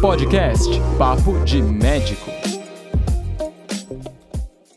Podcast 0.00 0.68
Papo 0.98 1.44
de 1.44 1.62
Médico. 1.62 2.28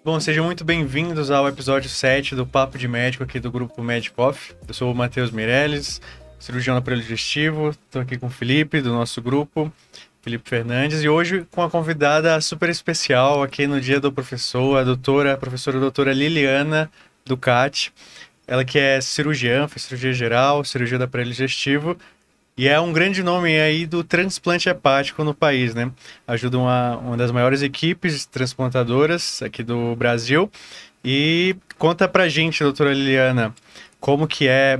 Bom, 0.03 0.19
sejam 0.19 0.45
muito 0.45 0.63
bem-vindos 0.63 1.31
ao 1.31 1.47
episódio 1.47 1.89
7 1.89 2.35
do 2.35 2.45
Papo 2.45 2.77
de 2.77 2.87
Médico 2.87 3.23
aqui 3.23 3.39
do 3.39 3.49
grupo 3.49 3.81
Medic 3.81 4.13
Off. 4.21 4.53
Eu 4.67 4.73
sou 4.75 4.91
o 4.91 4.95
Matheus 4.95 5.31
Meirelles, 5.31 5.99
cirurgião 6.37 6.75
do 6.75 6.79
aparelho 6.79 7.01
digestivo. 7.01 7.69
Estou 7.69 8.03
aqui 8.03 8.17
com 8.17 8.27
o 8.27 8.29
Felipe, 8.29 8.81
do 8.81 8.93
nosso 8.93 9.21
grupo, 9.21 9.73
Felipe 10.21 10.47
Fernandes, 10.47 11.03
e 11.03 11.09
hoje 11.09 11.47
com 11.49 11.63
a 11.63 11.69
convidada 11.69 12.39
super 12.41 12.69
especial 12.69 13.41
aqui 13.41 13.65
no 13.65 13.81
Dia 13.81 13.99
do 13.99 14.11
Professor, 14.11 14.77
a 14.77 14.83
doutora, 14.83 15.33
a 15.33 15.37
professora 15.37 15.79
doutora 15.79 16.13
Liliana 16.13 16.91
Ducati. 17.25 17.91
Ela 18.47 18.63
que 18.63 18.77
é 18.77 19.01
cirurgiã, 19.01 19.67
fez 19.67 19.83
cirurgia 19.83 20.13
geral, 20.13 20.63
cirurgia 20.63 20.97
do 20.97 21.03
aparelho 21.03 21.31
digestivo, 21.31 21.97
e 22.57 22.69
é 22.69 22.79
um 22.79 22.93
grande 22.93 23.21
nome 23.21 23.59
aí 23.59 23.85
do 23.85 24.01
transplante 24.01 24.69
hepático 24.69 25.23
no 25.25 25.33
país, 25.33 25.75
né? 25.75 25.91
Ajuda 26.25 26.57
uma, 26.57 26.95
uma 26.97 27.17
das 27.17 27.29
maiores 27.29 27.61
equipes 27.61 28.25
transplantadoras 28.25 29.41
aqui 29.41 29.61
do 29.61 29.93
Brasil. 29.97 30.49
E 31.03 31.57
conta 31.77 32.07
pra 32.07 32.29
gente, 32.29 32.63
doutora 32.63 32.93
Liliana, 32.93 33.53
como 33.99 34.25
que 34.25 34.47
é, 34.47 34.79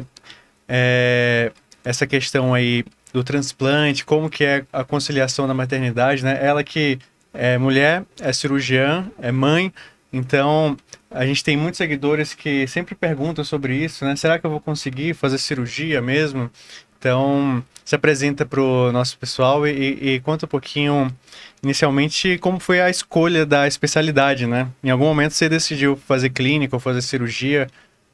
é 0.70 1.51
essa 1.84 2.07
questão 2.07 2.53
aí 2.53 2.85
do 3.11 3.25
transplante, 3.25 4.05
como 4.05 4.29
que 4.29 4.45
é 4.45 4.65
a 4.71 4.84
conciliação 4.85 5.45
da 5.45 5.53
maternidade, 5.53 6.23
né? 6.23 6.39
Ela 6.41 6.63
que 6.63 6.97
é 7.34 7.57
mulher, 7.57 8.03
é 8.21 8.31
cirurgiã, 8.31 9.05
é 9.21 9.34
mãe, 9.34 9.73
então 10.15 10.77
a 11.11 11.25
gente 11.25 11.43
tem 11.43 11.57
muitos 11.57 11.77
seguidores 11.77 12.33
que 12.33 12.65
sempre 12.67 12.95
perguntam 12.95 13.43
sobre 13.43 13.75
isso, 13.75 14.05
né? 14.05 14.15
Será 14.15 14.39
que 14.39 14.45
eu 14.45 14.49
vou 14.49 14.61
conseguir 14.61 15.13
fazer 15.13 15.37
cirurgia 15.37 16.01
mesmo? 16.01 16.49
Então, 16.98 17.63
se 17.84 17.95
apresenta 17.95 18.45
para 18.45 18.62
o 18.62 18.91
nosso 18.91 19.17
pessoal 19.17 19.67
e, 19.67 20.15
e, 20.15 20.20
conta 20.21 20.45
um 20.45 20.49
pouquinho, 20.49 21.13
inicialmente, 21.62 22.37
como 22.40 22.59
foi 22.59 22.79
a 22.81 22.90
escolha 22.90 23.45
da 23.45 23.67
especialidade, 23.67 24.48
né? 24.48 24.70
Em 24.84 24.90
algum 24.90 25.05
momento 25.05 25.34
você 25.34 25.48
decidiu 25.49 25.95
fazer 25.95 26.29
clínica 26.29 26.75
ou 26.75 26.79
fazer 26.79 27.01
cirurgia, 27.01 27.68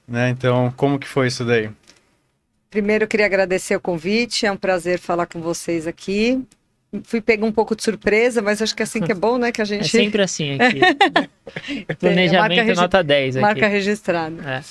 né? 0.08 0.30
Então, 0.30 0.74
como 0.76 1.00
que 1.00 1.08
foi 1.08 1.28
isso 1.28 1.46
daí? 1.46 1.70
Primeiro, 2.70 3.04
eu 3.04 3.08
queria 3.08 3.26
agradecer 3.28 3.76
o 3.76 3.82
convite, 3.82 4.46
é 4.46 4.52
um 4.52 4.58
prazer 4.58 4.98
falar 4.98 5.28
com 5.28 5.40
vocês 5.40 5.86
aqui. 5.86 6.44
Fui 7.04 7.22
pegar 7.22 7.46
um 7.46 7.52
pouco 7.52 7.76
de 7.76 7.84
surpresa, 7.84 8.42
mas 8.42 8.62
acho 8.62 8.76
que 8.76 8.82
é 8.82 8.86
assim 8.86 9.00
que 9.00 9.12
é 9.12 9.16
bom, 9.16 9.38
né? 9.38 9.52
Que 9.52 9.62
a 9.62 9.66
gente... 9.66 9.86
É 9.86 9.88
sempre 9.88 10.22
assim 10.22 10.58
aqui. 10.60 10.80
Planejamento 12.00 12.76
nota 12.76 13.04
10 13.04 13.38
aqui. 13.38 13.42
Marca 13.42 13.68
registrada. 13.68 14.36
É. 14.50 14.64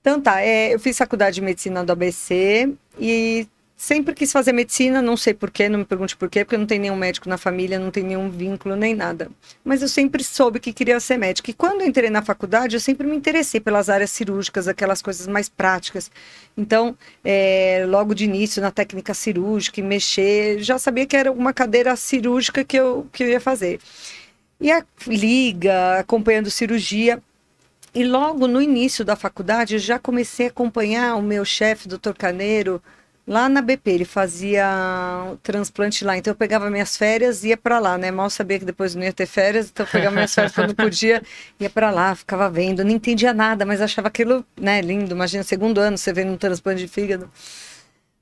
Então 0.00 0.20
tá, 0.20 0.40
é, 0.40 0.74
eu 0.74 0.80
fiz 0.80 0.98
faculdade 0.98 1.36
de 1.36 1.40
medicina 1.40 1.84
do 1.84 1.92
ABC 1.92 2.68
e 2.98 3.46
sempre 3.82 4.14
quis 4.14 4.30
fazer 4.30 4.52
medicina, 4.52 5.02
não 5.02 5.16
sei 5.16 5.34
porquê, 5.34 5.68
não 5.68 5.80
me 5.80 5.84
pergunte 5.84 6.16
porquê, 6.16 6.44
porque 6.44 6.56
não 6.56 6.66
tem 6.66 6.78
nenhum 6.78 6.94
médico 6.94 7.28
na 7.28 7.36
família, 7.36 7.80
não 7.80 7.90
tem 7.90 8.04
nenhum 8.04 8.30
vínculo 8.30 8.76
nem 8.76 8.94
nada. 8.94 9.28
Mas 9.64 9.82
eu 9.82 9.88
sempre 9.88 10.22
soube 10.22 10.60
que 10.60 10.72
queria 10.72 11.00
ser 11.00 11.16
médica. 11.16 11.50
E 11.50 11.54
quando 11.54 11.82
entrei 11.82 12.08
na 12.08 12.22
faculdade, 12.22 12.76
eu 12.76 12.80
sempre 12.80 13.08
me 13.08 13.16
interessei 13.16 13.58
pelas 13.60 13.90
áreas 13.90 14.10
cirúrgicas, 14.10 14.68
aquelas 14.68 15.02
coisas 15.02 15.26
mais 15.26 15.48
práticas. 15.48 16.12
Então, 16.56 16.96
é, 17.24 17.84
logo 17.88 18.14
de 18.14 18.24
início, 18.24 18.62
na 18.62 18.70
técnica 18.70 19.14
cirúrgica, 19.14 19.80
e 19.80 19.82
mexer, 19.82 20.62
já 20.62 20.78
sabia 20.78 21.04
que 21.04 21.16
era 21.16 21.32
uma 21.32 21.52
cadeira 21.52 21.96
cirúrgica 21.96 22.62
que 22.62 22.76
eu, 22.76 23.08
que 23.12 23.24
eu 23.24 23.30
ia 23.30 23.40
fazer. 23.40 23.80
E 24.60 24.70
a 24.70 24.84
liga, 25.08 25.98
acompanhando 25.98 26.52
cirurgia, 26.52 27.20
e 27.92 28.04
logo 28.04 28.46
no 28.46 28.62
início 28.62 29.04
da 29.04 29.16
faculdade, 29.16 29.74
eu 29.74 29.80
já 29.80 29.98
comecei 29.98 30.46
a 30.46 30.50
acompanhar 30.50 31.16
o 31.16 31.22
meu 31.22 31.44
chefe, 31.44 31.88
doutor 31.88 32.14
Caneiro, 32.16 32.80
lá 33.32 33.48
na 33.48 33.62
BP. 33.62 33.90
Ele 33.90 34.04
fazia 34.04 34.66
transplante 35.42 36.04
lá. 36.04 36.16
Então 36.16 36.32
eu 36.32 36.36
pegava 36.36 36.68
minhas 36.70 36.96
férias 36.96 37.42
e 37.42 37.48
ia 37.48 37.56
para 37.56 37.78
lá, 37.78 37.96
né? 37.96 38.10
Mal 38.10 38.28
sabia 38.28 38.58
que 38.58 38.64
depois 38.64 38.94
não 38.94 39.02
ia 39.02 39.12
ter 39.12 39.26
férias, 39.26 39.70
então 39.70 39.86
eu 39.86 39.90
pegava 39.90 40.14
minhas 40.14 40.34
férias 40.34 40.52
quando 40.52 40.74
podia, 40.74 41.22
ia 41.58 41.70
para 41.70 41.90
lá, 41.90 42.14
ficava 42.14 42.50
vendo. 42.50 42.84
Não 42.84 42.90
entendia 42.90 43.32
nada, 43.32 43.64
mas 43.64 43.80
achava 43.80 44.08
aquilo, 44.08 44.44
né, 44.60 44.80
lindo. 44.82 45.14
Imagina, 45.14 45.42
segundo 45.42 45.78
ano 45.78 45.96
você 45.96 46.12
vendo 46.12 46.32
um 46.32 46.36
transplante 46.36 46.82
de 46.82 46.88
fígado. 46.88 47.30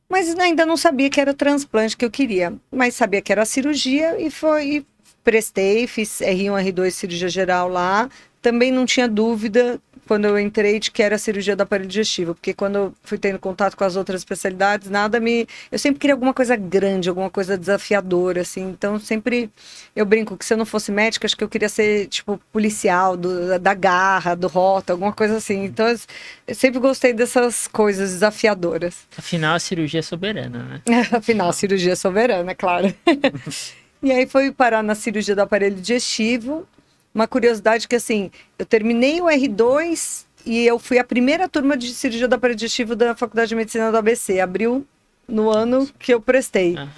Mas 0.09 0.37
ainda 0.39 0.65
não 0.65 0.77
sabia 0.77 1.11
que 1.11 1.21
era 1.21 1.31
o 1.31 1.35
transplante 1.35 1.97
que 1.97 2.05
eu 2.05 2.11
queria. 2.11 2.53
Mas 2.71 2.95
sabia 2.95 3.21
que 3.21 3.33
era 3.33 3.43
a 3.43 3.47
cirurgia 3.47 4.21
e 4.21 4.31
foi. 4.31 4.67
E 4.69 4.87
prestei, 5.23 5.87
fiz 5.87 6.21
R1, 6.21 6.73
R2 6.73 6.91
cirurgia 6.91 7.29
geral 7.29 7.69
lá, 7.69 8.09
também 8.41 8.73
não 8.73 8.87
tinha 8.87 9.07
dúvida 9.07 9.79
quando 10.11 10.25
eu 10.25 10.37
entrei 10.37 10.81
de 10.81 10.91
que 10.91 11.05
era 11.05 11.17
cirurgia 11.17 11.55
do 11.55 11.61
aparelho 11.61 11.89
digestivo, 11.89 12.35
porque 12.35 12.53
quando 12.53 12.75
eu 12.75 12.95
fui 13.05 13.17
tendo 13.17 13.39
contato 13.39 13.77
com 13.77 13.85
as 13.85 13.95
outras 13.95 14.23
especialidades, 14.23 14.91
nada 14.91 15.21
me. 15.21 15.47
Eu 15.71 15.79
sempre 15.79 16.01
queria 16.01 16.15
alguma 16.15 16.35
coisa 16.35 16.57
grande, 16.57 17.09
alguma 17.09 17.31
coisa 17.31 17.57
desafiadora, 17.57 18.41
assim. 18.41 18.71
Então, 18.71 18.99
sempre. 18.99 19.49
Eu 19.95 20.05
brinco 20.05 20.37
que 20.37 20.45
se 20.45 20.53
eu 20.53 20.59
não 20.59 20.67
fosse 20.67 20.91
médica, 20.91 21.29
acho 21.29 21.37
que 21.37 21.45
eu 21.45 21.49
queria 21.49 21.69
ser, 21.69 22.09
tipo, 22.09 22.41
policial, 22.53 23.17
do, 23.17 23.57
da 23.61 23.73
garra, 23.73 24.35
do 24.35 24.49
rota, 24.49 24.95
alguma 24.95 25.13
coisa 25.13 25.37
assim. 25.37 25.63
Então, 25.67 25.87
eu 25.87 26.55
sempre 26.57 26.81
gostei 26.81 27.13
dessas 27.13 27.69
coisas 27.69 28.11
desafiadoras. 28.11 29.07
Afinal, 29.17 29.55
a 29.55 29.61
cirurgia 29.61 30.01
é 30.01 30.03
soberana, 30.03 30.59
né? 30.89 31.07
Afinal, 31.13 31.51
a 31.51 31.53
cirurgia 31.53 31.93
é 31.93 31.97
soberana, 31.97 32.53
claro. 32.53 32.93
e 34.03 34.11
aí 34.11 34.27
foi 34.27 34.51
parar 34.51 34.83
na 34.83 34.97
cirurgia 34.97 35.37
do 35.37 35.43
aparelho 35.43 35.77
digestivo 35.77 36.67
uma 37.15 37.27
curiosidade 37.27 37.89
que, 37.89 37.97
assim, 37.97 38.31
eu 38.59 38.65
terminei 38.65 39.21
o 39.21 39.25
R2 39.25 40.25
e 40.47 40.67
eu 40.67 40.79
fui 40.79 40.99
a 40.99 41.05
primeira 41.05 41.49
turma 41.49 41.77
de 41.77 41.93
cirurgia 41.93 42.29
do 42.29 42.35
aparelho 42.35 42.57
digestivo 42.57 42.97
da 42.97 43.15
Faculdade 43.15 43.51
de 43.51 43.57
Medicina 43.57 43.91
do 43.91 43.97
ABC. 43.97 44.41
Abriu 44.41 44.87
no 45.29 45.51
ano 45.51 45.89
que 45.99 46.13
eu 46.13 46.21
prestei. 46.21 46.77
Ah. 46.79 46.89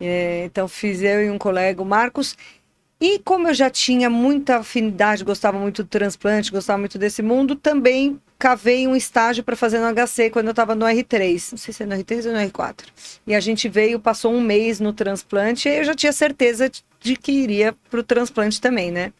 É, 0.00 0.44
então, 0.44 0.68
fiz 0.68 1.02
eu 1.02 1.24
e 1.24 1.30
um 1.30 1.38
colega, 1.38 1.80
o 1.80 1.84
Marcos. 1.84 2.36
E 3.00 3.18
como 3.18 3.48
eu 3.48 3.54
já 3.54 3.68
tinha 3.68 4.08
muita 4.08 4.56
afinidade, 4.58 5.24
gostava 5.24 5.58
muito 5.58 5.82
do 5.82 5.88
transplante, 5.88 6.50
gostava 6.50 6.78
muito 6.78 6.98
desse 6.98 7.22
mundo, 7.22 7.56
também 7.56 8.20
cavei 8.38 8.86
um 8.86 8.94
estágio 8.94 9.42
para 9.42 9.56
fazer 9.56 9.78
no 9.78 9.92
HC 9.92 10.30
quando 10.30 10.46
eu 10.46 10.52
estava 10.52 10.74
no 10.74 10.86
R3. 10.86 11.52
Não 11.52 11.58
sei 11.58 11.74
se 11.74 11.82
é 11.82 11.86
no 11.86 11.94
R3 11.94 12.26
ou 12.26 12.32
no 12.32 12.38
R4. 12.38 12.84
E 13.26 13.34
a 13.34 13.40
gente 13.40 13.68
veio, 13.68 13.98
passou 13.98 14.32
um 14.32 14.40
mês 14.40 14.80
no 14.80 14.92
transplante 14.92 15.68
e 15.68 15.78
eu 15.78 15.84
já 15.84 15.94
tinha 15.94 16.12
certeza 16.12 16.70
de 17.00 17.16
que 17.16 17.32
iria 17.32 17.74
para 17.90 18.00
o 18.00 18.02
transplante 18.02 18.60
também, 18.60 18.90
né? 18.90 19.12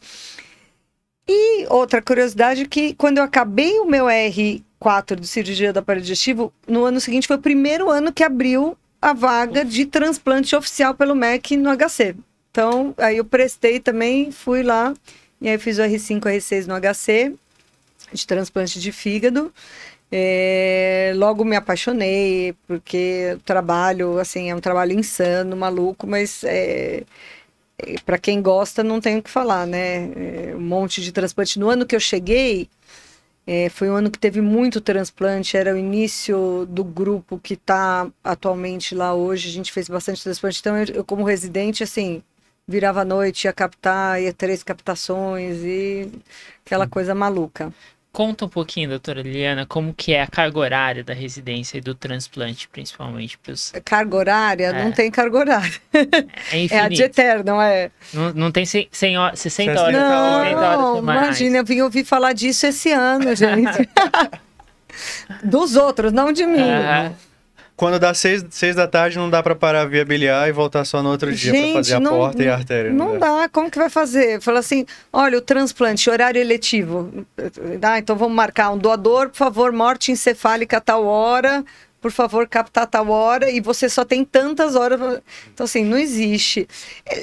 E 1.27 1.67
outra 1.69 2.03
curiosidade 2.03 2.67
que 2.67 2.95
quando 2.95 3.19
eu 3.19 3.25
acabei 3.25 3.79
o 3.81 3.87
meu 3.87 4.07
R4 4.07 5.19
de 5.19 5.27
cirurgia 5.27 5.73
do 5.73 5.79
aparelho 5.79 6.03
digestivo, 6.03 6.53
no 6.69 6.85
ano 6.85 7.01
seguinte 7.01 7.27
foi 7.27 7.37
o 7.37 7.41
primeiro 7.43 7.91
ano 7.91 8.13
que 8.13 8.23
abriu 8.23 8.77
a 9.01 9.13
vaga 9.13 9.65
de 9.65 9.87
transplante 9.87 10.55
oficial 10.55 10.95
pelo 10.95 11.15
MEC 11.15 11.57
no 11.57 11.71
HC. 11.71 12.15
Então, 12.51 12.95
aí 12.97 13.17
eu 13.17 13.25
prestei 13.25 13.81
também, 13.81 14.31
fui 14.31 14.63
lá, 14.63 14.95
e 15.41 15.49
aí 15.49 15.59
fiz 15.59 15.79
o 15.79 15.83
R5, 15.83 16.21
R6 16.21 16.67
no 16.67 16.75
HC, 16.75 17.35
de 18.13 18.27
transplante 18.27 18.79
de 18.81 18.93
fígado. 18.93 19.53
É, 20.11 21.13
logo 21.17 21.45
me 21.45 21.57
apaixonei, 21.57 22.55
porque 22.67 23.33
o 23.37 23.41
trabalho, 23.41 24.19
assim, 24.19 24.51
é 24.51 24.55
um 24.55 24.61
trabalho 24.61 24.93
insano, 24.93 25.57
maluco, 25.57 26.07
mas 26.07 26.45
é, 26.45 27.03
para 28.05 28.19
quem 28.19 28.41
gosta, 28.41 28.83
não 28.83 29.01
tenho 29.01 29.19
o 29.19 29.23
que 29.23 29.31
falar, 29.31 29.67
né? 29.67 30.13
É, 30.17 30.55
um 30.55 30.61
monte 30.61 31.03
de 31.03 31.13
transplante. 31.13 31.59
No 31.59 31.69
ano 31.69 31.87
que 31.87 31.95
eu 31.95 32.01
cheguei, 32.01 32.69
é, 33.47 33.69
foi 33.69 33.91
um 33.91 33.95
ano 33.95 34.11
que 34.11 34.19
teve 34.19 34.41
muito 34.41 34.81
transplante, 34.81 35.57
era 35.57 35.75
o 35.75 35.79
início 35.79 36.67
do 36.67 36.83
grupo 36.83 37.39
que 37.39 37.55
está 37.55 38.09
atualmente 38.23 38.95
lá 38.95 39.15
hoje. 39.15 39.49
A 39.49 39.53
gente 39.53 39.73
fez 39.73 39.89
bastante 39.89 40.23
transplante. 40.23 40.61
Então, 40.61 40.77
eu, 40.79 40.87
eu, 40.95 41.05
como 41.05 41.25
residente, 41.25 41.83
assim, 41.83 42.23
virava 42.67 43.03
a 43.03 43.05
noite, 43.05 43.45
ia 43.45 43.53
captar, 43.53 44.21
ia 44.23 44.33
três 44.33 44.63
captações 44.63 45.59
e 45.63 46.11
aquela 46.65 46.87
coisa 46.89 47.15
maluca. 47.15 47.73
Conta 48.15 48.45
um 48.45 48.49
pouquinho, 48.49 48.91
doutora 48.91 49.23
Liliana, 49.23 49.67
como 49.67 49.93
que 49.93 50.15
é 50.15 50.23
a 50.23 50.27
carga 50.29 50.57
horária 50.57 51.03
da 51.03 51.13
residência 51.13 51.79
e 51.79 51.81
do 51.81 51.97
transplante, 51.97 52.69
principalmente 52.69 53.37
para 53.37 53.53
os... 53.53 53.73
Carga 53.85 54.17
horária? 54.17 54.67
É. 54.67 54.85
Não 54.85 54.93
tem 54.93 55.11
carga 55.11 55.37
horária. 55.37 55.81
É, 55.93 55.99
infinito. 56.63 56.75
é 56.75 56.79
a 56.79 56.89
de 56.89 57.03
eterno, 57.03 57.45
não 57.45 57.61
é? 57.61 57.91
Não, 58.13 58.33
não 58.33 58.53
tem 58.53 58.65
100, 58.65 58.89
100 58.93 59.19
horas, 59.19 59.41
60 59.41 59.83
horas, 59.83 59.93
não, 59.93 60.45
60 60.45 60.61
horas 60.61 60.99
imagina, 61.01 61.57
eu 61.57 61.65
vim 61.65 61.81
ouvir 61.81 62.05
falar 62.05 62.35
disso 62.35 62.65
esse 62.69 62.93
ano, 62.93 63.35
gente. 63.35 63.91
Dos 65.43 65.75
outros, 65.75 66.13
não 66.13 66.33
de 66.33 66.47
mim. 66.47 66.61
É. 66.61 67.11
Quando 67.77 67.99
dá 67.99 68.15
seis, 68.15 68.45
seis 68.51 68.77
da 68.77 68.87
tarde, 68.87 69.19
não 69.19 69.29
dá 69.29 69.43
para 69.43 69.55
parar 69.57 69.85
via 69.87 70.05
biliar 70.05 70.49
e 70.49 70.53
voltar 70.53 70.85
só 70.85 71.03
no 71.03 71.11
outro 71.11 71.33
dia 71.33 71.53
para 71.53 71.73
fazer 71.73 71.95
a 71.95 72.01
não, 72.01 72.13
porta 72.13 72.43
e 72.43 72.49
a 72.49 72.55
artéria. 72.55 72.93
Não, 72.93 73.15
não 73.15 73.19
dá. 73.19 73.49
Como 73.49 73.69
que 73.69 73.79
vai 73.79 73.91
fazer? 73.91 74.41
Fala 74.41 74.61
assim, 74.61 74.87
olha, 75.13 75.39
o 75.39 75.41
transplante, 75.41 76.09
horário 76.09 76.41
eletivo. 76.41 77.27
Ah, 77.83 77.99
então 77.99 78.15
vamos 78.17 78.35
marcar 78.35 78.71
um 78.71 78.79
doador, 78.79 79.29
por 79.29 79.37
favor, 79.37 79.73
morte 79.73 80.13
encefálica 80.13 80.77
a 80.77 80.81
tal 80.81 81.05
hora, 81.05 81.65
por 82.05 82.13
favor, 82.13 82.47
captar 82.47 82.87
tal 82.87 83.09
hora 83.09 83.51
e 83.51 83.63
você 83.63 83.89
só 83.89 84.05
tem 84.05 84.27
tantas 84.27 84.77
horas. 84.77 85.23
Então, 85.55 85.65
assim, 85.65 85.83
não 85.83 85.97
existe. 85.97 86.69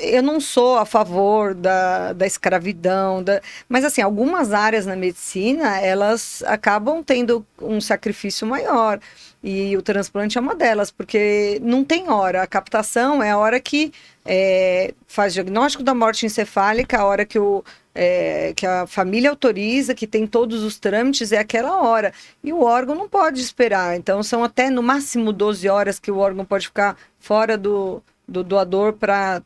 Eu 0.01 0.23
não 0.23 0.39
sou 0.39 0.75
a 0.75 0.87
favor 0.87 1.53
da, 1.53 2.13
da 2.13 2.25
escravidão, 2.25 3.21
da... 3.21 3.43
mas, 3.69 3.85
assim, 3.85 4.01
algumas 4.01 4.51
áreas 4.53 4.87
na 4.87 4.95
medicina, 4.95 5.79
elas 5.79 6.41
acabam 6.47 7.03
tendo 7.03 7.45
um 7.61 7.79
sacrifício 7.79 8.47
maior. 8.47 8.99
E 9.43 9.77
o 9.77 9.83
transplante 9.83 10.39
é 10.39 10.41
uma 10.41 10.55
delas, 10.55 10.89
porque 10.89 11.59
não 11.61 11.83
tem 11.83 12.09
hora. 12.09 12.41
A 12.41 12.47
captação 12.47 13.21
é 13.21 13.29
a 13.29 13.37
hora 13.37 13.59
que 13.59 13.93
é, 14.25 14.95
faz 15.07 15.35
diagnóstico 15.35 15.83
da 15.83 15.93
morte 15.93 16.25
encefálica, 16.25 16.97
a 16.99 17.05
hora 17.05 17.23
que, 17.23 17.37
o, 17.37 17.63
é, 17.93 18.53
que 18.55 18.65
a 18.65 18.87
família 18.87 19.29
autoriza, 19.29 19.93
que 19.93 20.07
tem 20.07 20.25
todos 20.25 20.63
os 20.63 20.79
trâmites, 20.79 21.31
é 21.31 21.37
aquela 21.37 21.81
hora. 21.81 22.13
E 22.43 22.53
o 22.53 22.63
órgão 22.63 22.95
não 22.95 23.09
pode 23.09 23.41
esperar. 23.41 23.95
Então, 23.97 24.23
são 24.23 24.43
até 24.43 24.69
no 24.69 24.81
máximo 24.81 25.33
12 25.33 25.67
horas 25.69 25.99
que 25.99 26.11
o 26.11 26.17
órgão 26.17 26.45
pode 26.45 26.67
ficar 26.67 26.97
fora 27.19 27.57
do, 27.57 28.01
do 28.27 28.43
doador 28.43 28.93
para 28.93 29.41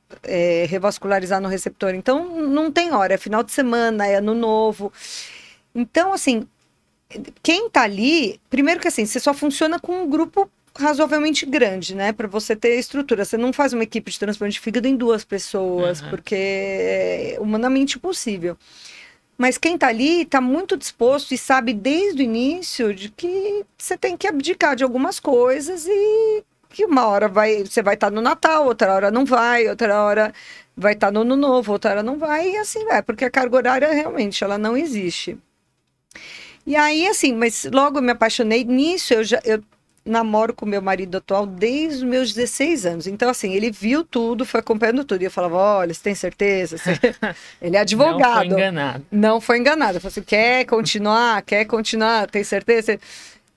revascularizar 0.67 1.41
no 1.41 1.49
receptor. 1.49 1.95
Então, 1.95 2.47
não 2.47 2.71
tem 2.71 2.93
hora. 2.93 3.15
É 3.15 3.17
final 3.17 3.43
de 3.43 3.51
semana, 3.51 4.07
é 4.07 4.15
ano 4.15 4.33
novo. 4.33 4.91
Então, 5.73 6.13
assim, 6.13 6.47
quem 7.41 7.69
tá 7.69 7.83
ali, 7.83 8.39
primeiro 8.49 8.79
que 8.79 8.87
assim, 8.87 9.05
você 9.05 9.19
só 9.19 9.33
funciona 9.33 9.79
com 9.79 10.03
um 10.03 10.09
grupo 10.09 10.49
razoavelmente 10.77 11.45
grande, 11.45 11.95
né, 11.95 12.11
para 12.11 12.27
você 12.27 12.55
ter 12.55 12.77
estrutura. 12.77 13.23
Você 13.25 13.37
não 13.37 13.53
faz 13.53 13.73
uma 13.73 13.83
equipe 13.83 14.11
de 14.11 14.19
transplante 14.19 14.53
de 14.53 14.59
fígado 14.59 14.87
em 14.87 14.95
duas 14.95 15.23
pessoas, 15.23 16.01
Uhum. 16.01 16.09
porque 16.09 16.35
é 16.35 17.37
humanamente 17.39 17.97
impossível. 17.97 18.57
Mas 19.37 19.57
quem 19.57 19.77
tá 19.77 19.87
ali 19.87 20.21
está 20.21 20.39
muito 20.39 20.77
disposto 20.77 21.33
e 21.33 21.37
sabe 21.37 21.73
desde 21.73 22.21
o 22.21 22.23
início 22.25 22.93
de 22.93 23.09
que 23.09 23.65
você 23.77 23.97
tem 23.97 24.15
que 24.15 24.27
abdicar 24.27 24.75
de 24.75 24.83
algumas 24.83 25.19
coisas 25.19 25.85
e 25.87 26.43
que 26.69 26.85
uma 26.85 27.05
hora 27.07 27.27
vai, 27.27 27.63
você 27.63 27.81
vai 27.81 27.95
estar 27.95 28.11
no 28.11 28.21
Natal, 28.21 28.65
outra 28.65 28.93
hora 28.93 29.11
não 29.11 29.25
vai, 29.25 29.67
outra 29.69 30.01
hora 30.03 30.33
vai 30.75 30.93
estar 30.93 31.11
no 31.11 31.21
Ano 31.21 31.35
Novo, 31.37 31.71
outra 31.71 31.91
hora 31.91 32.03
não 32.03 32.17
vai, 32.17 32.49
e 32.51 32.57
assim 32.57 32.83
vai, 32.85 33.01
porque 33.01 33.23
a 33.25 33.29
carga 33.31 33.55
horária 33.57 33.93
realmente 33.93 34.43
ela 34.43 34.57
não 34.57 34.75
existe. 34.75 35.37
E 36.67 36.75
aí, 36.75 37.07
assim, 37.07 37.33
mas 37.33 37.65
logo 37.71 37.99
eu 37.99 38.01
me 38.01 38.11
apaixonei 38.11 38.63
nisso, 38.65 39.13
eu 39.13 39.23
já 39.23 39.39
eu 39.45 39.61
namoro 40.05 40.53
com 40.53 40.65
meu 40.65 40.81
marido 40.81 41.17
atual 41.17 41.45
desde 41.47 41.97
os 41.97 42.03
meus 42.03 42.33
16 42.33 42.85
anos. 42.85 43.07
Então, 43.07 43.29
assim, 43.29 43.53
ele 43.53 43.71
viu 43.71 44.03
tudo, 44.03 44.45
foi 44.45 44.59
acompanhando 44.59 45.03
tudo. 45.03 45.21
E 45.21 45.25
eu 45.25 45.31
falava, 45.31 45.55
olha, 45.55 45.93
você 45.93 46.01
tem 46.03 46.13
certeza? 46.15 46.77
Você- 46.77 46.91
ele 47.59 47.69
é 47.75 47.79
Não 47.79 47.79
advogado. 47.79 48.35
foi 48.37 48.45
enganado. 48.47 49.05
Não 49.11 49.41
foi 49.41 49.57
enganado. 49.57 49.97
Eu 49.97 50.01
falei 50.01 50.11
assim, 50.11 50.21
quer 50.21 50.65
continuar? 50.65 51.41
Quer 51.41 51.65
continuar? 51.65 52.29
Tem 52.29 52.43
certeza? 52.43 52.99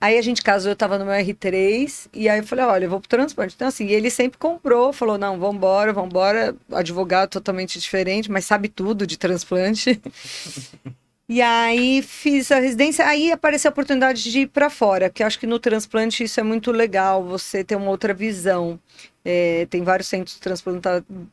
Aí 0.01 0.17
a 0.17 0.21
gente 0.21 0.41
casou, 0.41 0.71
eu 0.71 0.77
tava 0.77 0.97
no 0.97 1.03
meu 1.03 1.13
R3, 1.13 2.07
e 2.13 2.29
aí 2.29 2.39
eu 2.39 2.43
falei, 2.45 2.63
olha, 2.63 2.85
eu 2.85 2.89
vou 2.89 3.01
pro 3.01 3.09
transplante. 3.09 3.53
Então, 3.53 3.67
assim, 3.67 3.87
ele 3.89 4.09
sempre 4.09 4.37
comprou, 4.39 4.93
falou, 4.93 5.17
não, 5.17 5.37
vambora, 5.37 5.91
vambora. 5.91 6.55
Advogado 6.71 7.29
totalmente 7.29 7.77
diferente, 7.77 8.31
mas 8.31 8.45
sabe 8.45 8.69
tudo 8.69 9.05
de 9.05 9.17
transplante. 9.17 10.01
E 11.31 11.43
aí 11.43 12.01
fiz 12.01 12.51
a 12.51 12.59
residência, 12.59 13.05
aí 13.05 13.31
apareceu 13.31 13.69
a 13.69 13.71
oportunidade 13.71 14.23
de 14.23 14.39
ir 14.39 14.47
para 14.47 14.67
fora, 14.67 15.11
que 15.11 15.21
acho 15.21 15.37
que 15.39 15.45
no 15.45 15.59
transplante 15.59 16.23
isso 16.23 16.39
é 16.39 16.43
muito 16.43 16.71
legal, 16.71 17.23
você 17.23 17.63
ter 17.63 17.75
uma 17.75 17.91
outra 17.91 18.15
visão. 18.15 18.79
É, 19.23 19.67
tem 19.69 19.83
vários 19.83 20.07
centros 20.07 20.39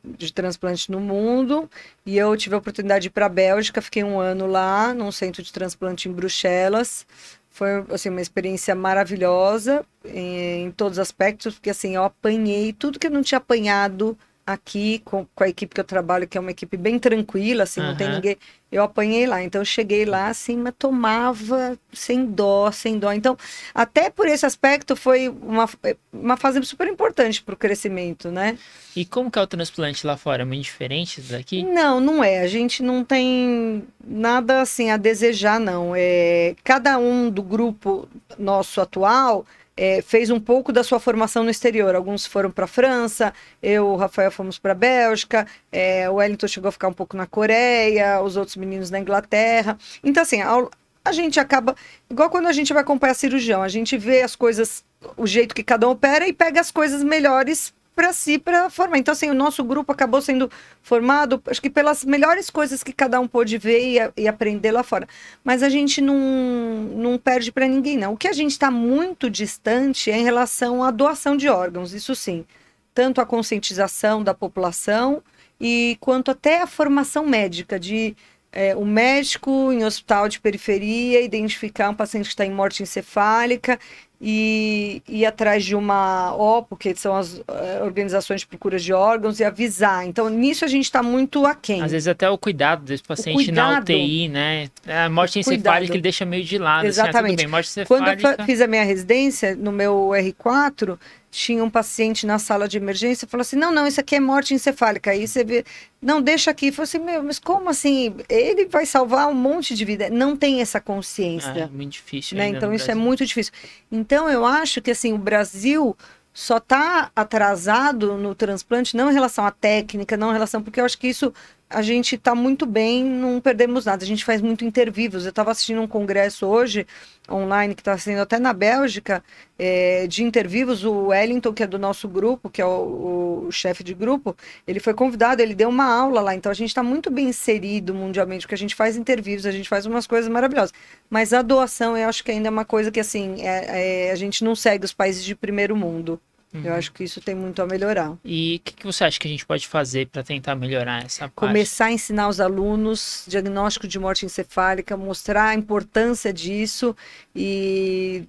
de 0.03 0.31
transplante 0.31 0.91
no 0.91 0.99
mundo, 0.99 1.67
e 2.05 2.15
eu 2.15 2.37
tive 2.37 2.53
a 2.53 2.59
oportunidade 2.59 3.01
de 3.03 3.07
ir 3.07 3.11
para 3.11 3.25
a 3.25 3.29
Bélgica, 3.29 3.81
fiquei 3.81 4.03
um 4.03 4.19
ano 4.19 4.45
lá, 4.45 4.93
num 4.93 5.11
centro 5.11 5.41
de 5.41 5.51
transplante 5.51 6.07
em 6.07 6.11
Bruxelas. 6.11 7.03
Foi 7.49 7.83
assim, 7.89 8.09
uma 8.09 8.21
experiência 8.21 8.75
maravilhosa 8.75 9.83
em, 10.05 10.65
em 10.65 10.71
todos 10.71 10.99
os 10.99 11.01
aspectos, 11.01 11.55
porque 11.55 11.71
assim, 11.71 11.95
eu 11.95 12.03
apanhei 12.03 12.71
tudo 12.71 12.99
que 12.99 13.07
eu 13.07 13.11
não 13.11 13.23
tinha 13.23 13.39
apanhado 13.39 14.15
aqui 14.47 15.01
com, 15.03 15.25
com 15.35 15.43
a 15.43 15.49
equipe 15.49 15.75
que 15.75 15.81
eu 15.81 15.83
trabalho, 15.83 16.25
que 16.25 16.37
é 16.37 16.41
uma 16.41 16.51
equipe 16.51 16.77
bem 16.77 16.97
tranquila, 16.97 17.63
assim, 17.63 17.81
não 17.81 17.97
tem 17.97 18.09
ninguém. 18.09 18.37
Eu 18.69 18.83
apanhei 18.83 19.25
lá, 19.25 19.41
então 19.41 19.61
eu 19.61 19.65
cheguei 19.65 20.03
lá 20.03 20.27
assim, 20.27 20.57
mas 20.57 20.73
tomava 20.77 21.79
sem 21.93 22.25
dó, 22.25 22.69
sem 22.69 22.99
dó. 22.99 23.13
Então, 23.13 23.37
até 23.73 24.09
por 24.09 24.27
esse 24.27 24.45
aspecto 24.45 24.95
foi 24.95 25.29
uma, 25.29 25.69
uma 26.11 26.35
fase 26.35 26.61
super 26.65 26.87
importante 26.87 27.41
para 27.41 27.53
o 27.53 27.57
crescimento, 27.57 28.29
né? 28.29 28.57
E 28.93 29.05
como 29.05 29.31
que 29.31 29.39
é 29.39 29.41
o 29.41 29.47
transplante 29.47 30.05
lá 30.05 30.17
fora? 30.17 30.41
É 30.41 30.45
muito 30.45 30.63
diferente 30.63 31.21
daqui? 31.21 31.63
Não, 31.63 32.01
não 32.01 32.23
é. 32.23 32.39
A 32.39 32.47
gente 32.47 32.83
não 32.83 33.05
tem 33.05 33.83
nada 34.05 34.61
assim 34.61 34.89
a 34.89 34.97
desejar, 34.97 35.59
não. 35.59 35.93
É, 35.95 36.55
cada 36.63 36.97
um 36.97 37.29
do 37.29 37.41
grupo 37.41 38.09
nosso 38.37 38.81
atual 38.81 39.45
é, 39.77 40.01
fez 40.01 40.31
um 40.31 40.39
pouco 40.39 40.73
da 40.73 40.83
sua 40.83 40.99
formação 40.99 41.43
no 41.43 41.51
exterior. 41.51 41.95
Alguns 41.95 42.25
foram 42.25 42.49
para 42.49 42.65
a 42.65 42.67
França, 42.67 43.31
eu, 43.61 43.87
o 43.87 43.95
Rafael, 43.95 44.31
fomos 44.31 44.57
para 44.57 44.71
a 44.71 44.75
Bélgica, 44.75 45.45
é, 45.71 46.09
o 46.09 46.15
Wellington 46.15 46.47
chegou 46.47 46.69
a 46.69 46.71
ficar 46.71 46.87
um 46.87 46.93
pouco 46.93 47.15
na 47.15 47.27
Coreia, 47.27 48.19
os 48.21 48.35
outros 48.35 48.56
meninos 48.57 48.89
na 48.91 48.99
Inglaterra. 48.99 49.77
Então, 50.03 50.23
assim, 50.23 50.41
ao- 50.41 50.69
a 51.05 51.11
gente 51.11 51.39
acaba. 51.39 51.75
Igual 52.09 52.29
quando 52.29 52.47
a 52.47 52.51
gente 52.51 52.73
vai 52.73 52.81
acompanhar 52.81 53.13
cirurgião, 53.13 53.61
a 53.61 53.69
gente 53.69 53.97
vê 53.97 54.21
as 54.21 54.35
coisas, 54.35 54.83
o 55.15 55.25
jeito 55.25 55.55
que 55.55 55.63
cada 55.63 55.87
um 55.87 55.91
opera 55.91 56.27
e 56.27 56.33
pega 56.33 56.59
as 56.59 56.71
coisas 56.71 57.01
melhores 57.03 57.73
para 57.95 58.13
si, 58.13 58.37
para 58.37 58.69
formar. 58.69 58.99
Então, 58.99 59.11
assim, 59.11 59.27
o 59.27 59.33
nosso 59.33 59.63
grupo 59.63 59.91
acabou 59.91 60.21
sendo 60.21 60.51
formado, 60.83 61.41
acho 61.47 61.59
que 61.59 61.69
pelas 61.69 62.05
melhores 62.05 62.47
coisas 62.47 62.83
que 62.83 62.93
cada 62.93 63.19
um 63.19 63.27
pôde 63.27 63.57
ver 63.57 63.89
e, 63.89 63.99
a- 63.99 64.11
e 64.15 64.27
aprender 64.27 64.71
lá 64.71 64.83
fora. 64.83 65.07
Mas 65.43 65.63
a 65.63 65.69
gente 65.69 65.99
não, 65.99 66.15
não 66.15 67.17
perde 67.17 67.51
para 67.51 67.67
ninguém, 67.67 67.97
não. 67.97 68.13
O 68.13 68.17
que 68.17 68.27
a 68.27 68.33
gente 68.33 68.51
está 68.51 68.69
muito 68.69 69.31
distante 69.31 70.11
é 70.11 70.17
em 70.17 70.23
relação 70.23 70.83
à 70.83 70.91
doação 70.91 71.35
de 71.35 71.49
órgãos, 71.49 71.91
isso 71.91 72.13
sim. 72.15 72.45
Tanto 72.93 73.19
a 73.19 73.25
conscientização 73.25 74.23
da 74.23 74.33
população 74.33 75.23
e 75.59 75.97
quanto 75.99 76.29
até 76.29 76.61
a 76.61 76.67
formação 76.67 77.25
médica 77.25 77.79
de 77.79 78.15
é, 78.59 78.75
o 78.75 78.83
médico 78.83 79.71
em 79.71 79.85
hospital 79.85 80.27
de 80.27 80.39
periferia 80.39 81.21
identificar 81.21 81.91
um 81.91 81.93
paciente 81.93 82.23
que 82.23 82.31
está 82.31 82.43
em 82.43 82.49
morte 82.49 82.81
encefálica 82.81 83.79
e 84.19 84.99
ir 85.07 85.27
atrás 85.27 85.63
de 85.63 85.75
uma 85.75 86.33
OPO, 86.35 86.75
que 86.75 86.95
são 86.95 87.15
as 87.15 87.39
eh, 87.47 87.81
organizações 87.83 88.41
de 88.41 88.47
procura 88.47 88.79
de 88.79 88.91
órgãos, 88.91 89.39
e 89.39 89.43
avisar. 89.43 90.07
Então, 90.07 90.27
nisso 90.27 90.65
a 90.65 90.67
gente 90.67 90.85
está 90.85 91.03
muito 91.03 91.45
aquém. 91.45 91.83
Às 91.83 91.91
vezes 91.91 92.07
até 92.07 92.27
o 92.27 92.35
cuidado 92.35 92.81
desse 92.83 93.03
paciente 93.03 93.51
na 93.51 93.65
cuidado. 93.65 93.83
UTI, 93.83 94.27
né? 94.27 94.69
A 94.87 95.07
morte 95.07 95.37
encefálica 95.37 95.93
ele 95.93 96.01
deixa 96.01 96.25
meio 96.25 96.43
de 96.43 96.57
lado. 96.57 96.87
Assim, 96.87 96.99
ah, 96.99 97.03
Exatamente. 97.03 97.45
bem, 97.45 97.85
Quando 97.85 98.07
eu 98.07 98.43
fiz 98.43 98.59
a 98.59 98.65
minha 98.65 98.83
residência, 98.83 99.55
no 99.55 99.71
meu 99.71 100.09
R4, 100.15 100.97
tinha 101.29 101.63
um 101.63 101.69
paciente 101.69 102.25
na 102.25 102.39
sala 102.39 102.67
de 102.67 102.77
emergência, 102.77 103.27
falou 103.27 103.41
assim, 103.41 103.55
não, 103.55 103.71
não, 103.71 103.85
isso 103.85 103.99
aqui 103.99 104.15
é 104.15 104.19
morte 104.19 104.53
encefálica. 104.53 105.11
Aí 105.11 105.27
você 105.27 105.43
vê, 105.43 105.65
não, 106.01 106.21
deixa 106.21 106.51
aqui. 106.51 106.71
Falei 106.71 106.83
assim, 106.83 106.99
meu, 106.99 107.23
mas 107.23 107.37
como 107.37 107.69
assim? 107.69 108.15
Ele 108.29 108.65
vai 108.65 108.85
salvar 108.85 109.27
um 109.27 109.33
monte 109.33 109.75
de 109.75 109.83
vida. 109.85 110.09
Não 110.09 110.35
tem 110.35 110.61
essa 110.61 110.79
consciência. 110.79 111.51
Ah, 111.53 111.59
é 111.59 111.67
muito 111.67 111.93
difícil. 111.93 112.37
né? 112.37 112.47
Então 112.47 112.73
isso 112.73 112.85
é 112.85 112.87
Brasil. 112.87 113.03
muito 113.03 113.25
difícil. 113.25 113.53
Então 113.91 114.29
eu 114.29 114.45
acho 114.45 114.81
que 114.81 114.91
assim 114.91 115.13
o 115.13 115.17
Brasil 115.17 115.95
só 116.33 116.57
está 116.57 117.11
atrasado 117.15 118.15
no 118.15 118.35
transplante 118.35 118.95
não 118.95 119.09
em 119.09 119.13
relação 119.13 119.43
à 119.45 119.51
técnica, 119.51 120.15
não 120.15 120.29
em 120.29 120.33
relação 120.33 120.61
porque 120.61 120.79
eu 120.79 120.85
acho 120.85 120.97
que 120.97 121.07
isso 121.07 121.33
a 121.69 121.81
gente 121.81 122.15
está 122.15 122.33
muito 122.33 122.65
bem, 122.65 123.03
não 123.03 123.41
perdemos 123.41 123.85
nada. 123.85 124.03
A 124.03 124.07
gente 124.07 124.23
faz 124.23 124.41
muito 124.41 124.63
intervivos. 124.63 125.25
Eu 125.25 125.31
estava 125.31 125.51
assistindo 125.51 125.81
um 125.81 125.87
congresso 125.87 126.45
hoje 126.45 126.87
online 127.29 127.75
que 127.75 127.81
está 127.81 127.97
sendo 127.97 128.21
até 128.21 128.39
na 128.39 128.53
Bélgica 128.53 129.21
é, 129.59 130.07
de 130.07 130.23
intervivos. 130.23 130.85
O 130.85 131.07
Wellington 131.07 131.53
que 131.53 131.63
é 131.63 131.67
do 131.67 131.77
nosso 131.77 132.07
grupo, 132.07 132.49
que 132.49 132.61
é 132.61 132.65
o, 132.65 133.47
o 133.47 133.51
chefe 133.51 133.83
de 133.83 133.93
grupo, 133.93 134.35
ele 134.65 134.79
foi 134.79 134.93
convidado, 134.93 135.41
ele 135.41 135.53
deu 135.53 135.67
uma 135.67 135.85
aula 135.85 136.21
lá. 136.21 136.33
Então 136.33 136.49
a 136.49 136.55
gente 136.55 136.69
está 136.69 136.81
muito 136.81 137.11
bem 137.11 137.27
inserido 137.27 137.93
mundialmente, 137.93 138.45
porque 138.45 138.55
a 138.55 138.57
gente 138.57 138.73
faz 138.75 138.95
intervivos, 138.95 139.45
a 139.45 139.51
gente 139.51 139.67
faz 139.67 139.85
umas 139.85 140.07
coisas 140.07 140.29
maravilhosas. 140.29 140.73
Mas 141.09 141.33
a 141.33 141.41
doação, 141.41 141.97
eu 141.97 142.07
acho 142.07 142.23
que 142.23 142.31
ainda 142.31 142.47
é 142.47 142.51
uma 142.51 142.65
coisa 142.65 142.91
que, 142.91 142.99
assim, 142.99 143.41
é- 143.41 144.07
é, 144.07 144.11
a 144.11 144.15
gente 144.15 144.43
não 144.43 144.55
segue 144.55 144.85
os 144.85 144.93
países 144.93 145.23
de 145.23 145.35
primeiro 145.35 145.75
mundo. 145.75 146.19
Eu 146.53 146.61
Uhum. 146.61 146.73
acho 146.77 146.93
que 146.93 147.03
isso 147.03 147.19
tem 147.19 147.35
muito 147.35 147.61
a 147.61 147.67
melhorar. 147.67 148.17
E 148.23 148.55
o 148.55 148.59
que, 148.63 148.73
que 148.73 148.85
você 148.85 149.03
acha 149.03 149.19
que 149.19 149.27
a 149.27 149.31
gente 149.31 149.45
pode 149.45 149.67
fazer 149.67 150.07
para 150.07 150.23
tentar 150.23 150.55
melhorar 150.55 151.03
essa 151.03 151.27
parte? 151.27 151.35
Começar 151.35 151.85
a 151.85 151.91
ensinar 151.91 152.29
os 152.29 152.39
alunos 152.39 153.25
diagnóstico 153.27 153.85
de 153.87 153.99
morte 153.99 154.25
encefálica, 154.25 154.95
mostrar 154.95 155.49
a 155.49 155.55
importância 155.55 156.31
disso 156.31 156.95
e 157.35 158.23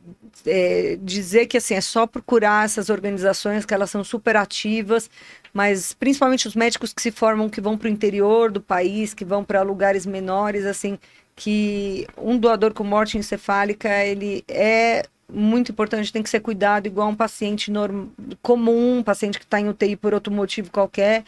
é, 0.44 0.98
dizer 1.00 1.46
que 1.46 1.56
assim 1.56 1.74
é 1.74 1.80
só 1.80 2.06
procurar 2.06 2.64
essas 2.64 2.90
organizações 2.90 3.64
que 3.64 3.72
elas 3.72 3.90
são 3.90 4.02
super 4.02 4.36
ativas, 4.36 5.08
mas 5.54 5.94
principalmente 5.94 6.48
os 6.48 6.56
médicos 6.56 6.92
que 6.92 7.00
se 7.00 7.12
formam 7.12 7.48
que 7.48 7.60
vão 7.60 7.78
para 7.78 7.86
o 7.86 7.90
interior 7.90 8.50
do 8.50 8.60
país, 8.60 9.14
que 9.14 9.24
vão 9.24 9.44
para 9.44 9.62
lugares 9.62 10.04
menores, 10.04 10.66
assim, 10.66 10.98
que 11.36 12.06
um 12.16 12.36
doador 12.36 12.74
com 12.74 12.82
morte 12.82 13.16
encefálica 13.16 13.88
ele 14.04 14.44
é 14.48 15.04
muito 15.32 15.72
importante, 15.72 16.12
tem 16.12 16.22
que 16.22 16.30
ser 16.30 16.40
cuidado 16.40 16.86
igual 16.86 17.08
um 17.08 17.14
paciente 17.14 17.70
norm... 17.70 18.08
comum, 18.42 18.98
um 18.98 19.02
paciente 19.02 19.38
que 19.38 19.44
está 19.44 19.60
em 19.60 19.68
UTI 19.68 19.96
por 19.96 20.14
outro 20.14 20.32
motivo 20.32 20.70
qualquer. 20.70 21.24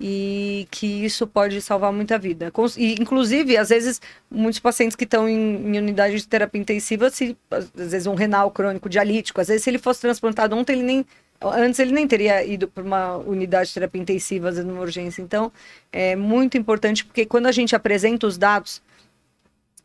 e 0.00 0.66
que 0.70 0.86
isso 1.04 1.26
pode 1.28 1.62
salvar 1.62 1.92
muita 1.92 2.18
vida. 2.18 2.52
E, 2.76 2.94
inclusive, 3.00 3.56
às 3.56 3.68
vezes, 3.68 4.00
muitos 4.28 4.58
pacientes 4.58 4.96
que 4.96 5.04
estão 5.04 5.28
em, 5.28 5.74
em 5.74 5.78
unidade 5.78 6.16
de 6.16 6.26
terapia 6.26 6.60
intensiva, 6.60 7.08
se, 7.10 7.36
às 7.50 7.70
vezes 7.72 8.06
um 8.08 8.14
renal 8.14 8.50
crônico 8.50 8.88
dialítico, 8.88 9.40
às 9.40 9.46
vezes 9.48 9.62
se 9.62 9.70
ele 9.70 9.78
fosse 9.78 10.00
transplantado 10.00 10.56
ontem, 10.56 10.72
ele 10.72 10.82
nem 10.82 11.06
antes 11.44 11.80
ele 11.80 11.92
nem 11.92 12.06
teria 12.06 12.44
ido 12.44 12.68
para 12.68 12.82
uma 12.82 13.16
unidade 13.16 13.68
de 13.68 13.74
terapia 13.74 14.00
intensiva, 14.00 14.50
vezes 14.50 14.64
numa 14.64 14.80
urgência. 14.80 15.22
Então, 15.22 15.52
é 15.92 16.14
muito 16.14 16.56
importante 16.56 17.04
porque 17.04 17.26
quando 17.26 17.46
a 17.46 17.52
gente 17.52 17.74
apresenta 17.74 18.26
os 18.26 18.38
dados 18.38 18.80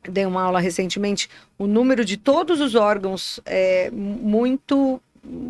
dei 0.10 0.26
uma 0.26 0.44
aula 0.44 0.60
recentemente, 0.60 1.30
o 1.58 1.68
número 1.68 2.04
de 2.04 2.18
todos 2.18 2.60
os 2.62 2.76
órgãos 2.76 3.40
é 3.46 3.90
muito. 3.92 5.02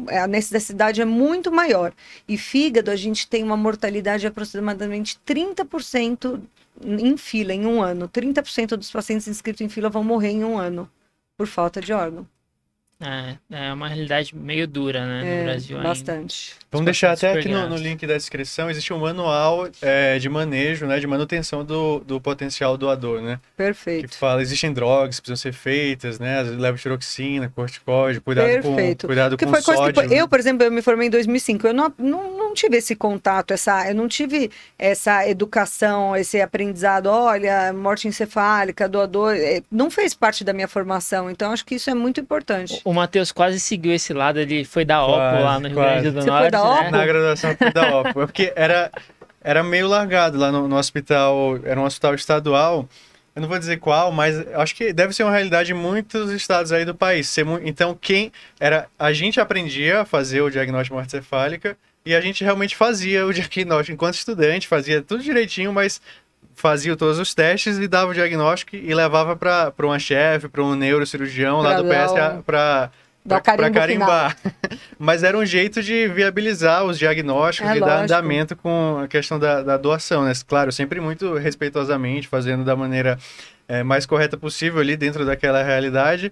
A 0.09 0.25
necessidade 0.25 1.01
é 1.01 1.05
muito 1.05 1.51
maior. 1.51 1.93
E 2.27 2.37
fígado, 2.37 2.89
a 2.89 2.95
gente 2.95 3.27
tem 3.27 3.43
uma 3.43 3.57
mortalidade 3.57 4.21
de 4.21 4.27
aproximadamente 4.27 5.19
30% 5.25 6.41
em 6.83 7.15
fila 7.17 7.53
em 7.53 7.65
um 7.65 7.81
ano. 7.81 8.09
30% 8.09 8.75
dos 8.75 8.91
pacientes 8.91 9.27
inscritos 9.27 9.61
em 9.61 9.69
fila 9.69 9.89
vão 9.89 10.03
morrer 10.03 10.29
em 10.29 10.43
um 10.43 10.57
ano 10.57 10.89
por 11.37 11.45
falta 11.45 11.79
de 11.79 11.93
órgão. 11.93 12.27
É, 12.99 13.35
é 13.51 13.73
uma 13.73 13.87
realidade 13.87 14.35
meio 14.35 14.67
dura, 14.67 15.05
né, 15.05 15.21
no 15.21 15.27
É, 15.27 15.43
Brasil 15.43 15.77
ainda. 15.77 15.89
bastante. 15.89 16.55
Vamos 16.71 16.85
deixar 16.85 17.11
até 17.11 17.31
aqui 17.31 17.47
no, 17.47 17.69
no 17.69 17.75
link 17.77 18.05
da 18.07 18.15
descrição, 18.15 18.69
existe 18.71 18.91
um 18.91 18.97
manual 18.99 19.69
é, 19.81 20.17
de 20.17 20.27
manejo, 20.27 20.87
né, 20.87 20.99
de 20.99 21.05
manutenção 21.05 21.63
do, 21.63 21.99
do 21.99 22.19
potencial 22.19 22.75
doador, 22.75 23.21
né? 23.21 23.39
Que 23.51 23.57
Perfeito. 23.57 24.17
fala, 24.17 24.41
existem 24.41 24.73
drogas 24.73 25.19
que 25.19 25.21
precisam 25.27 25.37
ser 25.51 25.53
feitas, 25.53 26.17
né? 26.19 26.39
Às 26.39 26.47
vezes 26.47 26.59
leva 26.59 26.75
tiroxina, 26.77 27.51
corticóide, 27.55 28.19
cuidado 28.19 28.47
Perfeito. 28.47 29.01
com 29.01 29.07
cuidado 29.07 29.29
Porque 29.31 29.45
com 29.45 29.51
foi 29.51 29.61
coisa 29.61 29.81
sódio. 29.81 30.01
que, 30.01 30.07
né? 30.15 30.21
eu, 30.21 30.27
por 30.27 30.39
exemplo, 30.39 30.63
eu 30.65 30.71
me 30.71 30.81
formei 30.81 31.07
em 31.07 31.11
2005. 31.11 31.67
Eu 31.67 31.73
não, 31.75 31.93
não, 31.99 32.37
não 32.37 32.46
tive 32.53 32.77
esse 32.77 32.95
contato, 32.95 33.51
essa, 33.51 33.87
eu 33.89 33.95
não 33.95 34.07
tive 34.07 34.51
essa 34.77 35.27
educação, 35.27 36.15
esse 36.15 36.39
aprendizado. 36.41 37.07
Olha, 37.07 37.71
morte 37.73 38.07
encefálica, 38.07 38.87
doador, 38.87 39.35
eh, 39.35 39.61
não 39.71 39.89
fez 39.89 40.13
parte 40.13 40.43
da 40.43 40.53
minha 40.53 40.67
formação. 40.67 41.29
Então, 41.29 41.51
acho 41.51 41.65
que 41.65 41.75
isso 41.75 41.89
é 41.89 41.93
muito 41.93 42.19
importante. 42.19 42.81
O 42.83 42.93
Matheus 42.93 43.31
quase 43.31 43.59
seguiu 43.59 43.93
esse 43.93 44.13
lado, 44.13 44.39
ele 44.39 44.65
foi 44.65 44.85
da 44.85 45.03
OPO 45.03 45.17
Quase, 45.17 45.43
lá 45.43 45.59
no 45.59 45.67
Rio 45.67 45.75
quase. 45.75 45.91
Grande 45.93 46.11
do 46.11 46.21
Você 46.21 46.27
foi 46.27 46.39
Norte, 46.39 46.51
da 46.51 46.63
né? 46.63 46.81
OPO? 46.81 46.91
Na 46.91 47.05
graduação 47.05 47.55
fui 47.55 47.71
da 47.71 47.97
OPO. 47.99 48.21
É 48.21 48.25
porque 48.25 48.53
era, 48.55 48.91
era 49.41 49.63
meio 49.63 49.87
largado 49.87 50.37
lá 50.37 50.51
no, 50.51 50.67
no 50.67 50.75
hospital, 50.77 51.59
era 51.63 51.79
um 51.79 51.83
hospital 51.83 52.15
estadual. 52.15 52.87
Eu 53.35 53.41
não 53.41 53.47
vou 53.47 53.59
dizer 53.59 53.77
qual, 53.77 54.11
mas 54.11 54.35
acho 54.55 54.75
que 54.75 54.91
deve 54.91 55.13
ser 55.13 55.21
uma 55.21 55.31
realidade 55.31 55.71
em 55.71 55.75
muitos 55.75 56.31
estados 56.31 56.71
aí 56.71 56.83
do 56.83 56.95
país. 56.95 57.35
Então, 57.63 57.95
quem 57.99 58.31
era. 58.59 58.87
A 58.97 59.13
gente 59.13 59.39
aprendia 59.39 60.01
a 60.01 60.05
fazer 60.05 60.41
o 60.41 60.49
diagnóstico 60.49 60.95
de 60.95 60.99
morte 60.99 61.11
cefálica 61.11 61.77
e 62.07 62.15
a 62.15 62.21
gente 62.21 62.43
realmente 62.43 62.75
fazia 62.75 63.25
o 63.25 63.33
diagnóstico 63.33 63.93
enquanto 63.93 64.15
estudante, 64.15 64.67
fazia 64.67 65.01
tudo 65.01 65.23
direitinho, 65.23 65.71
mas 65.73 66.01
fazia 66.55 66.95
todos 66.95 67.19
os 67.19 67.33
testes 67.35 67.77
e 67.77 67.87
dava 67.87 68.11
o 68.11 68.13
diagnóstico 68.13 68.75
e 68.75 68.93
levava 68.93 69.35
para 69.35 69.73
uma 69.85 69.99
chefe, 69.99 70.47
para 70.47 70.63
um 70.63 70.75
neurocirurgião 70.75 71.61
lá 71.61 71.69
Pra 71.75 71.81
do 71.81 71.87
dar 71.87 72.07
PS 72.07 72.11
o- 72.39 72.43
para 72.43 72.91
carimbo 73.41 73.73
carimbar. 73.73 74.37
Mas 74.97 75.21
era 75.21 75.37
um 75.37 75.45
jeito 75.45 75.83
de 75.83 76.07
viabilizar 76.07 76.85
os 76.85 76.97
diagnósticos 76.97 77.69
É, 77.71 77.75
e 77.75 77.79
dar 77.79 78.03
andamento 78.03 78.55
com 78.55 79.01
a 79.03 79.07
questão 79.07 79.37
da, 79.37 79.61
da 79.61 79.75
doação, 79.77 80.23
né? 80.23 80.31
Claro, 80.47 80.71
sempre 80.71 81.01
muito 81.01 81.33
respeitosamente, 81.35 82.27
fazendo 82.27 82.63
da 82.63 82.73
maneira 82.75 83.19
eh, 83.67 83.83
mais 83.83 84.05
correta 84.05 84.37
possível 84.37 84.79
ali 84.79 84.95
dentro 84.95 85.25
daquela 85.25 85.61
realidade. 85.61 86.31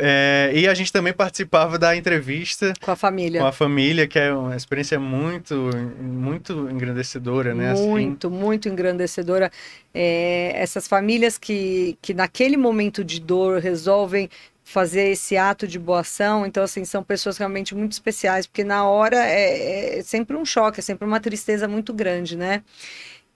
Eh, 0.00 0.52
e 0.54 0.68
a 0.68 0.74
gente 0.74 0.92
também 0.92 1.12
participava 1.12 1.78
da 1.78 1.94
entrevista 1.96 2.72
Com 2.80 2.90
a 2.90 2.96
família. 2.96 3.40
com 3.40 3.46
a 3.46 3.52
família, 3.52 4.06
que 4.06 4.18
é 4.18 4.32
uma 4.32 4.56
experiência 4.56 4.98
muito, 4.98 5.70
muito 6.00 6.68
engrandecedora, 6.70 7.54
né? 7.54 7.72
Assim, 7.72 7.88
Muito, 7.88 8.30
muito 8.30 8.68
engrandecedora. 8.68 9.50
É, 9.92 10.52
essas 10.54 10.86
famílias 10.86 11.38
que, 11.38 11.96
que 12.00 12.14
naquele 12.14 12.56
momento 12.56 13.04
de 13.04 13.20
dor 13.20 13.60
resolvem 13.60 14.28
fazer 14.68 15.12
esse 15.12 15.34
ato 15.34 15.66
de 15.66 15.78
boa 15.78 16.00
ação, 16.00 16.44
então 16.44 16.62
assim, 16.62 16.84
são 16.84 17.02
pessoas 17.02 17.38
realmente 17.38 17.74
muito 17.74 17.92
especiais, 17.92 18.46
porque 18.46 18.62
na 18.62 18.84
hora 18.84 19.16
é, 19.16 19.98
é 19.98 20.02
sempre 20.02 20.36
um 20.36 20.44
choque, 20.44 20.80
é 20.80 20.82
sempre 20.82 21.06
uma 21.06 21.18
tristeza 21.18 21.66
muito 21.66 21.90
grande, 21.94 22.36
né? 22.36 22.62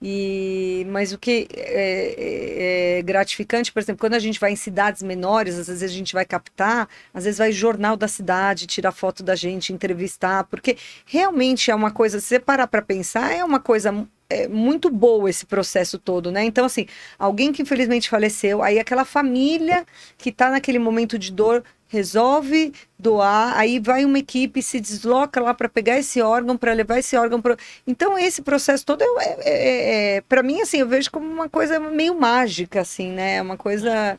E, 0.05 0.85
mas 0.89 1.13
o 1.13 1.17
que 1.17 1.47
é, 1.55 2.97
é- 2.97 2.97
é 2.97 3.01
gratificante, 3.03 3.71
por 3.71 3.79
exemplo, 3.81 4.01
quando 4.01 4.15
a 4.15 4.19
gente 4.19 4.37
vai 4.37 4.51
em 4.51 4.55
cidades 4.57 5.01
menores, 5.01 5.57
às 5.57 5.67
vezes 5.67 5.83
a 5.83 5.87
gente 5.87 6.13
vai 6.13 6.25
captar, 6.25 6.89
às 7.13 7.23
vezes 7.23 7.37
vai 7.37 7.53
jornal 7.53 7.95
da 7.95 8.07
cidade, 8.09 8.67
tirar 8.67 8.91
foto 8.91 9.23
da 9.23 9.33
gente, 9.33 9.71
entrevistar, 9.71 10.43
porque 10.43 10.75
realmente 11.05 11.71
é 11.71 11.75
uma 11.75 11.89
coisa, 11.89 12.19
se 12.19 12.27
você 12.27 12.39
parar 12.39 12.67
para 12.67 12.81
pensar, 12.81 13.33
é 13.33 13.45
uma 13.45 13.61
coisa 13.61 14.05
é, 14.29 14.45
muito 14.47 14.89
boa 14.89 15.29
esse 15.29 15.45
processo 15.45 15.97
todo, 15.97 16.31
né? 16.31 16.43
Então, 16.43 16.65
assim, 16.65 16.85
alguém 17.17 17.53
que 17.53 17.61
infelizmente 17.61 18.09
faleceu, 18.09 18.61
aí 18.61 18.79
aquela 18.79 19.05
família 19.05 19.85
que 20.17 20.29
está 20.29 20.49
naquele 20.49 20.79
momento 20.79 21.17
de 21.17 21.31
dor 21.31 21.63
resolve 21.93 22.73
doar, 22.97 23.55
aí 23.55 23.79
vai 23.79 24.03
uma 24.03 24.17
equipe 24.17 24.63
se 24.63 24.79
desloca 24.79 25.39
lá 25.39 25.53
para 25.53 25.69
pegar 25.69 25.99
esse 25.99 26.19
órgão, 26.21 26.57
para 26.57 26.73
levar 26.73 26.97
esse 26.97 27.15
órgão 27.15 27.39
para. 27.39 27.55
Então 27.85 28.17
esse 28.17 28.41
processo 28.41 28.83
todo 28.83 29.03
é, 29.03 29.37
é, 29.41 30.15
é, 30.17 30.21
para 30.21 30.41
mim 30.41 30.59
assim 30.59 30.79
eu 30.79 30.87
vejo 30.87 31.11
como 31.11 31.25
uma 31.31 31.47
coisa 31.47 31.79
meio 31.79 32.19
mágica 32.19 32.81
assim, 32.81 33.11
né? 33.11 33.39
Uma 33.41 33.55
coisa 33.57 34.17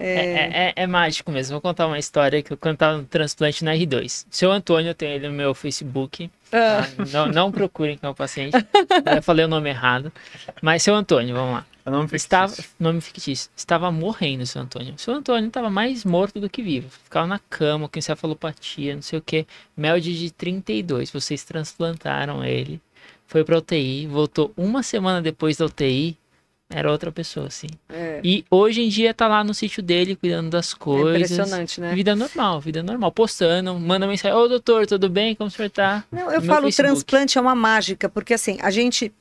É, 0.00 0.08
é- 0.10 0.50
é- 0.68 0.72
é 0.74 0.86
mágico 0.86 1.30
mesmo. 1.30 1.52
Vou 1.52 1.60
contar 1.60 1.86
uma 1.86 1.98
história 1.98 2.42
que 2.42 2.52
eu 2.52 2.56
cantava 2.56 2.96
no 2.98 3.04
transplante 3.04 3.62
na 3.62 3.72
R2. 3.74 4.24
Seu 4.30 4.50
Antônio, 4.50 4.90
eu 4.90 4.94
tenho 4.94 5.12
ele 5.12 5.28
no 5.28 5.34
meu 5.34 5.54
Facebook. 5.54 6.30
Ah. 6.50 6.82
tá? 6.96 7.04
Não, 7.12 7.26
não 7.26 7.52
procurem 7.52 7.96
que 7.98 8.04
é 8.04 8.08
o 8.08 8.14
paciente. 8.14 8.56
Eu 9.14 9.22
falei 9.22 9.44
o 9.44 9.48
nome 9.48 9.68
errado. 9.68 10.10
Mas 10.62 10.82
seu 10.82 10.94
Antônio, 10.94 11.34
vamos 11.34 11.54
lá. 11.56 11.66
É 11.84 11.90
nome 11.90 12.08
fictício. 12.08 12.26
Estava, 12.26 12.54
nome 12.78 13.00
fictício. 13.00 13.50
Estava 13.56 13.90
morrendo, 13.90 14.46
seu 14.46 14.62
Antônio. 14.62 14.94
Seu 14.96 15.14
Antônio 15.14 15.48
estava 15.48 15.68
mais 15.68 16.04
morto 16.04 16.40
do 16.40 16.48
que 16.48 16.62
vivo. 16.62 16.88
Ficava 16.88 17.26
na 17.26 17.38
cama 17.38 17.88
com 17.88 17.98
encefalopatia, 17.98 18.94
não 18.94 19.02
sei 19.02 19.18
o 19.18 19.22
que. 19.22 19.46
Melde 19.76 20.16
de 20.18 20.30
32. 20.30 21.10
Vocês 21.10 21.44
transplantaram 21.44 22.44
ele. 22.44 22.80
Foi 23.26 23.44
pra 23.44 23.58
UTI. 23.58 24.06
Voltou 24.06 24.52
uma 24.56 24.82
semana 24.82 25.20
depois 25.20 25.56
da 25.56 25.66
UTI. 25.66 26.16
Era 26.74 26.90
outra 26.90 27.12
pessoa, 27.12 27.48
assim. 27.48 27.66
É, 27.88 28.20
E 28.24 28.44
hoje 28.50 28.80
em 28.80 28.88
dia 28.88 29.12
tá 29.12 29.28
lá 29.28 29.44
no 29.44 29.52
sítio 29.52 29.82
dele, 29.82 30.16
cuidando 30.16 30.48
das 30.48 30.72
é 30.72 30.76
coisas. 30.76 31.30
impressionante, 31.30 31.80
né? 31.80 31.94
Vida 31.94 32.16
normal, 32.16 32.60
vida 32.60 32.82
normal. 32.82 33.12
Postando, 33.12 33.78
manda 33.78 34.06
mensagem. 34.06 34.34
Ô, 34.36 34.48
doutor, 34.48 34.86
tudo 34.86 35.10
bem? 35.10 35.34
Como 35.34 35.48
o 35.48 35.50
senhor 35.50 35.68
tá? 35.70 36.02
Não, 36.10 36.32
eu 36.32 36.40
no 36.40 36.46
falo, 36.46 36.68
o 36.68 36.72
transplante 36.72 37.36
é 37.36 37.40
uma 37.40 37.54
mágica, 37.54 38.08
porque 38.08 38.32
assim, 38.32 38.56
a 38.62 38.70
gente 38.70 39.12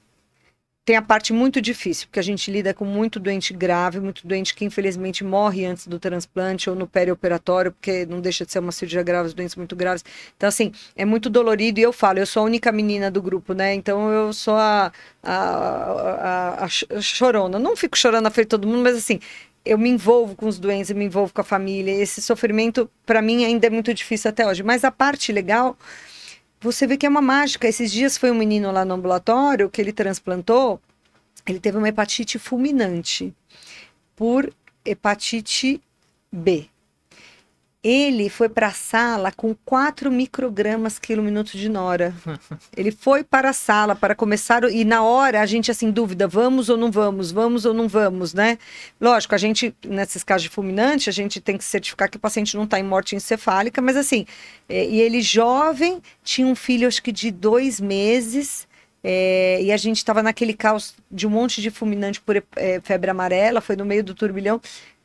tem 0.83 0.95
a 0.95 1.01
parte 1.01 1.31
muito 1.31 1.61
difícil, 1.61 2.07
porque 2.07 2.19
a 2.19 2.23
gente 2.23 2.49
lida 2.49 2.73
com 2.73 2.83
muito 2.85 3.19
doente 3.19 3.53
grave, 3.53 3.99
muito 3.99 4.25
doente 4.27 4.55
que 4.55 4.65
infelizmente 4.65 5.23
morre 5.23 5.63
antes 5.65 5.85
do 5.85 5.99
transplante 5.99 6.69
ou 6.69 6.75
no 6.75 6.87
perioperatório, 6.87 7.71
porque 7.71 8.05
não 8.07 8.19
deixa 8.19 8.45
de 8.45 8.51
ser 8.51 8.59
uma 8.59 8.71
cirurgia 8.71 9.03
grave, 9.03 9.31
doentes 9.33 9.55
muito 9.55 9.75
graves. 9.75 10.03
Então, 10.35 10.49
assim, 10.49 10.71
é 10.95 11.05
muito 11.05 11.29
dolorido 11.29 11.79
e 11.79 11.83
eu 11.83 11.93
falo, 11.93 12.17
eu 12.17 12.25
sou 12.25 12.41
a 12.41 12.45
única 12.45 12.71
menina 12.71 13.11
do 13.11 13.21
grupo, 13.21 13.53
né? 13.53 13.75
Então 13.75 14.09
eu 14.11 14.33
sou 14.33 14.55
a, 14.55 14.91
a, 15.21 15.35
a, 16.61 16.65
a 16.65 16.67
ch- 16.67 16.85
chorona. 16.99 17.59
Não 17.59 17.75
fico 17.75 17.95
chorando 17.97 18.23
na 18.23 18.31
frente 18.31 18.47
de 18.47 18.49
todo 18.49 18.67
mundo, 18.67 18.81
mas 18.81 18.97
assim, 18.97 19.19
eu 19.63 19.77
me 19.77 19.89
envolvo 19.89 20.35
com 20.35 20.47
os 20.47 20.57
doentes, 20.57 20.89
eu 20.89 20.95
me 20.95 21.05
envolvo 21.05 21.31
com 21.31 21.41
a 21.41 21.43
família. 21.43 21.91
Esse 21.91 22.21
sofrimento, 22.23 22.89
para 23.05 23.21
mim, 23.21 23.45
ainda 23.45 23.67
é 23.67 23.69
muito 23.69 23.93
difícil 23.93 24.29
até 24.29 24.47
hoje. 24.47 24.63
Mas 24.63 24.83
a 24.83 24.89
parte 24.91 25.31
legal 25.31 25.77
você 26.61 26.85
vê 26.85 26.95
que 26.95 27.05
é 27.05 27.09
uma 27.09 27.21
mágica. 27.21 27.67
Esses 27.67 27.91
dias 27.91 28.17
foi 28.17 28.29
um 28.31 28.35
menino 28.35 28.71
lá 28.71 28.85
no 28.85 28.93
ambulatório 28.93 29.69
que 29.69 29.81
ele 29.81 29.91
transplantou, 29.91 30.79
ele 31.45 31.59
teve 31.59 31.77
uma 31.77 31.89
hepatite 31.89 32.37
fulminante 32.37 33.33
por 34.15 34.53
hepatite 34.85 35.81
B. 36.31 36.67
Ele 37.83 38.29
foi 38.29 38.47
para 38.47 38.67
a 38.67 38.71
sala 38.71 39.31
com 39.31 39.55
4 39.65 40.11
microgramas 40.11 40.99
quilo 40.99 41.23
minuto 41.23 41.57
de 41.57 41.67
nora. 41.67 42.13
Ele 42.77 42.91
foi 42.91 43.23
para 43.23 43.49
a 43.49 43.53
sala 43.53 43.95
para 43.95 44.13
começar, 44.13 44.63
e 44.65 44.85
na 44.85 45.01
hora 45.01 45.41
a 45.41 45.45
gente 45.47 45.71
assim, 45.71 45.89
dúvida, 45.89 46.27
vamos 46.27 46.69
ou 46.69 46.77
não 46.77 46.91
vamos, 46.91 47.31
vamos 47.31 47.65
ou 47.65 47.73
não 47.73 47.87
vamos, 47.87 48.35
né? 48.35 48.59
Lógico, 48.99 49.33
a 49.33 49.37
gente, 49.39 49.73
nesses 49.83 50.23
casos 50.23 50.43
de 50.43 50.49
fulminante, 50.49 51.09
a 51.09 51.13
gente 51.13 51.41
tem 51.41 51.57
que 51.57 51.63
certificar 51.63 52.07
que 52.07 52.17
o 52.17 52.19
paciente 52.19 52.55
não 52.55 52.65
está 52.65 52.79
em 52.79 52.83
morte 52.83 53.15
encefálica, 53.15 53.81
mas 53.81 53.97
assim, 53.97 54.27
é, 54.69 54.85
e 54.85 55.01
ele 55.01 55.19
jovem, 55.19 56.03
tinha 56.23 56.45
um 56.45 56.55
filho 56.55 56.87
acho 56.87 57.01
que 57.01 57.11
de 57.11 57.31
dois 57.31 57.81
meses, 57.81 58.67
é, 59.03 59.59
e 59.59 59.71
a 59.71 59.77
gente 59.77 59.97
estava 59.97 60.21
naquele 60.21 60.53
caos 60.53 60.93
de 61.09 61.25
um 61.25 61.31
monte 61.31 61.59
de 61.61 61.71
fulminante 61.71 62.21
por 62.21 62.35
é, 62.55 62.79
febre 62.83 63.09
amarela, 63.09 63.59
foi 63.59 63.75
no 63.75 63.85
meio 63.85 64.03
do 64.03 64.13
turbilhão. 64.13 64.61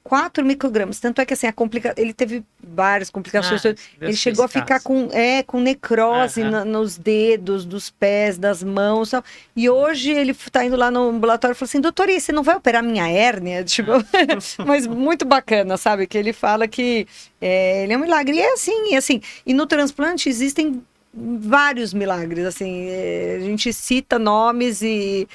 4 0.07 0.45
microgramas, 0.45 1.01
tanto 1.01 1.21
é 1.21 1.27
que 1.27 1.35
assim, 1.35 1.49
a 1.49 1.53
complica... 1.53 1.93
ele 1.97 2.15
teve 2.15 2.45
várias 2.63 3.11
complicações. 3.11 3.67
Ah, 3.67 3.75
ele 4.01 4.15
chegou 4.15 4.45
a 4.45 4.49
ficar 4.49 4.79
com, 4.79 5.09
é, 5.11 5.43
com 5.43 5.61
necrose 5.61 6.45
na- 6.45 6.65
nos 6.65 6.97
dedos, 6.97 7.65
dos 7.65 7.91
pés, 7.91 8.39
das 8.39 8.63
mãos. 8.63 9.11
tal. 9.11 9.25
E 9.57 9.69
hoje 9.69 10.13
ele 10.13 10.31
está 10.31 10.65
indo 10.65 10.77
lá 10.77 10.93
no 10.93 11.09
ambulatório 11.09 11.55
e 11.55 11.59
falou 11.59 11.69
assim: 11.69 11.81
doutor, 11.81 12.09
e 12.09 12.21
você 12.21 12.31
não 12.31 12.45
vai 12.45 12.55
operar 12.55 12.85
minha 12.85 13.09
hérnia? 13.09 13.65
Tipo, 13.77 13.91
mas 14.65 14.87
muito 14.87 15.25
bacana, 15.25 15.77
sabe? 15.77 16.07
Que 16.07 16.17
ele 16.17 16.33
fala 16.33 16.69
que 16.69 17.05
é, 17.41 17.83
ele 17.83 17.93
é 17.93 17.97
um 17.97 18.01
milagre. 18.01 18.37
E 18.37 18.41
é 18.41 18.53
assim, 18.53 18.93
e 18.93 18.97
assim. 18.97 19.21
E 19.45 19.53
no 19.53 19.67
transplante 19.67 20.29
existem 20.29 20.85
vários 21.13 21.93
milagres, 21.93 22.45
assim, 22.45 22.87
é, 22.89 23.39
a 23.41 23.45
gente 23.45 23.73
cita 23.73 24.19
nomes 24.19 24.83
e 24.83 25.27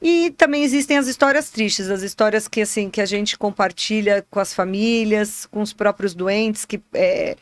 e 0.00 0.30
também 0.30 0.62
existem 0.62 0.96
as 0.96 1.06
histórias 1.06 1.50
tristes, 1.50 1.90
as 1.90 2.02
histórias 2.02 2.46
que 2.46 2.60
assim 2.60 2.88
que 2.88 3.00
a 3.00 3.06
gente 3.06 3.36
compartilha 3.36 4.24
com 4.30 4.40
as 4.40 4.54
famílias, 4.54 5.46
com 5.46 5.60
os 5.60 5.72
próprios 5.72 6.14
doentes 6.14 6.64
que 6.64 6.80
é, 6.94 7.36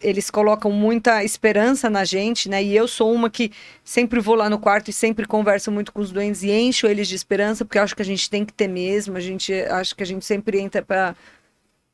eles 0.00 0.30
colocam 0.30 0.70
muita 0.70 1.22
esperança 1.22 1.88
na 1.88 2.04
gente, 2.04 2.48
né? 2.48 2.62
E 2.62 2.74
eu 2.74 2.88
sou 2.88 3.12
uma 3.12 3.30
que 3.30 3.52
sempre 3.84 4.20
vou 4.20 4.34
lá 4.34 4.50
no 4.50 4.58
quarto 4.58 4.90
e 4.90 4.92
sempre 4.92 5.26
converso 5.26 5.70
muito 5.70 5.92
com 5.92 6.00
os 6.00 6.10
doentes 6.10 6.42
e 6.42 6.50
encho 6.50 6.86
eles 6.86 7.08
de 7.08 7.14
esperança, 7.14 7.64
porque 7.64 7.78
acho 7.78 7.94
que 7.94 8.02
a 8.02 8.04
gente 8.04 8.28
tem 8.28 8.44
que 8.44 8.52
ter 8.52 8.68
mesmo, 8.68 9.16
a 9.16 9.20
gente 9.20 9.52
acho 9.52 9.94
que 9.94 10.02
a 10.02 10.06
gente 10.06 10.24
sempre 10.24 10.60
entra 10.60 10.82
para 10.82 11.14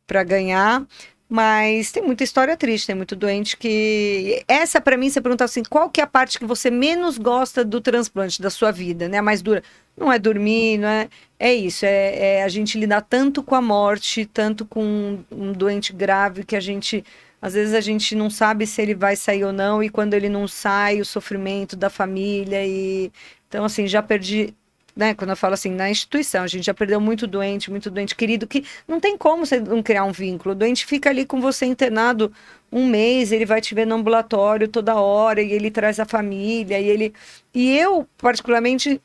para 0.07 0.25
ganhar. 0.25 0.87
Mas 1.33 1.91
tem 1.91 2.03
muita 2.03 2.23
história 2.23 2.55
triste, 2.59 2.89
tem 2.89 2.95
muito 2.95 3.17
doente 3.17 3.57
que. 3.57 4.45
Essa, 4.47 4.83
para 4.83 4.99
mim, 4.99 5.09
você 5.09 5.19
pergunta 5.19 5.45
assim: 5.45 5.63
qual 5.63 5.89
que 5.89 5.99
é 5.99 6.05
a 6.05 6.07
parte 6.07 6.39
que 6.39 6.45
você 6.45 6.71
menos 6.71 7.17
gosta 7.17 7.65
do 7.65 7.81
transplante, 7.81 8.43
da 8.43 8.51
sua 8.51 8.71
vida, 8.71 9.09
né? 9.09 9.17
A 9.17 9.23
mais 9.23 9.41
dura. 9.41 9.63
Não 9.97 10.13
é 10.13 10.19
dormir, 10.19 10.77
não 10.77 10.89
é. 10.89 11.09
É 11.39 11.55
isso, 11.55 11.87
é, 11.87 12.37
é 12.41 12.43
a 12.45 12.49
gente 12.49 12.79
lidar 12.79 13.01
tanto 13.01 13.43
com 13.43 13.55
a 13.55 13.63
morte, 13.63 14.27
tanto 14.27 14.67
com 14.67 15.21
um 15.31 15.53
doente 15.53 15.95
grave, 15.95 16.45
que 16.45 16.55
a 16.55 16.61
gente. 16.61 17.03
Às 17.41 17.55
vezes 17.55 17.73
a 17.73 17.81
gente 17.81 18.15
não 18.15 18.29
sabe 18.29 18.67
se 18.67 18.83
ele 18.83 18.95
vai 18.95 19.17
sair 19.17 19.43
ou 19.43 19.55
não, 19.55 19.83
e 19.83 19.89
quando 19.89 20.13
ele 20.13 20.29
não 20.29 20.47
sai, 20.47 21.01
o 21.01 21.05
sofrimento 21.05 21.75
da 21.77 21.89
família. 21.89 22.63
e 22.67 23.11
Então, 23.49 23.65
assim, 23.65 23.87
já 23.87 24.03
perdi 24.03 24.55
né, 24.95 25.15
quando 25.15 25.31
eu 25.31 25.37
falo 25.37 25.55
assim, 25.55 25.71
na 25.71 25.91
instituição, 25.91 26.43
a 26.45 26.47
gente 26.47 26.67
já 26.67 26.75
perdeu 26.75 27.01
muito 27.01 27.27
doente, 27.27 27.71
muito 27.71 27.91
doente 27.91 28.15
querido, 28.15 28.47
que 28.47 28.65
não 28.87 29.01
tem 29.01 29.17
como 29.17 29.47
você 29.47 29.59
não 29.59 29.83
criar 29.83 30.05
um 30.05 30.13
vínculo. 30.13 30.53
O 30.53 30.59
doente 30.59 30.85
fica 30.85 31.11
ali 31.11 31.25
com 31.25 31.41
você 31.41 31.67
internado 31.67 32.33
um 32.71 32.87
mês, 32.87 33.33
ele 33.33 33.47
vai 33.47 33.61
te 33.61 33.75
ver 33.75 33.87
no 33.87 33.95
ambulatório 33.95 34.69
toda 34.69 34.95
hora, 34.95 35.41
e 35.43 35.53
ele 35.53 35.71
traz 35.71 35.99
a 35.99 36.05
família, 36.05 36.79
e 36.79 36.89
ele. 36.89 37.15
E 37.55 37.77
eu, 37.77 38.07
particularmente, 38.19 39.01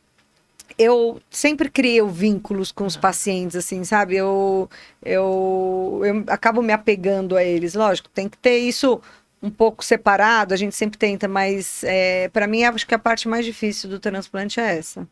eu 0.77 1.22
sempre 1.29 1.70
crio 1.70 2.08
vínculos 2.08 2.72
com 2.72 2.86
os 2.86 2.98
pacientes, 2.98 3.56
assim, 3.56 3.84
sabe? 3.84 4.15
Eu, 4.15 4.70
eu, 5.03 6.01
eu 6.03 6.24
acabo 6.27 6.62
me 6.62 6.74
apegando 6.74 7.36
a 7.36 7.44
eles. 7.44 7.74
Lógico, 7.74 8.10
tem 8.10 8.29
que 8.29 8.38
ter 8.38 8.58
isso 8.58 9.01
um 9.41 9.50
pouco 9.50 9.84
separado, 9.84 10.53
a 10.53 10.58
gente 10.58 10.75
sempre 10.75 10.98
tenta, 10.98 11.27
mas 11.27 11.84
é, 11.84 12.27
para 12.29 12.48
mim, 12.48 12.63
acho 12.63 12.88
que 12.88 12.96
a 12.96 13.00
parte 13.00 13.27
mais 13.27 13.46
difícil 13.46 13.89
do 13.89 14.00
transplante 14.00 14.60
é 14.60 14.77
essa. 14.77 15.08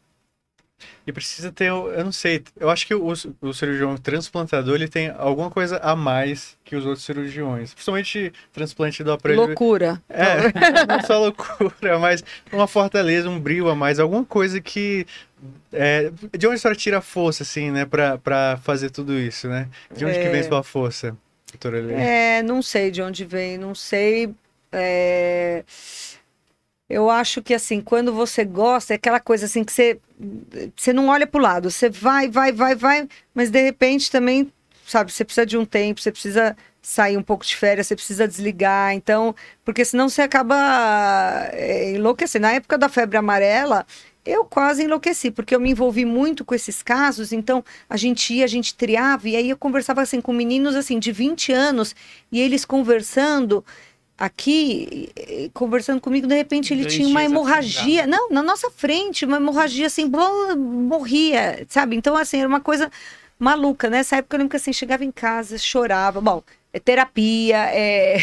E 1.07 1.13
precisa 1.13 1.51
ter, 1.51 1.67
eu 1.67 2.03
não 2.03 2.11
sei, 2.11 2.43
eu 2.59 2.69
acho 2.69 2.87
que 2.87 2.95
o, 2.95 3.13
o 3.41 3.53
cirurgião 3.53 3.95
transplantador 3.95 4.75
ele 4.75 4.87
tem 4.87 5.13
alguma 5.17 5.51
coisa 5.51 5.77
a 5.77 5.95
mais 5.95 6.57
que 6.65 6.75
os 6.75 6.85
outros 6.85 7.05
cirurgiões. 7.05 7.73
Principalmente 7.73 8.33
transplante 8.51 9.03
do 9.03 9.11
aparelho. 9.11 9.45
Loucura. 9.45 10.01
É, 10.09 10.51
não 10.87 11.01
só 11.01 11.19
loucura, 11.19 11.99
mas 11.99 12.23
uma 12.51 12.67
fortaleza, 12.67 13.29
um 13.29 13.39
brilho 13.39 13.69
a 13.69 13.75
mais, 13.75 13.99
alguma 13.99 14.25
coisa 14.25 14.59
que. 14.59 15.05
É, 15.71 16.11
de 16.35 16.47
onde 16.47 16.55
a 16.55 16.57
senhora 16.57 16.77
tira 16.77 16.97
a 16.97 17.01
força, 17.01 17.43
assim, 17.43 17.69
né, 17.69 17.85
pra, 17.85 18.17
pra 18.17 18.57
fazer 18.63 18.89
tudo 18.89 19.13
isso, 19.13 19.47
né? 19.47 19.69
De 19.95 20.05
onde 20.05 20.17
é... 20.17 20.23
que 20.23 20.29
vem 20.29 20.41
sua 20.41 20.63
força, 20.63 21.15
doutora 21.51 21.77
Helena? 21.77 22.01
É, 22.01 22.41
não 22.41 22.63
sei 22.63 22.89
de 22.89 23.01
onde 23.01 23.23
vem, 23.25 23.57
não 23.59 23.75
sei. 23.75 24.33
É... 24.71 25.63
Eu 26.89 27.09
acho 27.09 27.41
que 27.41 27.53
assim, 27.53 27.81
quando 27.81 28.13
você 28.13 28.45
gosta, 28.45 28.93
é 28.93 28.95
aquela 28.95 29.19
coisa 29.19 29.45
assim 29.47 29.63
que 29.63 29.71
você, 29.71 29.99
você 30.75 30.93
não 30.93 31.07
olha 31.07 31.25
para 31.25 31.39
o 31.39 31.41
lado, 31.41 31.71
você 31.71 31.89
vai, 31.89 32.29
vai, 32.29 32.51
vai, 32.51 32.75
vai, 32.75 33.07
mas 33.33 33.49
de 33.49 33.59
repente 33.61 34.11
também, 34.11 34.51
sabe, 34.85 35.11
você 35.11 35.25
precisa 35.25 35.45
de 35.47 35.57
um 35.57 35.65
tempo, 35.65 35.99
você 35.99 36.11
precisa 36.11 36.55
sair 36.83 37.17
um 37.17 37.23
pouco 37.23 37.43
de 37.43 37.55
férias, 37.55 37.87
você 37.87 37.95
precisa 37.95 38.27
desligar, 38.27 38.93
então, 38.93 39.35
porque 39.63 39.83
senão 39.83 40.07
você 40.07 40.21
acaba 40.21 41.49
é, 41.51 41.93
enlouquecendo. 41.93 42.43
Na 42.43 42.51
época 42.53 42.77
da 42.77 42.87
febre 42.87 43.17
amarela, 43.17 43.87
eu 44.23 44.45
quase 44.45 44.83
enlouqueci, 44.83 45.31
porque 45.31 45.55
eu 45.55 45.59
me 45.59 45.71
envolvi 45.71 46.05
muito 46.05 46.45
com 46.45 46.53
esses 46.53 46.83
casos, 46.83 47.31
então 47.31 47.63
a 47.89 47.97
gente 47.97 48.31
ia, 48.31 48.45
a 48.45 48.47
gente 48.47 48.75
triava, 48.75 49.27
e 49.27 49.35
aí 49.35 49.49
eu 49.49 49.57
conversava 49.57 50.03
assim 50.03 50.21
com 50.21 50.31
meninos 50.31 50.75
assim 50.75 50.99
de 50.99 51.11
20 51.11 51.51
anos, 51.51 51.95
e 52.31 52.39
eles 52.39 52.63
conversando, 52.63 53.65
aqui, 54.17 55.09
conversando 55.53 55.99
comigo, 55.99 56.27
de 56.27 56.35
repente 56.35 56.73
ele 56.73 56.85
tinha 56.85 57.07
uma 57.07 57.23
hemorragia. 57.23 58.07
Não, 58.07 58.29
na 58.29 58.41
nossa 58.41 58.69
frente, 58.71 59.25
uma 59.25 59.37
hemorragia 59.37 59.87
assim, 59.87 60.09
morria, 60.55 61.65
sabe? 61.69 61.95
Então, 61.95 62.15
assim, 62.15 62.39
era 62.39 62.47
uma 62.47 62.61
coisa 62.61 62.91
maluca. 63.37 63.89
Nessa 63.89 64.17
época 64.17 64.35
eu 64.35 64.39
lembro 64.39 64.51
que 64.51 64.57
assim, 64.57 64.73
chegava 64.73 65.03
em 65.03 65.11
casa, 65.11 65.57
chorava. 65.57 66.21
Bom, 66.21 66.41
é 66.71 66.79
terapia, 66.79 67.69
é, 67.73 68.17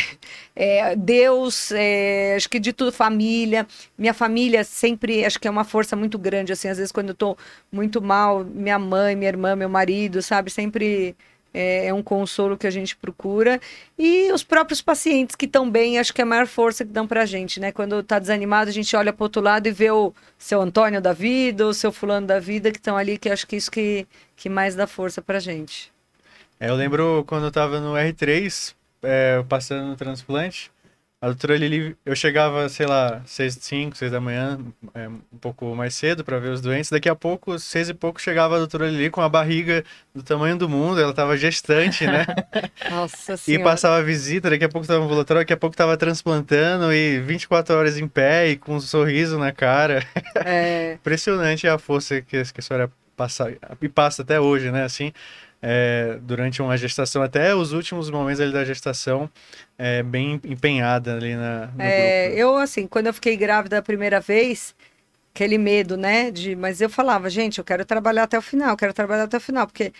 é 0.54 0.96
Deus, 0.96 1.72
é, 1.72 2.34
acho 2.36 2.48
que 2.48 2.58
de 2.58 2.72
tudo, 2.72 2.92
família. 2.92 3.66
Minha 3.96 4.14
família 4.14 4.64
sempre, 4.64 5.24
acho 5.24 5.40
que 5.40 5.48
é 5.48 5.50
uma 5.50 5.64
força 5.64 5.96
muito 5.96 6.18
grande, 6.18 6.52
assim, 6.52 6.68
às 6.68 6.76
vezes 6.78 6.92
quando 6.92 7.10
eu 7.10 7.14
tô 7.14 7.36
muito 7.70 8.02
mal, 8.02 8.44
minha 8.44 8.78
mãe, 8.78 9.16
minha 9.16 9.30
irmã, 9.30 9.56
meu 9.56 9.68
marido, 9.68 10.22
sabe? 10.22 10.50
Sempre 10.50 11.16
é, 11.54 11.86
é, 11.86 11.94
um 11.94 12.02
consolo 12.02 12.56
que 12.56 12.66
a 12.66 12.70
gente 12.70 12.96
procura. 12.96 13.60
E 13.98 14.32
os 14.32 14.42
próprios 14.42 14.80
pacientes 14.80 15.36
que 15.36 15.44
estão 15.44 15.70
bem, 15.70 15.98
acho 15.98 16.12
que 16.12 16.20
é 16.20 16.24
a 16.24 16.26
maior 16.26 16.46
força 16.46 16.84
que 16.84 16.90
dão 16.90 17.06
para 17.06 17.22
a 17.22 17.26
gente, 17.26 17.60
né? 17.60 17.70
Quando 17.70 18.00
está 18.00 18.18
desanimado, 18.18 18.70
a 18.70 18.72
gente 18.72 18.94
olha 18.96 19.12
para 19.12 19.24
outro 19.24 19.42
lado 19.42 19.66
e 19.66 19.70
vê 19.70 19.90
o 19.90 20.12
seu 20.38 20.60
Antônio 20.60 21.00
da 21.00 21.12
vida, 21.12 21.66
o 21.66 21.74
seu 21.74 21.92
fulano 21.92 22.26
da 22.26 22.40
vida 22.40 22.70
que 22.70 22.78
estão 22.78 22.96
ali, 22.96 23.18
que 23.18 23.28
acho 23.28 23.46
que 23.46 23.56
isso 23.56 23.70
que, 23.70 24.06
que 24.34 24.48
mais 24.48 24.74
dá 24.74 24.86
força 24.86 25.20
para 25.20 25.36
a 25.36 25.40
gente. 25.40 25.92
É, 26.58 26.70
eu 26.70 26.74
lembro 26.74 27.24
quando 27.26 27.42
eu 27.42 27.48
estava 27.48 27.80
no 27.80 27.92
R3, 27.92 28.74
é, 29.02 29.44
passando 29.48 29.88
no 29.88 29.96
transplante, 29.96 30.71
a 31.22 31.26
doutora 31.26 31.56
Lili, 31.56 31.96
eu 32.04 32.16
chegava, 32.16 32.68
sei 32.68 32.84
lá, 32.84 33.22
seis, 33.24 33.56
cinco, 33.60 33.96
seis 33.96 34.10
da 34.10 34.20
manhã, 34.20 34.58
é, 34.92 35.08
um 35.08 35.38
pouco 35.40 35.72
mais 35.72 35.94
cedo 35.94 36.24
para 36.24 36.36
ver 36.40 36.48
os 36.48 36.60
doentes. 36.60 36.90
Daqui 36.90 37.08
a 37.08 37.14
pouco, 37.14 37.60
seis 37.60 37.88
e 37.88 37.94
pouco, 37.94 38.20
chegava 38.20 38.56
a 38.56 38.58
doutora 38.58 38.90
Lili 38.90 39.08
com 39.08 39.20
a 39.20 39.28
barriga 39.28 39.84
do 40.12 40.20
tamanho 40.24 40.58
do 40.58 40.68
mundo. 40.68 41.00
Ela 41.00 41.12
estava 41.12 41.36
gestante, 41.36 42.04
né? 42.08 42.26
Nossa 42.90 43.36
senhora. 43.36 43.62
E 43.62 43.64
passava 43.64 44.02
visita, 44.02 44.50
daqui 44.50 44.64
a 44.64 44.68
pouco 44.68 44.82
estava 44.82 45.04
ambulatório, 45.04 45.42
daqui 45.42 45.52
a 45.52 45.56
pouco 45.56 45.74
estava 45.74 45.96
transplantando 45.96 46.92
e 46.92 47.20
24 47.20 47.76
horas 47.76 47.96
em 47.98 48.08
pé 48.08 48.48
e 48.48 48.56
com 48.56 48.74
um 48.74 48.80
sorriso 48.80 49.38
na 49.38 49.52
cara. 49.52 50.04
É. 50.44 50.94
Impressionante 50.98 51.68
a 51.68 51.78
força 51.78 52.20
que, 52.20 52.42
que 52.42 52.58
a 52.58 52.62
senhora 52.62 52.90
passa, 53.16 53.56
e 53.80 53.88
passa 53.88 54.22
até 54.22 54.40
hoje, 54.40 54.72
né? 54.72 54.82
Assim, 54.82 55.12
é, 55.62 56.18
durante 56.20 56.60
uma 56.60 56.76
gestação, 56.76 57.22
até 57.22 57.54
os 57.54 57.72
últimos 57.72 58.10
momentos 58.10 58.40
ali 58.40 58.52
da 58.52 58.64
gestação, 58.64 59.30
é, 59.78 60.02
bem 60.02 60.40
empenhada 60.44 61.14
ali 61.14 61.36
na, 61.36 61.70
é. 61.78 62.34
Eu, 62.34 62.56
assim, 62.56 62.86
quando 62.86 63.06
eu 63.06 63.14
fiquei 63.14 63.36
grávida 63.36 63.78
a 63.78 63.82
primeira 63.82 64.20
vez, 64.20 64.74
aquele 65.32 65.56
medo, 65.56 65.96
né? 65.96 66.30
De, 66.30 66.56
mas 66.56 66.80
eu 66.80 66.90
falava, 66.90 67.30
gente, 67.30 67.58
eu 67.58 67.64
quero 67.64 67.84
trabalhar 67.84 68.24
até 68.24 68.36
o 68.36 68.42
final, 68.42 68.70
eu 68.70 68.76
quero 68.76 68.92
trabalhar 68.92 69.24
até 69.24 69.36
o 69.36 69.40
final, 69.40 69.66
porque 69.66 69.92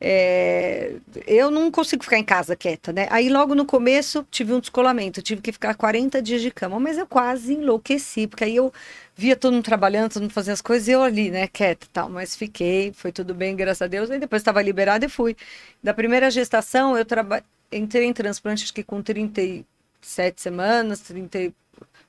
é, 0.00 0.96
eu 1.26 1.50
não 1.50 1.70
consigo 1.70 2.04
ficar 2.04 2.18
em 2.18 2.24
casa 2.24 2.54
quieta, 2.54 2.92
né? 2.92 3.06
Aí 3.10 3.28
logo 3.30 3.54
no 3.54 3.64
começo 3.64 4.26
tive 4.30 4.52
um 4.52 4.60
descolamento, 4.60 5.22
tive 5.22 5.40
que 5.40 5.52
ficar 5.52 5.74
40 5.74 6.20
dias 6.20 6.42
de 6.42 6.50
cama, 6.50 6.78
mas 6.78 6.98
eu 6.98 7.06
quase 7.06 7.54
enlouqueci, 7.54 8.26
porque 8.26 8.44
aí 8.44 8.56
eu 8.56 8.72
via 9.16 9.34
todo 9.34 9.54
mundo 9.54 9.64
trabalhando, 9.64 10.12
todo 10.12 10.22
mundo 10.22 10.32
fazendo 10.32 10.54
as 10.54 10.60
coisas, 10.60 10.88
e 10.88 10.92
eu 10.92 11.02
ali, 11.02 11.30
né, 11.30 11.46
quieta 11.48 11.86
e 11.86 11.88
tal. 11.88 12.10
Mas 12.10 12.36
fiquei, 12.36 12.92
foi 12.92 13.10
tudo 13.10 13.34
bem, 13.34 13.56
graças 13.56 13.82
a 13.82 13.86
Deus. 13.86 14.10
Aí 14.10 14.18
depois 14.18 14.40
estava 14.42 14.60
liberada 14.62 15.06
e 15.06 15.08
fui. 15.08 15.34
Da 15.82 15.94
primeira 15.94 16.30
gestação, 16.30 16.96
eu 16.96 17.04
traba... 17.04 17.42
entrei 17.72 18.06
em 18.06 18.12
transplante, 18.12 18.64
acho 18.64 18.74
que 18.74 18.82
com 18.84 19.02
37 19.02 20.40
semanas, 20.42 21.00
30. 21.00 21.52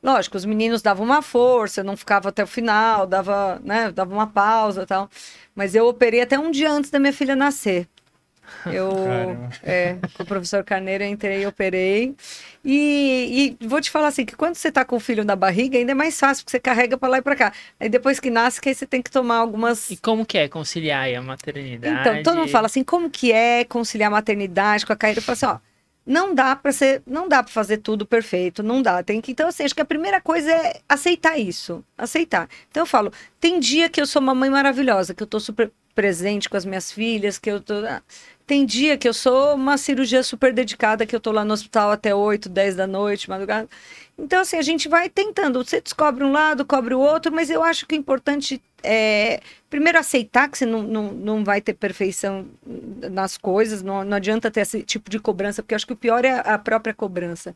Lógico, 0.01 0.37
os 0.37 0.45
meninos 0.45 0.81
davam 0.81 1.05
uma 1.05 1.21
força, 1.21 1.81
eu 1.81 1.85
não 1.85 1.97
ficava 1.97 2.29
até 2.29 2.43
o 2.43 2.47
final, 2.47 3.07
dava, 3.07 3.59
né, 3.63 3.91
dava 3.91 4.13
uma 4.13 4.27
pausa 4.27 4.83
e 4.83 4.85
tal. 4.85 5.09
Mas 5.55 5.73
eu 5.73 5.87
operei 5.87 6.21
até 6.21 6.37
um 6.37 6.51
dia 6.51 6.71
antes 6.71 6.91
da 6.91 6.99
minha 6.99 7.13
filha 7.13 7.35
nascer. 7.35 7.87
Eu, 8.65 8.89
é, 9.63 9.97
com 10.13 10.23
o 10.23 10.25
professor 10.25 10.63
Carneiro, 10.63 11.03
eu 11.03 11.09
entrei 11.09 11.41
e 11.41 11.45
operei. 11.45 12.15
E, 12.63 13.57
e, 13.61 13.67
vou 13.67 13.81
te 13.81 13.89
falar 13.89 14.07
assim, 14.07 14.25
que 14.25 14.35
quando 14.35 14.55
você 14.55 14.71
tá 14.71 14.85
com 14.85 14.97
o 14.97 14.99
filho 14.99 15.25
na 15.25 15.35
barriga, 15.35 15.77
ainda 15.77 15.91
é 15.91 15.95
mais 15.95 16.19
fácil, 16.19 16.43
porque 16.43 16.51
você 16.51 16.59
carrega 16.59 16.97
para 16.97 17.09
lá 17.09 17.17
e 17.17 17.21
para 17.21 17.35
cá. 17.35 17.53
Aí 17.79 17.89
depois 17.89 18.19
que 18.19 18.29
nasce, 18.29 18.61
que 18.61 18.69
aí 18.69 18.75
você 18.75 18.85
tem 18.85 19.01
que 19.01 19.09
tomar 19.09 19.37
algumas... 19.37 19.89
E 19.89 19.97
como 19.97 20.25
que 20.25 20.37
é 20.37 20.47
conciliar 20.47 21.07
a 21.13 21.21
maternidade? 21.21 21.99
Então, 22.01 22.23
todo 22.23 22.37
mundo 22.37 22.49
fala 22.49 22.67
assim, 22.67 22.83
como 22.83 23.09
que 23.09 23.31
é 23.31 23.63
conciliar 23.63 24.09
a 24.09 24.11
maternidade 24.11 24.85
com 24.85 24.93
a 24.93 24.95
carreira? 24.95 25.19
Eu 25.19 25.23
falo 25.23 25.33
assim, 25.33 25.45
ó, 25.45 25.66
não 26.07 26.33
dá 26.33 26.55
para 26.55 26.71
ser, 26.71 27.03
não 27.05 27.27
dá 27.27 27.43
para 27.43 27.51
fazer 27.51 27.79
tudo 27.79 28.05
perfeito, 28.05 28.63
não 28.63 28.81
dá. 28.81 29.03
Tem 29.03 29.19
que 29.19 29.33
então 29.33 29.49
assim, 29.49 29.63
acho 29.63 29.75
que 29.75 29.81
a 29.81 29.85
primeira 29.85 30.21
coisa 30.21 30.49
é 30.49 30.79
aceitar 30.87 31.37
isso, 31.37 31.83
aceitar. 31.97 32.47
Então 32.71 32.83
eu 32.83 32.87
falo, 32.87 33.11
tem 33.41 33.59
dia 33.59 33.89
que 33.89 33.99
eu 33.99 34.07
sou 34.07 34.21
uma 34.21 34.33
mãe 34.33 34.49
maravilhosa, 34.49 35.13
que 35.13 35.21
eu 35.21 35.27
tô 35.27 35.39
super 35.39 35.69
presente 35.93 36.49
com 36.49 36.55
as 36.55 36.63
minhas 36.63 36.91
filhas, 36.91 37.37
que 37.37 37.51
eu 37.51 37.59
tô 37.59 37.73
ah, 37.85 38.01
tem 38.45 38.65
dia 38.65 38.97
que 38.97 39.07
eu 39.07 39.13
sou 39.13 39.55
uma 39.55 39.77
cirurgia 39.77 40.23
super 40.23 40.53
dedicada, 40.53 41.05
que 41.05 41.13
eu 41.13 41.19
tô 41.19 41.33
lá 41.33 41.43
no 41.43 41.53
hospital 41.53 41.91
até 41.91 42.15
8, 42.15 42.47
10 42.47 42.75
da 42.77 42.87
noite, 42.87 43.29
madrugada. 43.29 43.67
Então, 44.17 44.41
assim, 44.41 44.57
a 44.57 44.61
gente 44.61 44.89
vai 44.89 45.09
tentando. 45.09 45.63
Você 45.63 45.79
descobre 45.79 46.23
um 46.23 46.31
lado, 46.31 46.65
cobre 46.65 46.93
o 46.93 46.99
outro, 46.99 47.31
mas 47.31 47.49
eu 47.49 47.63
acho 47.63 47.85
que 47.85 47.95
o 47.95 47.97
importante 47.97 48.61
é, 48.83 49.41
primeiro, 49.69 49.97
aceitar 49.97 50.49
que 50.49 50.57
você 50.57 50.65
não, 50.65 50.83
não, 50.83 51.11
não 51.11 51.43
vai 51.43 51.61
ter 51.61 51.73
perfeição 51.73 52.47
nas 53.11 53.37
coisas, 53.37 53.81
não, 53.81 54.03
não 54.03 54.17
adianta 54.17 54.51
ter 54.51 54.61
esse 54.61 54.83
tipo 54.83 55.09
de 55.09 55.19
cobrança, 55.19 55.61
porque 55.61 55.73
eu 55.73 55.77
acho 55.77 55.87
que 55.87 55.93
o 55.93 55.97
pior 55.97 56.23
é 56.23 56.39
a 56.39 56.57
própria 56.57 56.93
cobrança. 56.93 57.55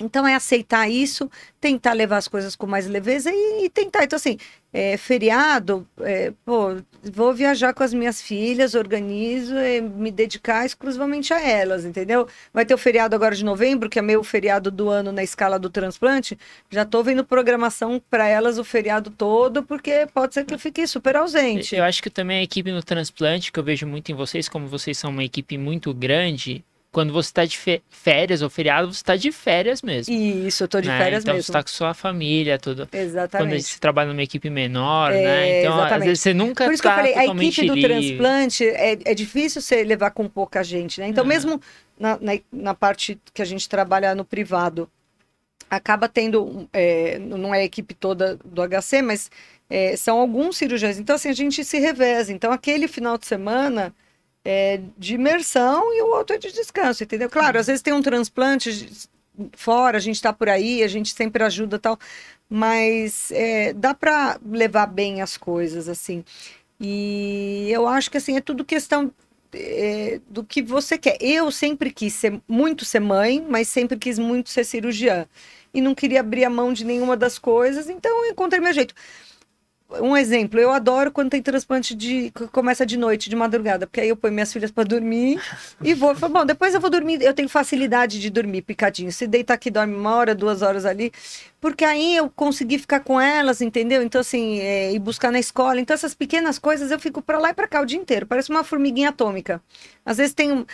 Então 0.00 0.26
é 0.26 0.34
aceitar 0.34 0.88
isso, 0.88 1.30
tentar 1.60 1.92
levar 1.92 2.16
as 2.16 2.26
coisas 2.26 2.56
com 2.56 2.66
mais 2.66 2.86
leveza 2.86 3.30
e, 3.32 3.66
e 3.66 3.70
tentar. 3.70 4.02
Então, 4.02 4.16
assim, 4.16 4.38
é, 4.72 4.96
feriado, 4.96 5.86
é, 6.00 6.32
pô, 6.44 6.76
vou 7.12 7.32
viajar 7.32 7.72
com 7.72 7.84
as 7.84 7.94
minhas 7.94 8.20
filhas, 8.20 8.74
organizo, 8.74 9.56
e 9.56 9.80
me 9.80 10.10
dedicar 10.10 10.66
exclusivamente 10.66 11.32
a 11.32 11.40
elas, 11.40 11.84
entendeu? 11.84 12.26
Vai 12.52 12.66
ter 12.66 12.74
o 12.74 12.78
feriado 12.78 13.14
agora 13.14 13.36
de 13.36 13.44
novembro, 13.44 13.88
que 13.88 14.00
é 14.00 14.02
meu 14.02 14.24
feriado 14.24 14.68
do 14.68 14.88
ano 14.88 15.12
na 15.12 15.22
escala 15.22 15.60
do 15.60 15.70
transplante. 15.70 16.36
Já 16.70 16.84
tô 16.84 17.00
vendo 17.04 17.24
programação 17.24 18.02
para 18.10 18.26
elas 18.26 18.58
o 18.58 18.64
feriado 18.64 19.10
todo, 19.10 19.62
porque 19.62 20.08
pode 20.12 20.34
ser 20.34 20.44
que 20.44 20.54
eu 20.54 20.58
fique 20.58 20.84
super 20.88 21.14
ausente. 21.14 21.76
Eu 21.76 21.84
acho 21.84 22.02
que 22.02 22.10
também 22.10 22.38
a 22.38 22.42
equipe 22.42 22.72
no 22.72 22.82
transplante, 22.82 23.52
que 23.52 23.60
eu 23.60 23.64
vejo 23.64 23.86
muito 23.86 24.10
em 24.10 24.14
vocês, 24.16 24.48
como 24.48 24.66
vocês 24.66 24.98
são 24.98 25.10
uma 25.10 25.22
equipe 25.22 25.56
muito 25.56 25.94
grande, 25.94 26.64
quando 26.94 27.12
você 27.12 27.28
está 27.28 27.44
de 27.44 27.58
férias 27.90 28.40
ou 28.40 28.48
feriado, 28.48 28.86
você 28.92 28.98
está 28.98 29.16
de 29.16 29.30
férias 29.32 29.82
mesmo. 29.82 30.14
Isso, 30.14 30.62
eu 30.64 30.68
tô 30.68 30.80
de 30.80 30.88
né? 30.88 30.96
férias 30.96 31.24
então 31.24 31.34
mesmo. 31.34 31.44
você 31.44 31.50
está 31.50 31.62
com 31.62 31.68
sua 31.68 31.92
família, 31.92 32.58
tudo. 32.58 32.86
Quando 32.86 32.94
Exatamente. 33.02 33.64
você 33.64 33.78
trabalha 33.80 34.08
numa 34.08 34.22
equipe 34.22 34.48
menor, 34.48 35.12
É, 35.12 35.22
né? 35.22 35.60
Então, 35.60 35.72
às 35.72 35.78
exatamente. 35.80 36.06
vezes 36.06 36.20
você 36.22 36.32
nunca 36.32 36.64
Por 36.64 36.72
isso 36.72 36.82
que 36.82 36.86
eu 36.88 36.92
tá 36.92 36.96
falei, 36.96 37.14
a 37.14 37.26
equipe 37.26 37.66
do 37.66 37.74
livre. 37.74 37.88
transplante 37.94 38.64
é, 38.66 38.98
é 39.04 39.14
difícil 39.14 39.60
você 39.60 39.82
levar 39.84 40.12
com 40.12 40.26
pouca 40.28 40.62
gente, 40.64 41.00
né? 41.00 41.08
Então, 41.08 41.24
Ah. 41.24 41.26
mesmo 41.26 41.60
na, 41.98 42.16
na, 42.20 42.32
na 42.52 42.74
parte 42.74 43.18
que 43.34 43.42
a 43.42 43.44
gente 43.44 43.68
trabalha 43.68 44.14
no 44.14 44.24
privado, 44.24 44.88
acaba 45.68 46.08
tendo, 46.08 46.68
é, 46.72 47.18
não 47.18 47.54
é 47.54 47.60
a 47.60 47.64
equipe 47.64 47.94
toda 47.94 48.36
do 48.44 48.62
HC, 48.62 49.02
mas 49.02 49.30
é, 49.68 49.96
são 49.96 50.18
alguns 50.20 50.56
cirurgiões. 50.56 50.98
Então, 50.98 51.16
assim, 51.16 51.28
a 51.28 51.32
gente 51.32 51.64
se 51.64 51.78
reveza. 51.78 52.32
Então, 52.32 52.52
aquele 52.52 52.86
final 52.86 53.18
de 53.18 53.26
semana 53.26 53.92
é 54.44 54.80
de 54.98 55.14
imersão 55.14 55.92
e 55.94 56.02
o 56.02 56.14
outro 56.14 56.36
é 56.36 56.38
de 56.38 56.52
descanso, 56.52 57.02
entendeu? 57.02 57.30
Claro, 57.30 57.58
às 57.58 57.66
vezes 57.66 57.82
tem 57.82 57.94
um 57.94 58.02
transplante 58.02 59.08
fora, 59.52 59.96
a 59.96 60.00
gente 60.00 60.20
tá 60.20 60.32
por 60.32 60.48
aí, 60.48 60.82
a 60.82 60.88
gente 60.88 61.14
sempre 61.14 61.42
ajuda 61.42 61.76
e 61.76 61.78
tal, 61.78 61.98
mas 62.48 63.30
é, 63.32 63.72
dá 63.72 63.94
para 63.94 64.38
levar 64.44 64.86
bem 64.86 65.22
as 65.22 65.36
coisas, 65.36 65.88
assim. 65.88 66.24
E 66.78 67.68
eu 67.70 67.88
acho 67.88 68.10
que 68.10 68.18
assim 68.18 68.36
é 68.36 68.40
tudo 68.40 68.64
questão 68.64 69.10
é, 69.52 70.20
do 70.28 70.44
que 70.44 70.62
você 70.62 70.98
quer. 70.98 71.16
Eu 71.20 71.50
sempre 71.50 71.90
quis 71.90 72.12
ser 72.12 72.40
muito 72.46 72.84
ser 72.84 73.00
mãe, 73.00 73.44
mas 73.48 73.68
sempre 73.68 73.96
quis 73.96 74.18
muito 74.18 74.50
ser 74.50 74.64
cirurgiã. 74.64 75.26
E 75.72 75.80
não 75.80 75.94
queria 75.94 76.20
abrir 76.20 76.44
a 76.44 76.50
mão 76.50 76.72
de 76.72 76.84
nenhuma 76.84 77.16
das 77.16 77.38
coisas, 77.38 77.88
então 77.88 78.24
eu 78.24 78.30
encontrei 78.30 78.60
meu 78.60 78.72
jeito. 78.72 78.94
Um 80.00 80.16
exemplo, 80.16 80.58
eu 80.60 80.70
adoro 80.70 81.10
quando 81.10 81.30
tem 81.30 81.42
transplante 81.42 81.94
de 81.94 82.32
começa 82.52 82.84
de 82.84 82.96
noite, 82.96 83.28
de 83.30 83.36
madrugada, 83.36 83.86
porque 83.86 84.00
aí 84.00 84.08
eu 84.08 84.16
ponho 84.16 84.32
minhas 84.32 84.52
filhas 84.52 84.70
para 84.70 84.84
dormir 84.84 85.40
e 85.82 85.94
vou. 85.94 86.14
Falo, 86.14 86.32
Bom, 86.32 86.44
depois 86.44 86.74
eu 86.74 86.80
vou 86.80 86.90
dormir. 86.90 87.22
Eu 87.22 87.34
tenho 87.34 87.48
facilidade 87.48 88.20
de 88.20 88.30
dormir 88.30 88.62
picadinho. 88.62 89.12
Se 89.12 89.26
deitar 89.26 89.54
aqui, 89.54 89.70
dorme 89.70 89.94
uma 89.94 90.14
hora, 90.14 90.34
duas 90.34 90.62
horas 90.62 90.84
ali, 90.84 91.12
porque 91.64 91.82
aí 91.82 92.14
eu 92.14 92.28
consegui 92.28 92.78
ficar 92.78 93.00
com 93.00 93.18
elas, 93.18 93.62
entendeu? 93.62 94.02
Então, 94.02 94.20
assim, 94.20 94.60
é, 94.60 94.92
ir 94.92 94.98
buscar 94.98 95.32
na 95.32 95.38
escola. 95.38 95.80
Então, 95.80 95.94
essas 95.94 96.14
pequenas 96.14 96.58
coisas 96.58 96.90
eu 96.90 97.00
fico 97.00 97.22
para 97.22 97.38
lá 97.38 97.48
e 97.48 97.54
para 97.54 97.66
cá 97.66 97.80
o 97.80 97.86
dia 97.86 97.98
inteiro. 97.98 98.26
Parece 98.26 98.50
uma 98.50 98.62
formiguinha 98.62 99.08
atômica. 99.08 99.62
Às 100.04 100.18
vezes 100.18 100.34
tem 100.34 100.52
um, 100.52 100.66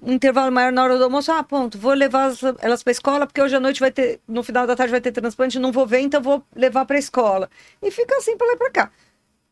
um 0.00 0.10
intervalo 0.10 0.50
maior 0.50 0.72
na 0.72 0.82
hora 0.82 0.96
do 0.96 1.04
almoço. 1.04 1.30
Ah, 1.30 1.44
ponto, 1.44 1.76
vou 1.76 1.92
levar 1.92 2.32
elas 2.60 2.82
para 2.82 2.90
escola, 2.90 3.26
porque 3.26 3.42
hoje 3.42 3.56
à 3.56 3.60
noite 3.60 3.78
vai 3.78 3.90
ter, 3.90 4.20
no 4.26 4.42
final 4.42 4.66
da 4.66 4.74
tarde 4.74 4.90
vai 4.90 5.02
ter 5.02 5.12
transplante, 5.12 5.58
não 5.58 5.70
vou 5.70 5.86
ver, 5.86 6.00
então 6.00 6.22
vou 6.22 6.42
levar 6.56 6.86
para 6.86 6.96
escola. 6.96 7.50
E 7.82 7.90
fica 7.90 8.16
assim 8.16 8.34
para 8.34 8.46
lá 8.46 8.52
e 8.54 8.56
para 8.56 8.70
cá. 8.70 8.90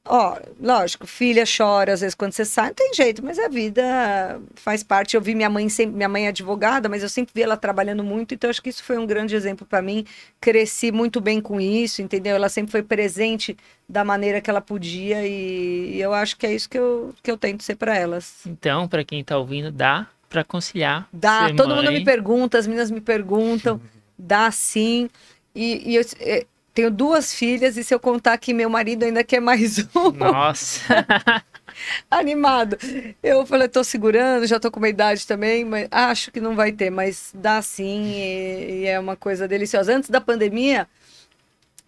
Ó, 0.08 0.38
lógico, 0.60 1.06
filha 1.06 1.44
chora 1.44 1.92
às 1.92 2.00
vezes 2.00 2.14
quando 2.14 2.32
você 2.32 2.44
sai, 2.44 2.68
não 2.68 2.74
tem 2.74 2.94
jeito, 2.94 3.24
mas 3.24 3.38
a 3.38 3.48
vida 3.48 4.40
faz 4.54 4.82
parte. 4.82 5.16
Eu 5.16 5.20
vi 5.20 5.34
minha 5.34 5.50
mãe 5.50 5.68
sempre, 5.68 5.96
minha 5.96 6.08
mãe 6.08 6.26
é 6.26 6.28
advogada, 6.28 6.88
mas 6.88 7.02
eu 7.02 7.08
sempre 7.08 7.32
vi 7.34 7.42
ela 7.42 7.56
trabalhando 7.56 8.04
muito, 8.04 8.32
então 8.32 8.48
acho 8.48 8.62
que 8.62 8.70
isso 8.70 8.84
foi 8.84 8.96
um 8.98 9.06
grande 9.06 9.34
exemplo 9.34 9.66
para 9.66 9.82
mim. 9.82 10.04
Cresci 10.40 10.92
muito 10.92 11.20
bem 11.20 11.40
com 11.40 11.60
isso, 11.60 12.02
entendeu? 12.02 12.36
Ela 12.36 12.48
sempre 12.48 12.70
foi 12.70 12.82
presente 12.82 13.56
da 13.88 14.04
maneira 14.04 14.40
que 14.40 14.48
ela 14.48 14.60
podia 14.60 15.26
e, 15.26 15.96
e 15.96 16.00
eu 16.00 16.14
acho 16.14 16.36
que 16.36 16.46
é 16.46 16.54
isso 16.54 16.68
que 16.68 16.78
eu, 16.78 17.14
que 17.22 17.30
eu 17.30 17.36
tento 17.36 17.64
ser 17.64 17.74
para 17.74 17.96
elas. 17.96 18.46
Então, 18.46 18.86
para 18.86 19.04
quem 19.04 19.24
tá 19.24 19.36
ouvindo, 19.36 19.72
dá 19.72 20.06
para 20.28 20.44
conciliar. 20.44 21.08
Dá, 21.12 21.52
todo 21.54 21.74
mundo 21.74 21.86
mãe. 21.86 21.98
me 21.98 22.04
pergunta, 22.04 22.58
as 22.58 22.66
meninas 22.66 22.90
me 22.90 23.00
perguntam, 23.00 23.80
dá 24.18 24.50
sim. 24.50 25.08
E, 25.54 25.92
e 25.92 25.96
eu 25.96 26.04
eh, 26.20 26.46
tenho 26.76 26.90
duas 26.90 27.32
filhas, 27.32 27.78
e 27.78 27.82
se 27.82 27.94
eu 27.94 27.98
contar 27.98 28.36
que 28.36 28.52
meu 28.52 28.68
marido 28.68 29.02
ainda 29.02 29.24
quer 29.24 29.40
mais 29.40 29.78
um, 29.96 30.10
Nossa. 30.10 31.06
animado. 32.10 32.76
Eu 33.22 33.46
falei, 33.46 33.66
tô 33.66 33.82
segurando, 33.82 34.46
já 34.46 34.60
tô 34.60 34.70
com 34.70 34.78
uma 34.78 34.88
idade 34.88 35.26
também, 35.26 35.64
mas 35.64 35.88
acho 35.90 36.30
que 36.30 36.38
não 36.38 36.54
vai 36.54 36.72
ter, 36.72 36.90
mas 36.90 37.30
dá 37.34 37.62
sim, 37.62 38.12
e, 38.12 38.82
e 38.82 38.86
é 38.86 39.00
uma 39.00 39.16
coisa 39.16 39.48
deliciosa. 39.48 39.96
Antes 39.96 40.10
da 40.10 40.20
pandemia, 40.20 40.86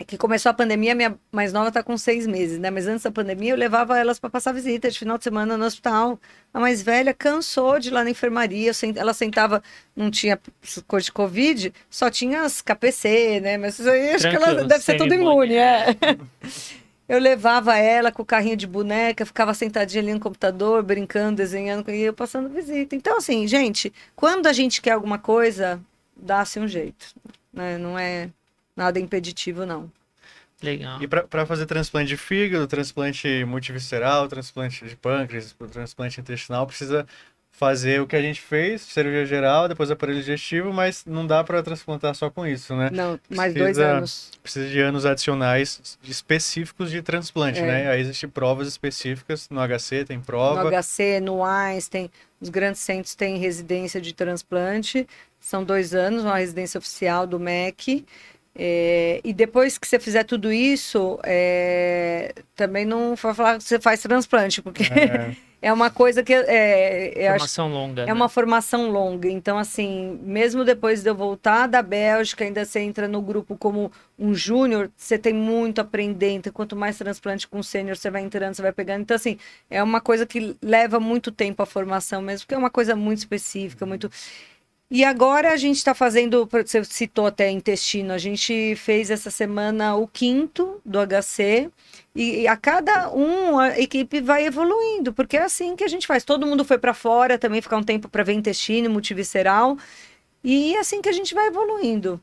que 0.07 0.17
começou 0.17 0.51
a 0.51 0.55
pandemia, 0.55 0.95
minha 0.95 1.19
mais 1.33 1.53
nova 1.53 1.73
tá 1.73 1.83
com 1.83 1.97
seis 1.99 2.27
meses, 2.27 2.59
né? 2.59 2.71
Mas 2.71 2.87
antes 2.87 3.03
da 3.03 3.11
pandemia 3.11 3.53
eu 3.53 3.57
levava 3.57 3.99
elas 3.99 4.19
para 4.19 4.31
passar 4.31 4.53
visita 4.53 4.91
de 4.91 4.99
final 4.99 5.19
de 5.19 5.25
semana 5.25 5.57
no 5.57 5.65
hospital. 5.65 6.19
A 6.55 6.61
mais 6.61 6.83
velha 6.83 7.13
cansou 7.13 7.79
de 7.79 7.89
ir 7.89 7.93
lá 7.93 8.05
na 8.05 8.11
enfermaria, 8.11 8.69
eu 8.71 8.75
sen- 8.75 8.95
ela 8.97 9.13
sentava, 9.13 9.63
não 9.97 10.11
tinha 10.11 10.39
coisa 10.87 11.05
de 11.07 11.13
Covid, 11.13 11.73
só 11.91 12.09
tinha 12.11 12.43
as 12.43 12.63
KPC, 12.63 13.41
né? 13.41 13.57
Mas 13.59 13.79
isso 13.79 13.91
aí 13.91 14.11
acho 14.13 14.31
que 14.31 14.37
ela 14.37 14.65
deve 14.65 14.85
ser 14.85 14.97
tudo 14.97 15.11
semi-imune. 15.11 15.55
imune, 15.55 15.55
é. 15.57 15.87
Eu 17.09 17.19
levava 17.19 17.75
ela 17.79 18.13
com 18.13 18.21
o 18.21 18.27
carrinho 18.27 18.55
de 18.57 18.67
boneca, 18.67 19.25
ficava 19.25 19.55
sentadinha 19.55 20.03
ali 20.03 20.13
no 20.13 20.21
computador, 20.21 20.83
brincando, 20.83 21.37
desenhando, 21.37 21.91
e 21.91 22.03
eu 22.03 22.13
passando 22.13 22.51
visita. 22.51 22.95
Então, 22.95 23.17
assim, 23.17 23.47
gente, 23.47 23.91
quando 24.15 24.47
a 24.47 24.53
gente 24.53 24.83
quer 24.83 24.91
alguma 24.91 25.19
coisa, 25.19 25.81
dá-se 26.15 26.61
um 26.61 26.69
jeito. 26.69 27.07
Né? 27.51 27.79
Não 27.79 27.99
é 27.99 28.29
nada 28.79 28.99
impeditivo, 29.01 29.67
não. 29.67 29.91
Legal. 30.62 31.01
E 31.03 31.07
para 31.07 31.45
fazer 31.47 31.67
transplante 31.67 32.09
de 32.09 32.17
fígado, 32.17 32.67
transplante 32.67 33.45
multivisceral, 33.45 34.27
transplante 34.27 34.85
de 34.85 34.97
pâncreas, 34.97 35.55
transplante 35.71 36.21
intestinal, 36.21 36.67
precisa 36.67 37.07
fazer 37.53 38.01
o 38.01 38.07
que 38.07 38.14
a 38.14 38.23
gente 38.23 38.41
fez, 38.41 38.83
cirurgia 38.83 39.27
geral, 39.27 39.67
depois 39.69 39.91
aparelho 39.91 40.19
digestivo, 40.21 40.73
mas 40.73 41.05
não 41.05 41.27
dá 41.27 41.43
para 41.43 41.61
transplantar 41.62 42.14
só 42.14 42.31
com 42.31 42.47
isso, 42.47 42.75
né? 42.77 42.88
Não, 42.93 43.19
mais 43.29 43.53
dois 43.53 43.77
Precisa- 43.77 43.97
anos. 43.97 44.31
Precisa 44.43 44.69
de 44.69 44.81
anos 44.81 45.05
adicionais 45.07 45.99
específicos 46.05 46.91
de 46.91 47.03
transplante, 47.03 47.59
É. 47.59 47.67
né? 47.67 47.91
Aí 47.91 48.01
existem 48.01 48.29
provas 48.29 48.69
específicas, 48.69 49.49
no 49.51 49.61
HC 49.61 50.05
tem 50.05 50.19
No 50.19 50.23
prova. 50.25 50.69
HC, 50.71 51.21
no 51.21 51.45
Einstein, 51.45 52.09
os 52.41 52.49
grandes 52.49 52.81
centros 52.81 53.14
têm 53.17 53.38
residência 53.38 54.01
de 54.01 54.12
transplante. 54.12 55.07
São 55.41 55.64
dois 55.64 55.95
anos, 55.95 56.23
uma 56.25 56.38
residência 56.38 56.79
oficial 56.79 57.27
do 57.27 57.38
MEC. 57.41 58.05
É, 58.61 59.21
e 59.23 59.33
depois 59.33 59.79
que 59.79 59.87
você 59.87 60.01
fizer 60.01 60.25
tudo 60.25 60.53
isso, 60.53 61.16
é, 61.23 62.35
também 62.57 62.85
não 62.85 63.14
vai 63.14 63.33
falar 63.33 63.59
que 63.59 63.62
você 63.62 63.79
faz 63.79 64.03
transplante, 64.03 64.61
porque 64.61 64.83
É, 64.83 65.37
é 65.62 65.73
uma 65.73 65.90
coisa 65.90 66.25
que 66.25 66.33
é, 66.35 67.29
acho 67.29 67.38
Formação 67.38 67.68
longa. 67.68 68.03
É 68.03 68.07
né? 68.07 68.12
uma 68.12 68.29
formação 68.29 68.90
longa, 68.90 69.31
então 69.31 69.57
assim, 69.57 70.18
mesmo 70.25 70.64
depois 70.64 71.05
de 71.05 71.09
eu 71.09 71.14
voltar 71.14 71.68
da 71.68 71.81
Bélgica, 71.83 72.42
ainda 72.42 72.64
você 72.64 72.81
entra 72.81 73.07
no 73.07 73.23
grupo 73.23 73.57
como 73.57 73.92
um 74.18 74.35
júnior, 74.35 74.90
você 74.97 75.16
tem 75.16 75.33
muito 75.33 75.79
a 75.79 75.83
aprender, 75.83 76.33
então 76.33 76.53
quanto 76.53 76.75
mais 76.75 76.99
transplante 76.99 77.47
com 77.47 77.62
sênior 77.62 77.97
você 77.97 78.11
vai 78.11 78.23
entrando, 78.23 78.55
você 78.55 78.62
vai 78.62 78.73
pegando, 78.73 79.03
então 79.03 79.14
assim, 79.14 79.38
é 79.71 79.81
uma 79.81 80.01
coisa 80.01 80.27
que 80.27 80.57
leva 80.61 80.99
muito 80.99 81.31
tempo 81.31 81.62
a 81.62 81.66
formação 81.66 82.21
mesmo, 82.21 82.44
porque 82.44 82.57
é 82.57 82.59
uma 82.59 82.71
coisa 82.71 82.97
muito 82.97 83.18
específica, 83.18 83.87
muito... 83.87 84.11
E 84.90 85.05
agora 85.05 85.53
a 85.53 85.57
gente 85.57 85.77
está 85.77 85.92
fazendo, 85.94 86.48
você 86.51 86.83
citou 86.83 87.27
até 87.27 87.51
intestino, 87.51 88.11
a 88.11 88.16
gente 88.16 88.74
fez 88.77 89.11
essa 89.11 89.31
semana 89.31 89.94
o 89.96 90.09
quinto 90.09 90.81
do 90.83 90.98
HC, 90.98 91.70
e, 92.14 92.48
a 92.48 92.57
cada 92.57 93.12
um 93.12 93.59
a 93.59 93.79
equipe 93.79 94.20
vai 94.22 94.46
evoluindo, 94.46 95.12
porque 95.12 95.37
é 95.37 95.42
assim 95.42 95.77
que 95.77 95.85
a 95.85 95.88
gente 95.88 96.07
faz. 96.07 96.24
Todo 96.24 96.46
mundo 96.46 96.64
foi 96.64 96.79
para 96.79 96.94
fora 96.94 97.38
também 97.38 97.61
ficar 97.61 97.77
um 97.77 97.83
tempo 97.83 98.09
para 98.09 98.24
ver 98.24 98.33
intestino, 98.33 98.88
multivisceral, 98.88 99.77
e 100.42 100.74
é 100.74 100.81
assim 100.81 101.03
que 101.03 101.09
a 101.11 101.12
gente 101.12 101.35
vai 101.35 101.48
evoluindo. 101.48 102.20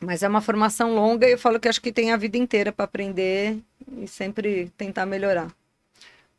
Mas 0.00 0.24
é 0.24 0.28
uma 0.28 0.40
formação 0.40 0.94
longa 0.96 1.28
e 1.28 1.32
eu 1.32 1.38
falo 1.38 1.60
que 1.60 1.68
acho 1.68 1.80
que 1.80 1.92
tem 1.92 2.12
a 2.12 2.16
vida 2.16 2.36
inteira 2.36 2.72
para 2.72 2.84
aprender 2.84 3.58
e 3.98 4.08
sempre 4.08 4.72
tentar 4.76 5.06
melhorar. 5.06 5.48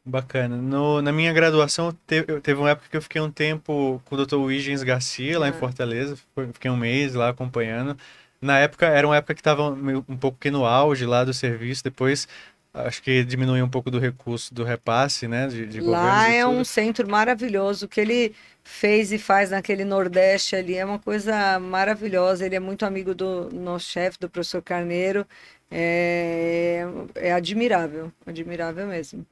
Bacana. 0.06 0.58
No, 0.58 1.02
na 1.02 1.12
minha 1.12 1.32
graduação, 1.34 1.92
te- 2.06 2.26
eu- 2.28 2.42
teve 2.42 2.60
uma 2.60 2.70
época 2.72 2.88
que 2.90 2.98
eu 2.98 3.02
fiquei 3.02 3.22
um 3.22 3.32
tempo 3.32 4.02
com 4.06 4.16
o 4.16 4.26
Dr. 4.26 4.36
Wiggins 4.36 4.84
Garcia, 4.84 5.40
lá 5.40 5.48
em 5.48 5.52
Ah. 5.52 5.54
Fortaleza. 5.54 6.18
Fiquei 6.54 6.70
um 6.72 6.78
mês 6.78 7.14
lá 7.14 7.30
acompanhando. 7.30 7.98
Na 8.42 8.60
época, 8.60 8.86
era 8.88 9.08
uma 9.08 9.16
época 9.16 9.34
que 9.34 9.40
estava 9.42 9.70
um 9.72 10.18
pouco 10.18 10.38
que 10.40 10.52
no 10.52 10.66
auge 10.66 11.06
lá 11.06 11.24
do 11.24 11.34
serviço. 11.34 11.84
Depois, 11.84 12.28
acho 12.74 13.02
que 13.02 13.24
diminuiu 13.24 13.64
um 13.64 13.70
pouco 13.70 13.90
do 13.90 14.00
recurso 14.00 14.54
do 14.54 14.64
repasse, 14.66 15.28
né? 15.28 15.48
De, 15.48 15.66
de 15.66 15.80
Lá 15.80 16.30
é 16.30 16.46
um 16.46 16.64
centro 16.66 17.10
maravilhoso. 17.10 17.86
O 17.86 17.88
que 17.90 18.02
ele 18.02 18.36
fez 18.62 19.14
e 19.14 19.18
faz 19.18 19.52
naquele 19.52 19.86
Nordeste 19.86 20.56
ali 20.58 20.76
é 20.76 20.84
uma 20.84 21.00
coisa 21.00 21.58
maravilhosa. 21.60 22.46
Ele 22.46 22.56
é 22.56 22.60
muito 22.60 22.86
amigo 22.86 23.16
do 23.16 23.50
nosso 23.54 23.86
chefe, 23.90 24.18
do 24.20 24.30
professor 24.30 24.62
Carneiro. 24.62 25.26
É, 25.72 26.86
é 27.16 27.32
admirável, 27.34 28.12
admirável 28.26 28.86
mesmo. 28.88 29.26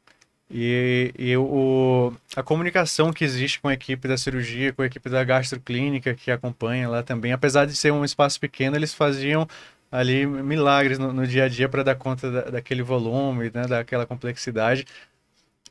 E, 0.54 1.14
e 1.18 1.38
o, 1.38 2.14
a 2.36 2.44
comunicação 2.44 3.14
que 3.14 3.24
existe 3.24 3.62
com 3.62 3.70
a 3.70 3.74
equipe 3.74 4.06
da 4.08 4.18
cirurgia, 4.18 4.74
com 4.74 4.82
a 4.82 4.86
equipe 4.86 5.10
da 5.10 5.24
gastroclínica 5.24 6.14
que 6.14 6.30
acompanha 6.30 6.90
lá 6.90 7.02
também, 7.02 7.32
apesar 7.32 7.66
de 7.66 7.76
ser 7.76 7.92
um 7.92 8.04
espaço 8.04 8.40
pequeno, 8.40 8.76
eles 8.76 8.94
faziam 8.94 9.48
ali 9.90 10.26
milagres 10.26 11.00
no, 11.00 11.14
no 11.14 11.26
dia 11.26 11.46
a 11.46 11.48
dia 11.48 11.70
para 11.70 11.84
dar 11.84 11.96
conta 11.96 12.30
da, 12.30 12.42
daquele 12.42 12.84
volume, 12.84 13.50
né, 13.54 13.66
daquela 13.68 14.06
complexidade 14.06 14.86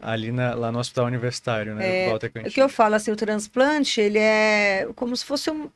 ali 0.00 0.32
na, 0.32 0.54
lá 0.54 0.72
no 0.72 0.78
hospital 0.78 1.06
universitário, 1.06 1.74
né? 1.74 2.06
É, 2.06 2.14
o 2.14 2.50
que 2.50 2.60
eu 2.60 2.68
falo 2.70 2.94
assim, 2.94 3.10
o 3.10 3.16
transplante 3.16 4.00
ele 4.00 4.18
é 4.18 4.88
como 4.96 5.14
se 5.14 5.24
fosse 5.24 5.50
um, 5.50 5.70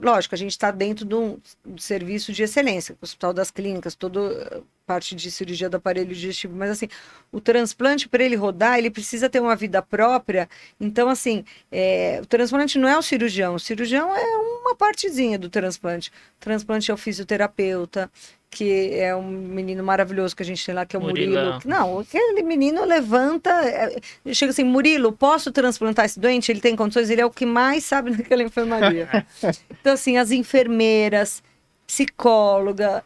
lógico, 0.00 0.34
a 0.34 0.38
gente 0.38 0.50
está 0.50 0.70
dentro 0.70 1.04
de 1.04 1.14
um 1.14 1.38
serviço 1.78 2.32
de 2.32 2.42
excelência, 2.42 2.96
Hospital 3.00 3.32
das 3.32 3.50
Clínicas, 3.50 3.94
toda 3.94 4.62
parte 4.86 5.14
de 5.14 5.30
cirurgia 5.30 5.70
do 5.70 5.78
aparelho 5.78 6.08
digestivo, 6.08 6.54
mas 6.54 6.70
assim, 6.70 6.88
o 7.32 7.40
transplante, 7.40 8.06
para 8.06 8.22
ele 8.22 8.36
rodar, 8.36 8.78
ele 8.78 8.90
precisa 8.90 9.30
ter 9.30 9.40
uma 9.40 9.56
vida 9.56 9.80
própria, 9.80 10.48
então 10.78 11.08
assim, 11.08 11.44
é, 11.72 12.20
o 12.22 12.26
transplante 12.26 12.78
não 12.78 12.86
é 12.88 12.98
o 12.98 13.02
cirurgião, 13.02 13.54
o 13.54 13.60
cirurgião 13.60 14.14
é 14.14 14.36
uma 14.36 14.76
partezinha 14.76 15.38
do 15.38 15.48
transplante, 15.48 16.10
o 16.10 16.40
transplante 16.40 16.90
é 16.90 16.94
o 16.94 16.98
fisioterapeuta, 16.98 18.10
que 18.54 18.94
é 18.94 19.14
um 19.16 19.28
menino 19.28 19.82
maravilhoso 19.82 20.36
que 20.36 20.42
a 20.44 20.46
gente 20.46 20.64
tem 20.64 20.72
lá, 20.72 20.86
que 20.86 20.94
é 20.94 20.98
o 20.98 21.02
Murilo. 21.02 21.58
Não, 21.64 21.98
aquele 21.98 22.42
menino 22.44 22.84
levanta, 22.84 23.50
é, 23.50 23.96
chega 24.32 24.50
assim, 24.50 24.62
Murilo, 24.62 25.10
posso 25.10 25.50
transplantar 25.50 26.04
esse 26.04 26.20
doente? 26.20 26.52
Ele 26.52 26.60
tem 26.60 26.76
condições? 26.76 27.10
Ele 27.10 27.20
é 27.20 27.26
o 27.26 27.30
que 27.30 27.44
mais 27.44 27.82
sabe 27.84 28.12
naquela 28.12 28.44
enfermaria. 28.44 29.26
então, 29.68 29.94
assim, 29.94 30.16
as 30.16 30.30
enfermeiras, 30.30 31.42
psicóloga, 31.84 33.02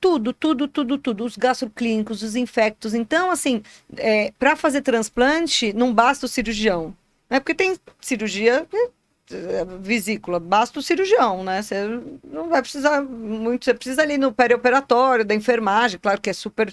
tudo, 0.00 0.32
tudo, 0.32 0.66
tudo, 0.66 0.96
tudo, 0.96 1.24
os 1.24 1.36
gastroclínicos, 1.36 2.22
os 2.22 2.34
infectos. 2.34 2.94
Então, 2.94 3.30
assim, 3.30 3.62
é, 3.98 4.32
para 4.38 4.56
fazer 4.56 4.80
transplante, 4.80 5.74
não 5.74 5.92
basta 5.92 6.24
o 6.24 6.28
cirurgião. 6.28 6.96
Né? 7.28 7.38
Porque 7.38 7.54
tem 7.54 7.76
cirurgia 8.00 8.66
vesícula, 9.80 10.40
basta 10.40 10.78
o 10.78 10.82
cirurgião, 10.82 11.44
né? 11.44 11.62
Você 11.62 12.00
não 12.24 12.48
vai 12.48 12.62
precisar 12.62 13.02
muito, 13.02 13.64
você 13.64 13.74
precisa 13.74 14.02
ali 14.02 14.18
no 14.18 14.32
perioperatório, 14.32 15.24
da 15.24 15.34
enfermagem, 15.34 15.98
claro 16.00 16.20
que 16.20 16.30
é 16.30 16.32
super 16.32 16.72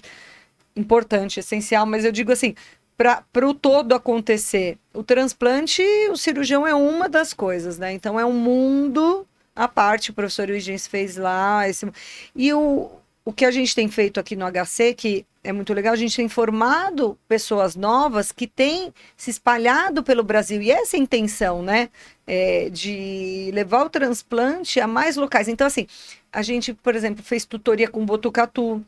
importante, 0.74 1.40
essencial, 1.40 1.86
mas 1.86 2.04
eu 2.04 2.12
digo 2.12 2.32
assim, 2.32 2.54
para 2.96 3.48
o 3.48 3.54
todo 3.54 3.94
acontecer, 3.94 4.76
o 4.92 5.02
transplante, 5.02 5.82
o 6.10 6.16
cirurgião 6.16 6.66
é 6.66 6.74
uma 6.74 7.08
das 7.08 7.32
coisas, 7.32 7.78
né? 7.78 7.92
Então 7.92 8.18
é 8.18 8.24
um 8.24 8.32
mundo 8.32 9.26
à 9.54 9.68
parte, 9.68 10.10
o 10.10 10.14
professor 10.14 10.50
Huygens 10.50 10.86
fez 10.86 11.16
lá, 11.16 11.68
esse... 11.68 11.86
e 12.34 12.52
o, 12.52 12.90
o 13.24 13.32
que 13.32 13.44
a 13.44 13.50
gente 13.50 13.74
tem 13.74 13.88
feito 13.88 14.18
aqui 14.18 14.34
no 14.34 14.46
HC, 14.50 14.94
que 14.94 15.26
é 15.48 15.52
muito 15.52 15.72
legal, 15.72 15.94
a 15.94 15.96
gente 15.96 16.14
tem 16.14 16.28
formado 16.28 17.18
pessoas 17.26 17.74
novas 17.74 18.30
que 18.30 18.46
têm 18.46 18.92
se 19.16 19.30
espalhado 19.30 20.02
pelo 20.02 20.22
Brasil. 20.22 20.60
E 20.60 20.70
essa 20.70 20.96
é 20.96 21.00
a 21.00 21.02
intenção, 21.02 21.62
né? 21.62 21.88
É, 22.26 22.68
de 22.68 23.50
levar 23.54 23.86
o 23.86 23.88
transplante 23.88 24.78
a 24.78 24.86
mais 24.86 25.16
locais. 25.16 25.48
Então, 25.48 25.66
assim, 25.66 25.86
a 26.30 26.42
gente, 26.42 26.74
por 26.74 26.94
exemplo, 26.94 27.24
fez 27.24 27.46
tutoria 27.46 27.88
com 27.88 28.04
Botucatu, 28.04 28.84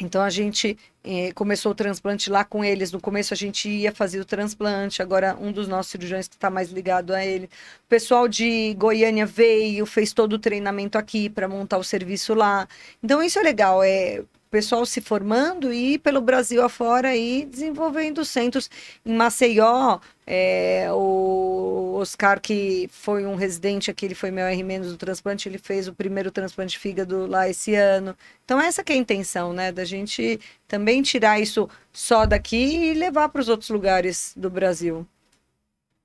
então 0.00 0.22
a 0.22 0.30
gente 0.30 0.78
eh, 1.02 1.32
começou 1.34 1.72
o 1.72 1.74
transplante 1.74 2.30
lá 2.30 2.44
com 2.44 2.64
eles. 2.64 2.92
No 2.92 3.00
começo 3.00 3.34
a 3.34 3.36
gente 3.36 3.68
ia 3.68 3.92
fazer 3.92 4.20
o 4.20 4.24
transplante, 4.24 5.02
agora 5.02 5.36
um 5.40 5.50
dos 5.50 5.66
nossos 5.66 5.90
cirurgiões 5.90 6.28
que 6.28 6.36
está 6.36 6.48
mais 6.48 6.70
ligado 6.70 7.12
a 7.12 7.24
ele. 7.26 7.46
O 7.46 7.88
pessoal 7.88 8.28
de 8.28 8.74
Goiânia 8.74 9.26
veio, 9.26 9.84
fez 9.86 10.12
todo 10.12 10.34
o 10.34 10.38
treinamento 10.38 10.96
aqui 10.96 11.28
para 11.28 11.48
montar 11.48 11.78
o 11.78 11.84
serviço 11.84 12.32
lá. 12.34 12.68
Então 13.02 13.20
isso 13.20 13.40
é 13.40 13.42
legal, 13.42 13.82
é 13.82 14.22
pessoal 14.50 14.84
se 14.86 15.00
formando 15.00 15.72
e 15.72 15.98
pelo 15.98 16.20
Brasil 16.20 16.62
afora 16.62 17.16
e 17.16 17.44
desenvolvendo 17.44 18.24
centros. 18.24 18.70
Em 19.04 19.14
Maceió, 19.14 19.98
é, 20.26 20.88
o 20.92 21.96
Oscar, 22.00 22.40
que 22.40 22.88
foi 22.92 23.24
um 23.26 23.34
residente 23.34 23.90
aqui, 23.90 24.06
ele 24.06 24.14
foi 24.14 24.30
meu 24.30 24.46
R- 24.46 24.80
do 24.80 24.96
transplante, 24.96 25.48
ele 25.48 25.58
fez 25.58 25.88
o 25.88 25.94
primeiro 25.94 26.30
transplante 26.30 26.72
de 26.72 26.78
fígado 26.78 27.26
lá 27.26 27.48
esse 27.48 27.74
ano. 27.74 28.16
Então 28.44 28.60
essa 28.60 28.82
que 28.84 28.92
é 28.92 28.96
a 28.96 28.98
intenção, 28.98 29.52
né? 29.52 29.72
Da 29.72 29.84
gente 29.84 30.40
também 30.66 31.02
tirar 31.02 31.40
isso 31.40 31.68
só 31.92 32.26
daqui 32.26 32.56
e 32.56 32.94
levar 32.94 33.28
para 33.28 33.40
os 33.40 33.48
outros 33.48 33.70
lugares 33.70 34.32
do 34.36 34.50
Brasil. 34.50 35.06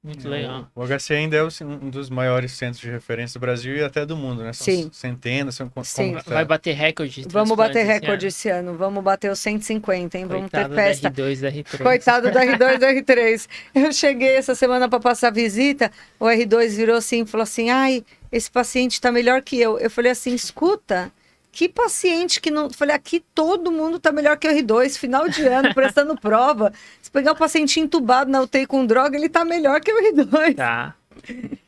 Muito 0.04 0.28
legal. 0.28 0.68
O 0.76 0.86
HC 0.86 1.14
ainda 1.14 1.38
é 1.38 1.44
um 1.44 1.90
dos 1.90 2.10
maiores 2.10 2.52
centros 2.52 2.82
de 2.82 2.90
referência 2.90 3.40
do 3.40 3.42
Brasil 3.42 3.78
e 3.78 3.82
até 3.82 4.06
do 4.06 4.18
mundo, 4.18 4.44
né? 4.44 4.52
São 4.52 4.66
Sim. 4.66 4.90
centenas, 4.92 5.56
são 5.56 5.72
Sim. 5.82 6.16
tá? 6.16 6.24
Vai 6.28 6.44
bater 6.44 6.74
recorde. 6.76 7.26
Vamos 7.30 7.56
bater 7.56 7.86
recorde 7.86 8.28
esse 8.28 8.50
ano. 8.50 8.76
Vamos 8.76 9.02
bater 9.02 9.32
os 9.32 9.40
150, 9.40 10.18
hein? 10.18 10.26
Vamos 10.26 10.52
ter 10.52 10.58
Coitado 10.58 10.76
festa. 10.76 11.10
Da 11.10 11.24
R2 11.24 11.40
da 11.40 11.52
R3. 11.52 11.84
Coitado 11.84 12.32
do 12.32 12.38
R2 12.38 12.80
do 12.80 12.86
R3. 12.86 13.48
Eu 13.74 13.94
cheguei 13.94 14.36
essa 14.36 14.54
semana 14.54 14.90
para 14.90 15.00
passar 15.00 15.32
visita, 15.32 15.90
o 16.20 16.26
R2 16.26 16.76
virou 16.76 16.98
assim 16.98 17.22
e 17.22 17.26
falou 17.26 17.44
assim: 17.44 17.70
ai, 17.70 18.04
esse 18.30 18.52
paciente 18.52 18.94
está 18.94 19.10
melhor 19.10 19.42
que 19.42 19.58
eu. 19.58 19.80
Eu 19.80 19.90
falei 19.90 20.12
assim: 20.12 20.36
escuta. 20.36 21.14
Que 21.54 21.70
paciente 21.70 22.42
que 22.42 22.50
não. 22.50 22.68
Falei, 22.72 22.96
aqui 22.96 23.24
todo 23.36 23.72
mundo 23.72 24.00
tá 24.00 24.12
melhor 24.12 24.38
que 24.38 24.48
o 24.48 24.52
R2, 24.52 24.98
final 24.98 25.30
de 25.30 25.46
ano, 25.46 25.72
prestando 25.72 26.18
prova. 26.20 26.74
Se 27.00 27.12
pegar 27.12 27.34
o 27.34 27.38
paciente 27.38 27.80
entubado 27.80 28.32
na 28.32 28.42
UTI 28.42 28.66
com 28.66 28.84
droga, 28.84 29.16
ele 29.16 29.30
tá 29.30 29.46
melhor 29.46 29.80
que 29.80 29.94
o 29.94 30.16
R2. 30.16 30.56
Tá. 30.56 30.96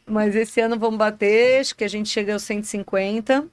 Mas 0.04 0.36
esse 0.36 0.60
ano 0.60 0.80
vamos 0.80 0.98
bater, 0.98 1.62
acho 1.62 1.76
que 1.76 1.84
a 1.84 1.88
gente 1.88 2.10
chega 2.10 2.34
aos 2.34 2.42
150. 2.42 3.46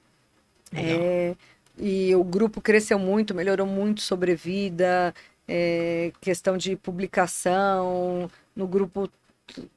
Legal. 0.73 0.99
É, 0.99 1.35
e 1.77 2.15
o 2.15 2.23
grupo 2.23 2.59
cresceu 2.59 2.97
muito, 2.97 3.35
melhorou 3.35 3.67
muito 3.67 4.01
sobrevida, 4.01 5.13
é, 5.47 6.11
questão 6.19 6.57
de 6.57 6.75
publicação. 6.75 8.27
No 8.55 8.65
grupo, 8.65 9.07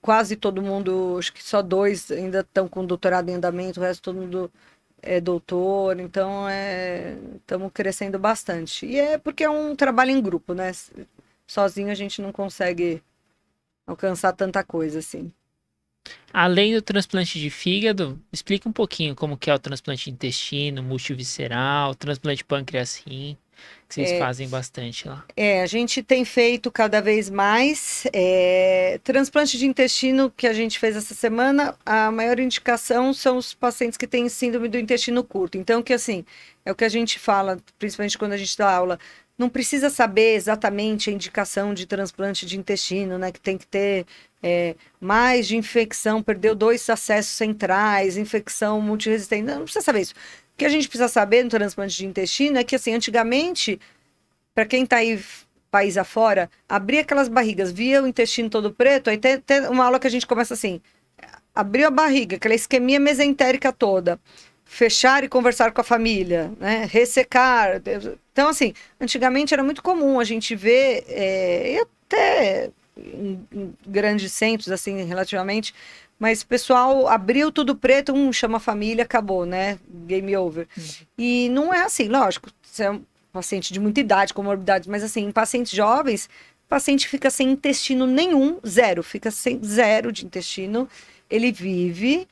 quase 0.00 0.36
todo 0.36 0.62
mundo, 0.62 1.16
acho 1.18 1.34
que 1.34 1.44
só 1.44 1.60
dois 1.60 2.10
ainda 2.10 2.40
estão 2.40 2.66
com 2.66 2.82
doutorado 2.82 3.28
em 3.28 3.34
andamento, 3.34 3.78
o 3.78 3.82
resto 3.82 4.04
todo 4.04 4.22
mundo 4.22 4.50
é 5.06 5.20
doutor, 5.20 5.98
então 6.00 6.46
estamos 7.36 7.70
crescendo 7.72 8.18
bastante. 8.18 8.84
E 8.84 8.98
é 8.98 9.16
porque 9.18 9.44
é 9.44 9.50
um 9.50 9.74
trabalho 9.76 10.10
em 10.10 10.20
grupo, 10.20 10.52
né? 10.52 10.72
Sozinho 11.46 11.90
a 11.90 11.94
gente 11.94 12.20
não 12.20 12.32
consegue 12.32 13.02
alcançar 13.86 14.32
tanta 14.32 14.64
coisa 14.64 14.98
assim. 14.98 15.32
Além 16.32 16.74
do 16.74 16.82
transplante 16.82 17.38
de 17.40 17.50
fígado, 17.50 18.20
explica 18.32 18.68
um 18.68 18.72
pouquinho 18.72 19.14
como 19.14 19.36
que 19.36 19.50
é 19.50 19.54
o 19.54 19.58
transplante 19.58 20.04
de 20.04 20.10
intestino, 20.10 20.82
multivisceral, 20.82 21.94
transplante 21.94 22.44
pâncreas 22.44 23.02
rim, 23.06 23.36
que 23.88 23.94
vocês 23.94 24.10
É. 24.12 24.18
fazem 24.18 24.48
bastante 24.48 25.06
lá. 25.08 25.24
É, 25.36 25.62
a 25.62 25.66
gente 25.66 26.02
tem 26.02 26.24
feito 26.24 26.70
cada 26.70 27.00
vez 27.00 27.30
mais. 27.30 28.06
é, 28.12 28.98
transplante 29.04 29.56
de 29.58 29.66
intestino 29.66 30.32
que 30.36 30.46
a 30.46 30.52
gente 30.52 30.78
fez 30.78 30.96
essa 30.96 31.14
semana, 31.14 31.74
a 31.84 32.10
maior 32.10 32.38
indicação 32.40 33.12
são 33.12 33.36
os 33.36 33.54
pacientes 33.54 33.96
que 33.96 34.06
têm 34.06 34.28
síndrome 34.28 34.68
do 34.68 34.78
intestino 34.78 35.22
curto. 35.22 35.56
Então, 35.58 35.82
que 35.82 35.92
assim, 35.92 36.24
é 36.64 36.72
o 36.72 36.74
que 36.74 36.84
a 36.84 36.88
gente 36.88 37.18
fala, 37.18 37.58
principalmente 37.78 38.18
quando 38.18 38.32
a 38.32 38.36
gente 38.36 38.56
dá 38.56 38.70
aula. 38.70 38.98
Não 39.38 39.50
precisa 39.50 39.90
saber 39.90 40.34
exatamente 40.34 41.10
a 41.10 41.12
indicação 41.12 41.74
de 41.74 41.84
transplante 41.86 42.46
de 42.46 42.58
intestino, 42.58 43.18
né? 43.18 43.30
Que 43.30 43.38
tem 43.40 43.58
que 43.58 43.66
ter 43.66 44.06
é, 44.42 44.74
mais 44.98 45.46
de 45.46 45.56
infecção, 45.58 46.22
perdeu 46.22 46.54
dois 46.54 46.88
acessos 46.88 47.32
centrais, 47.32 48.16
infecção 48.16 48.80
multiresistente. 48.80 49.42
Não, 49.42 49.56
não 49.56 49.64
precisa 49.64 49.84
saber 49.84 50.00
isso. 50.00 50.14
O 50.56 50.58
que 50.58 50.64
a 50.64 50.70
gente 50.70 50.88
precisa 50.88 51.06
saber 51.06 51.44
no 51.44 51.50
transplante 51.50 51.94
de 51.94 52.06
intestino 52.06 52.56
é 52.56 52.64
que, 52.64 52.74
assim, 52.74 52.94
antigamente, 52.94 53.78
para 54.54 54.64
quem 54.64 54.84
está 54.84 54.96
aí 54.96 55.22
país 55.70 55.98
afora, 55.98 56.50
abria 56.66 57.02
aquelas 57.02 57.28
barrigas, 57.28 57.70
via 57.70 58.02
o 58.02 58.06
intestino 58.06 58.48
todo 58.48 58.72
preto, 58.72 59.10
aí 59.10 59.18
tem, 59.18 59.38
tem 59.38 59.68
uma 59.68 59.84
aula 59.84 60.00
que 60.00 60.06
a 60.06 60.10
gente 60.10 60.26
começa 60.26 60.54
assim, 60.54 60.80
abriu 61.54 61.86
a 61.86 61.90
barriga, 61.90 62.36
aquela 62.36 62.54
isquemia 62.54 62.98
mesentérica 62.98 63.70
toda, 63.70 64.18
fechar 64.64 65.24
e 65.24 65.28
conversar 65.28 65.72
com 65.72 65.82
a 65.82 65.84
família, 65.84 66.50
né? 66.58 66.88
ressecar. 66.90 67.82
Então, 68.32 68.48
assim, 68.48 68.72
antigamente 68.98 69.52
era 69.52 69.62
muito 69.62 69.82
comum 69.82 70.18
a 70.18 70.24
gente 70.24 70.56
ver, 70.56 71.04
é, 71.06 71.74
e 71.74 71.80
até 71.80 72.70
em, 72.96 73.46
em 73.52 73.74
grandes 73.86 74.32
centros, 74.32 74.70
assim, 74.70 75.04
relativamente, 75.04 75.74
mas 76.18 76.42
o 76.42 76.46
pessoal 76.46 77.08
abriu 77.08 77.52
tudo 77.52 77.76
preto, 77.76 78.12
um 78.12 78.32
chama 78.32 78.58
família, 78.58 79.04
acabou, 79.04 79.44
né? 79.44 79.78
Game 79.88 80.36
over. 80.36 80.66
E 81.18 81.48
não 81.50 81.72
é 81.72 81.82
assim, 81.82 82.08
lógico, 82.08 82.50
você 82.62 82.84
é 82.84 82.90
um 82.90 83.02
paciente 83.32 83.72
de 83.72 83.80
muita 83.80 84.00
idade, 84.00 84.34
comorbidades, 84.34 84.88
mas 84.88 85.02
assim, 85.02 85.24
em 85.24 85.32
pacientes 85.32 85.72
jovens, 85.72 86.28
o 86.64 86.68
paciente 86.68 87.06
fica 87.06 87.30
sem 87.30 87.50
intestino 87.50 88.06
nenhum, 88.06 88.58
zero, 88.66 89.02
fica 89.02 89.30
sem 89.30 89.62
zero 89.62 90.10
de 90.10 90.24
intestino, 90.24 90.88
ele 91.28 91.52
vive 91.52 92.26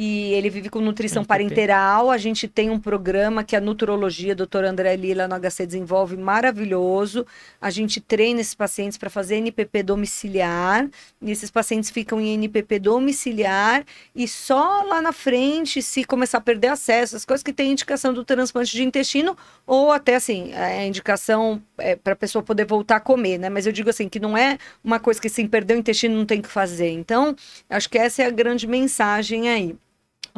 e 0.00 0.32
ele 0.34 0.48
vive 0.48 0.68
com 0.70 0.78
nutrição 0.78 1.22
NPP. 1.22 1.28
parenteral. 1.28 2.08
A 2.08 2.16
gente 2.16 2.46
tem 2.46 2.70
um 2.70 2.78
programa 2.78 3.42
que 3.42 3.56
a 3.56 3.60
nutrologia, 3.60 4.30
a 4.30 4.36
doutora 4.36 4.70
André 4.70 4.94
Lila 4.94 5.26
no 5.26 5.34
HC 5.34 5.66
desenvolve, 5.66 6.16
maravilhoso. 6.16 7.26
A 7.60 7.68
gente 7.68 8.00
treina 8.00 8.40
esses 8.40 8.54
pacientes 8.54 8.96
para 8.96 9.10
fazer 9.10 9.34
NPP 9.38 9.82
domiciliar, 9.82 10.88
e 11.20 11.32
esses 11.32 11.50
pacientes 11.50 11.90
ficam 11.90 12.20
em 12.20 12.34
NPP 12.34 12.78
domiciliar, 12.78 13.84
e 14.14 14.28
só 14.28 14.84
lá 14.84 15.02
na 15.02 15.10
frente, 15.10 15.82
se 15.82 16.04
começar 16.04 16.38
a 16.38 16.42
perder 16.42 16.68
acesso, 16.68 17.16
as 17.16 17.24
coisas 17.24 17.42
que 17.42 17.52
tem 17.52 17.72
indicação 17.72 18.14
do 18.14 18.24
transplante 18.24 18.70
de 18.70 18.84
intestino, 18.84 19.36
ou 19.66 19.90
até 19.90 20.14
assim, 20.14 20.54
a 20.54 20.86
indicação 20.86 21.60
é, 21.76 21.96
para 21.96 22.12
a 22.12 22.16
pessoa 22.16 22.40
poder 22.40 22.66
voltar 22.66 22.96
a 22.96 23.00
comer, 23.00 23.36
né? 23.36 23.48
Mas 23.48 23.66
eu 23.66 23.72
digo 23.72 23.90
assim, 23.90 24.08
que 24.08 24.20
não 24.20 24.38
é 24.38 24.58
uma 24.84 25.00
coisa 25.00 25.20
que 25.20 25.26
assim, 25.26 25.48
perdeu 25.48 25.76
o 25.76 25.80
intestino 25.80 26.14
não 26.14 26.24
tem 26.24 26.40
que 26.40 26.48
fazer. 26.48 26.90
Então, 26.90 27.34
acho 27.68 27.90
que 27.90 27.98
essa 27.98 28.22
é 28.22 28.26
a 28.26 28.30
grande 28.30 28.64
mensagem 28.64 29.48
aí. 29.48 29.76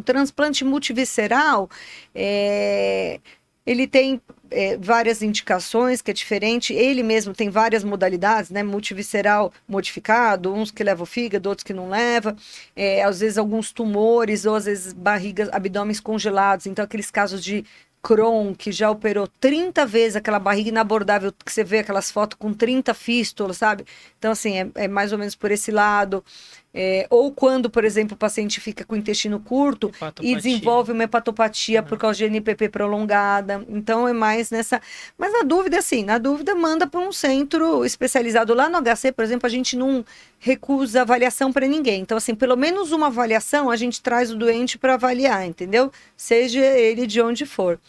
O 0.00 0.02
transplante 0.02 0.64
multivisceral, 0.64 1.68
é, 2.14 3.20
ele 3.66 3.86
tem 3.86 4.18
é, 4.50 4.78
várias 4.78 5.20
indicações, 5.20 6.00
que 6.00 6.10
é 6.10 6.14
diferente. 6.14 6.72
Ele 6.72 7.02
mesmo 7.02 7.34
tem 7.34 7.50
várias 7.50 7.84
modalidades, 7.84 8.50
né? 8.50 8.62
Multivisceral 8.62 9.52
modificado, 9.68 10.54
uns 10.54 10.70
que 10.70 10.82
levam 10.82 11.02
o 11.02 11.06
fígado, 11.06 11.50
outros 11.50 11.64
que 11.64 11.74
não 11.74 11.90
levam. 11.90 12.34
É, 12.74 13.02
às 13.04 13.20
vezes 13.20 13.36
alguns 13.36 13.72
tumores, 13.72 14.46
ou 14.46 14.54
às 14.54 14.64
vezes 14.64 14.94
barrigas, 14.94 15.50
abdômenes 15.52 16.00
congelados. 16.00 16.64
Então, 16.64 16.82
aqueles 16.82 17.10
casos 17.10 17.44
de 17.44 17.62
Crohn, 18.02 18.54
que 18.54 18.72
já 18.72 18.90
operou 18.90 19.28
30 19.38 19.84
vezes 19.84 20.16
aquela 20.16 20.38
barriga 20.38 20.70
inabordável, 20.70 21.30
que 21.44 21.52
você 21.52 21.62
vê 21.62 21.80
aquelas 21.80 22.10
fotos 22.10 22.38
com 22.38 22.54
30 22.54 22.94
fístulas, 22.94 23.58
sabe? 23.58 23.84
Então, 24.18 24.32
assim, 24.32 24.58
é, 24.58 24.70
é 24.74 24.88
mais 24.88 25.12
ou 25.12 25.18
menos 25.18 25.34
por 25.34 25.50
esse 25.50 25.70
lado. 25.70 26.24
É, 26.72 27.06
ou 27.10 27.32
quando, 27.32 27.68
por 27.68 27.84
exemplo, 27.84 28.14
o 28.14 28.18
paciente 28.18 28.60
fica 28.60 28.84
com 28.84 28.94
o 28.94 28.98
intestino 28.98 29.40
curto 29.40 29.90
e 30.22 30.36
desenvolve 30.36 30.92
uma 30.92 31.02
hepatopatia 31.02 31.82
por 31.82 31.98
causa 31.98 32.18
de 32.18 32.24
NPP 32.26 32.68
prolongada. 32.68 33.64
Então, 33.68 34.06
é 34.06 34.12
mais 34.12 34.50
nessa. 34.50 34.80
Mas 35.18 35.32
na 35.32 35.42
dúvida, 35.42 35.78
assim, 35.78 36.04
na 36.04 36.16
dúvida, 36.18 36.54
manda 36.54 36.86
para 36.86 37.00
um 37.00 37.10
centro 37.10 37.84
especializado. 37.84 38.54
Lá 38.54 38.68
no 38.68 38.80
HC, 38.80 39.10
por 39.10 39.24
exemplo, 39.24 39.46
a 39.46 39.50
gente 39.50 39.76
não 39.76 40.04
recusa 40.38 41.02
avaliação 41.02 41.52
para 41.52 41.66
ninguém. 41.66 42.02
Então, 42.02 42.16
assim, 42.16 42.34
pelo 42.34 42.56
menos 42.56 42.92
uma 42.92 43.08
avaliação 43.08 43.68
a 43.68 43.76
gente 43.76 44.00
traz 44.00 44.30
o 44.30 44.36
doente 44.36 44.78
para 44.78 44.94
avaliar, 44.94 45.46
entendeu? 45.46 45.90
Seja 46.16 46.64
ele 46.64 47.06
de 47.06 47.20
onde 47.20 47.44
for. 47.44 47.80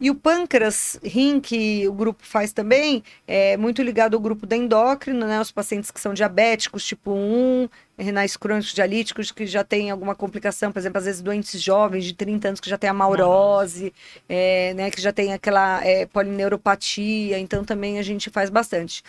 E 0.00 0.10
o 0.10 0.14
pâncreas 0.14 0.98
rim, 1.02 1.40
que 1.40 1.86
o 1.86 1.92
grupo 1.92 2.24
faz 2.26 2.52
também, 2.52 3.02
é 3.26 3.56
muito 3.56 3.80
ligado 3.82 4.14
ao 4.14 4.20
grupo 4.20 4.46
da 4.46 4.56
endócrino, 4.56 5.26
né? 5.26 5.40
Os 5.40 5.52
pacientes 5.52 5.90
que 5.90 6.00
são 6.00 6.12
diabéticos, 6.12 6.84
tipo 6.84 7.12
1, 7.12 7.68
renais 7.96 8.36
crônicos 8.36 8.72
dialíticos, 8.72 9.30
que 9.30 9.46
já 9.46 9.62
tem 9.62 9.90
alguma 9.90 10.14
complicação, 10.14 10.72
por 10.72 10.78
exemplo, 10.80 10.98
às 10.98 11.04
vezes 11.04 11.22
doentes 11.22 11.62
jovens 11.62 12.04
de 12.04 12.12
30 12.12 12.48
anos 12.48 12.60
que 12.60 12.68
já 12.68 12.76
tem 12.76 12.90
a 12.90 12.94
maurose, 12.94 13.94
é, 14.28 14.74
né? 14.74 14.90
Que 14.90 15.00
já 15.00 15.12
tem 15.12 15.32
aquela 15.32 15.84
é, 15.84 16.06
polineuropatia, 16.06 17.38
então 17.38 17.64
também 17.64 17.98
a 17.98 18.02
gente 18.02 18.30
faz 18.30 18.50
bastante. 18.50 19.02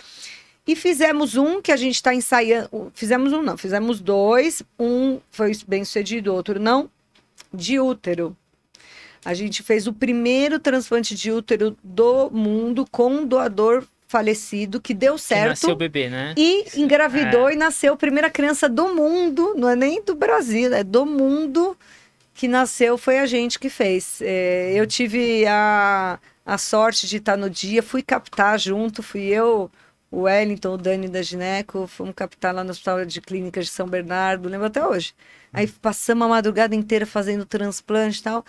E 0.67 0.75
fizemos 0.75 1.35
um 1.35 1.61
que 1.61 1.71
a 1.71 1.77
gente 1.77 1.95
está 1.95 2.13
ensaiando. 2.13 2.91
Fizemos 2.95 3.33
um, 3.33 3.41
não, 3.41 3.57
fizemos 3.57 3.99
dois. 3.99 4.63
Um 4.79 5.19
foi 5.29 5.51
bem 5.67 5.83
sucedido, 5.85 6.33
outro 6.33 6.59
não. 6.59 6.89
De 7.53 7.79
útero. 7.79 8.35
A 9.25 9.33
gente 9.33 9.63
fez 9.63 9.87
o 9.87 9.93
primeiro 9.93 10.59
transplante 10.59 11.15
de 11.15 11.31
útero 11.31 11.75
do 11.83 12.29
mundo 12.29 12.85
com 12.89 13.07
um 13.07 13.25
doador 13.25 13.83
falecido 14.07 14.79
que 14.79 14.93
deu 14.93 15.15
Que 15.15 15.21
certo. 15.21 15.49
nasceu 15.49 15.71
o 15.71 15.75
bebê, 15.75 16.09
né? 16.09 16.33
E 16.37 16.79
engravidou 16.79 17.49
e 17.49 17.55
nasceu 17.55 17.93
a 17.93 17.97
primeira 17.97 18.29
criança 18.29 18.69
do 18.69 18.93
mundo, 18.95 19.55
não 19.57 19.67
é 19.67 19.75
nem 19.75 20.01
do 20.01 20.15
Brasil, 20.15 20.73
é 20.73 20.83
do 20.83 21.05
mundo 21.05 21.75
que 22.35 22.47
nasceu, 22.47 22.97
foi 22.97 23.17
a 23.17 23.25
gente 23.25 23.57
que 23.57 23.69
fez. 23.69 24.19
É, 24.21 24.73
eu 24.75 24.85
tive 24.85 25.45
a, 25.47 26.19
a 26.45 26.57
sorte 26.57 27.07
de 27.07 27.17
estar 27.17 27.35
no 27.35 27.49
dia, 27.49 27.81
fui 27.81 28.03
captar 28.03 28.59
junto, 28.59 29.01
fui 29.01 29.23
eu, 29.23 29.71
o 30.11 30.21
Wellington, 30.21 30.73
o 30.73 30.77
Dani 30.77 31.07
da 31.07 31.21
Gineco, 31.21 31.87
fomos 31.87 32.13
captar 32.15 32.53
lá 32.53 32.63
no 32.63 32.71
Hospital 32.71 33.05
de 33.05 33.19
Clínicas 33.21 33.65
de 33.65 33.71
São 33.71 33.87
Bernardo, 33.87 34.47
lembro 34.47 34.67
até 34.67 34.85
hoje. 34.85 35.13
Aí 35.51 35.67
passamos 35.67 36.25
a 36.25 36.29
madrugada 36.29 36.75
inteira 36.75 37.05
fazendo 37.05 37.45
transplante 37.45 38.19
e 38.19 38.23
tal. 38.23 38.45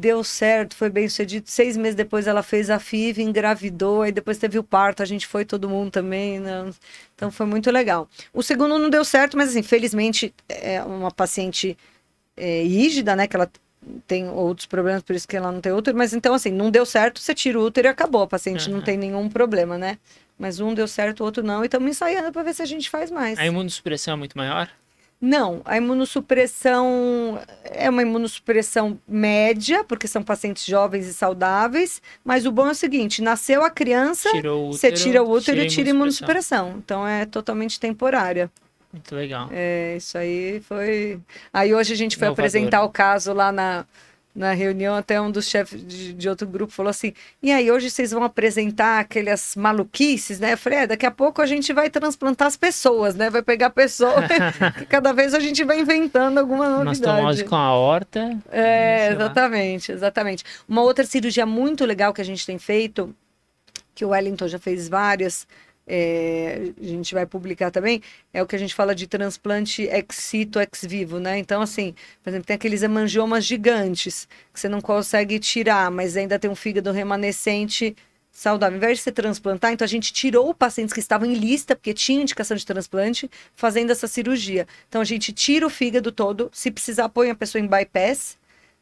Deu 0.00 0.22
certo, 0.22 0.76
foi 0.76 0.88
bem 0.90 1.08
sucedido. 1.08 1.48
Seis 1.48 1.76
meses 1.76 1.94
depois 1.94 2.26
ela 2.26 2.42
fez 2.42 2.70
a 2.70 2.78
FIV, 2.78 3.22
engravidou, 3.22 4.02
aí 4.02 4.12
depois 4.12 4.38
teve 4.38 4.58
o 4.58 4.62
parto, 4.62 5.02
a 5.02 5.06
gente 5.06 5.26
foi 5.26 5.44
todo 5.44 5.68
mundo 5.68 5.90
também. 5.90 6.38
né? 6.38 6.70
Então 7.14 7.30
foi 7.30 7.46
muito 7.46 7.70
legal. 7.70 8.08
O 8.32 8.42
segundo 8.42 8.78
não 8.78 8.88
deu 8.88 9.04
certo, 9.04 9.36
mas 9.36 9.50
assim, 9.50 9.62
felizmente 9.62 10.32
é 10.48 10.82
uma 10.82 11.10
paciente 11.10 11.76
é, 12.36 12.62
rígida, 12.62 13.16
né? 13.16 13.26
Que 13.26 13.34
ela 13.34 13.50
tem 14.06 14.28
outros 14.28 14.66
problemas, 14.66 15.02
por 15.02 15.16
isso 15.16 15.26
que 15.26 15.36
ela 15.36 15.50
não 15.50 15.60
tem 15.60 15.72
útero. 15.72 15.96
Mas 15.96 16.12
então, 16.12 16.34
assim, 16.34 16.50
não 16.50 16.70
deu 16.70 16.86
certo, 16.86 17.20
você 17.20 17.34
tira 17.34 17.58
o 17.58 17.64
útero 17.64 17.88
e 17.88 17.90
acabou. 17.90 18.22
A 18.22 18.26
paciente 18.28 18.68
não 18.68 18.78
Aham. 18.78 18.84
tem 18.84 18.96
nenhum 18.96 19.28
problema, 19.28 19.76
né? 19.76 19.98
Mas 20.38 20.60
um 20.60 20.72
deu 20.72 20.86
certo, 20.86 21.20
o 21.20 21.24
outro 21.24 21.42
não. 21.42 21.62
E 21.62 21.66
estamos 21.66 21.90
ensaiando 21.90 22.30
para 22.30 22.42
ver 22.44 22.54
se 22.54 22.62
a 22.62 22.66
gente 22.66 22.88
faz 22.88 23.10
mais. 23.10 23.38
A 23.38 23.46
imunossupressão 23.46 24.14
é 24.14 24.16
muito 24.16 24.38
maior? 24.38 24.70
Não, 25.20 25.60
a 25.64 25.76
imunossupressão 25.76 27.40
é 27.64 27.90
uma 27.90 28.02
imunossupressão 28.02 28.98
média, 29.06 29.82
porque 29.82 30.06
são 30.06 30.22
pacientes 30.22 30.64
jovens 30.64 31.06
e 31.06 31.12
saudáveis, 31.14 32.00
mas 32.24 32.46
o 32.46 32.52
bom 32.52 32.68
é 32.68 32.70
o 32.70 32.74
seguinte, 32.74 33.20
nasceu 33.20 33.64
a 33.64 33.70
criança, 33.70 34.30
Tirou 34.30 34.68
o 34.68 34.72
você 34.72 34.88
útero, 34.88 35.02
tira 35.02 35.22
o 35.22 35.30
útero 35.30 35.60
e 35.60 35.66
tira 35.66 35.90
a 35.90 35.94
imunossupressão. 35.94 36.68
imunossupressão. 36.68 36.78
Então 36.84 37.06
é 37.06 37.26
totalmente 37.26 37.80
temporária. 37.80 38.48
Muito 38.92 39.14
legal. 39.14 39.48
É, 39.52 39.96
isso 39.96 40.16
aí 40.16 40.60
foi... 40.60 41.20
Aí 41.52 41.74
hoje 41.74 41.92
a 41.92 41.96
gente 41.96 42.16
foi 42.16 42.26
Inovador. 42.28 42.44
apresentar 42.44 42.82
o 42.84 42.88
caso 42.88 43.32
lá 43.32 43.50
na, 43.52 43.84
na 44.34 44.52
reunião, 44.52 44.94
até 44.94 45.20
um 45.20 45.30
dos 45.30 45.48
chefes 45.48 45.84
de, 45.84 46.12
de 46.12 46.28
outro 46.28 46.46
grupo 46.46 46.72
falou 46.72 46.90
assim, 46.90 47.12
e 47.42 47.50
aí 47.50 47.70
hoje 47.70 47.90
vocês 47.90 48.12
vão 48.12 48.22
apresentar 48.22 49.00
aquelas 49.00 49.56
maluquices, 49.56 50.38
né? 50.38 50.52
Eu 50.52 50.58
falei, 50.58 50.80
é, 50.80 50.86
daqui 50.86 51.04
a 51.04 51.10
pouco 51.10 51.42
a 51.42 51.46
gente 51.46 51.72
vai 51.72 51.90
transplantar 51.90 52.46
as 52.46 52.56
pessoas, 52.56 53.14
né? 53.16 53.30
Vai 53.30 53.42
pegar 53.42 53.70
pessoas, 53.70 54.26
que 54.78 54.86
cada 54.86 55.12
vez 55.12 55.34
a 55.34 55.40
gente 55.40 55.64
vai 55.64 55.80
inventando 55.80 56.38
alguma 56.38 56.68
novidade. 56.68 57.00
Mastomose 57.00 57.44
com 57.44 57.56
a 57.56 57.74
horta. 57.74 58.38
É, 58.50 59.08
sei 59.08 59.16
lá. 59.16 59.24
exatamente, 59.24 59.92
exatamente. 59.92 60.44
Uma 60.68 60.82
outra 60.82 61.04
cirurgia 61.04 61.44
muito 61.44 61.84
legal 61.84 62.14
que 62.14 62.20
a 62.20 62.24
gente 62.24 62.46
tem 62.46 62.58
feito, 62.58 63.14
que 63.94 64.04
o 64.04 64.10
Wellington 64.10 64.46
já 64.46 64.58
fez 64.60 64.88
várias, 64.88 65.48
é, 65.88 66.72
a 66.80 66.84
gente 66.84 67.14
vai 67.14 67.24
publicar 67.26 67.70
também, 67.70 68.02
é 68.32 68.42
o 68.42 68.46
que 68.46 68.54
a 68.54 68.58
gente 68.58 68.74
fala 68.74 68.94
de 68.94 69.06
transplante 69.06 69.82
ex 69.84 70.06
situ, 70.10 70.60
ex 70.60 70.84
vivo, 70.84 71.18
né? 71.18 71.38
Então, 71.38 71.62
assim, 71.62 71.94
por 72.22 72.30
exemplo, 72.30 72.46
tem 72.46 72.54
aqueles 72.54 72.82
hemangiomas 72.82 73.44
gigantes 73.44 74.28
que 74.52 74.60
você 74.60 74.68
não 74.68 74.80
consegue 74.80 75.38
tirar, 75.38 75.90
mas 75.90 76.16
ainda 76.16 76.38
tem 76.38 76.50
um 76.50 76.54
fígado 76.54 76.92
remanescente 76.92 77.96
saudável. 78.30 78.76
Ao 78.76 78.78
invés 78.78 78.98
de 78.98 79.04
você 79.04 79.12
transplantar, 79.12 79.72
então 79.72 79.84
a 79.84 79.88
gente 79.88 80.12
tirou 80.12 80.54
pacientes 80.54 80.92
que 80.92 81.00
estavam 81.00 81.26
em 81.28 81.34
lista, 81.34 81.74
porque 81.74 81.92
tinha 81.94 82.22
indicação 82.22 82.56
de 82.56 82.64
transplante, 82.64 83.28
fazendo 83.56 83.90
essa 83.90 84.06
cirurgia. 84.06 84.66
Então 84.88 85.00
a 85.00 85.04
gente 85.04 85.32
tira 85.32 85.66
o 85.66 85.70
fígado 85.70 86.12
todo, 86.12 86.50
se 86.52 86.70
precisar, 86.70 87.08
põe 87.08 87.30
a 87.30 87.34
pessoa 87.34 87.60
em 87.62 87.66
bypass, 87.66 88.38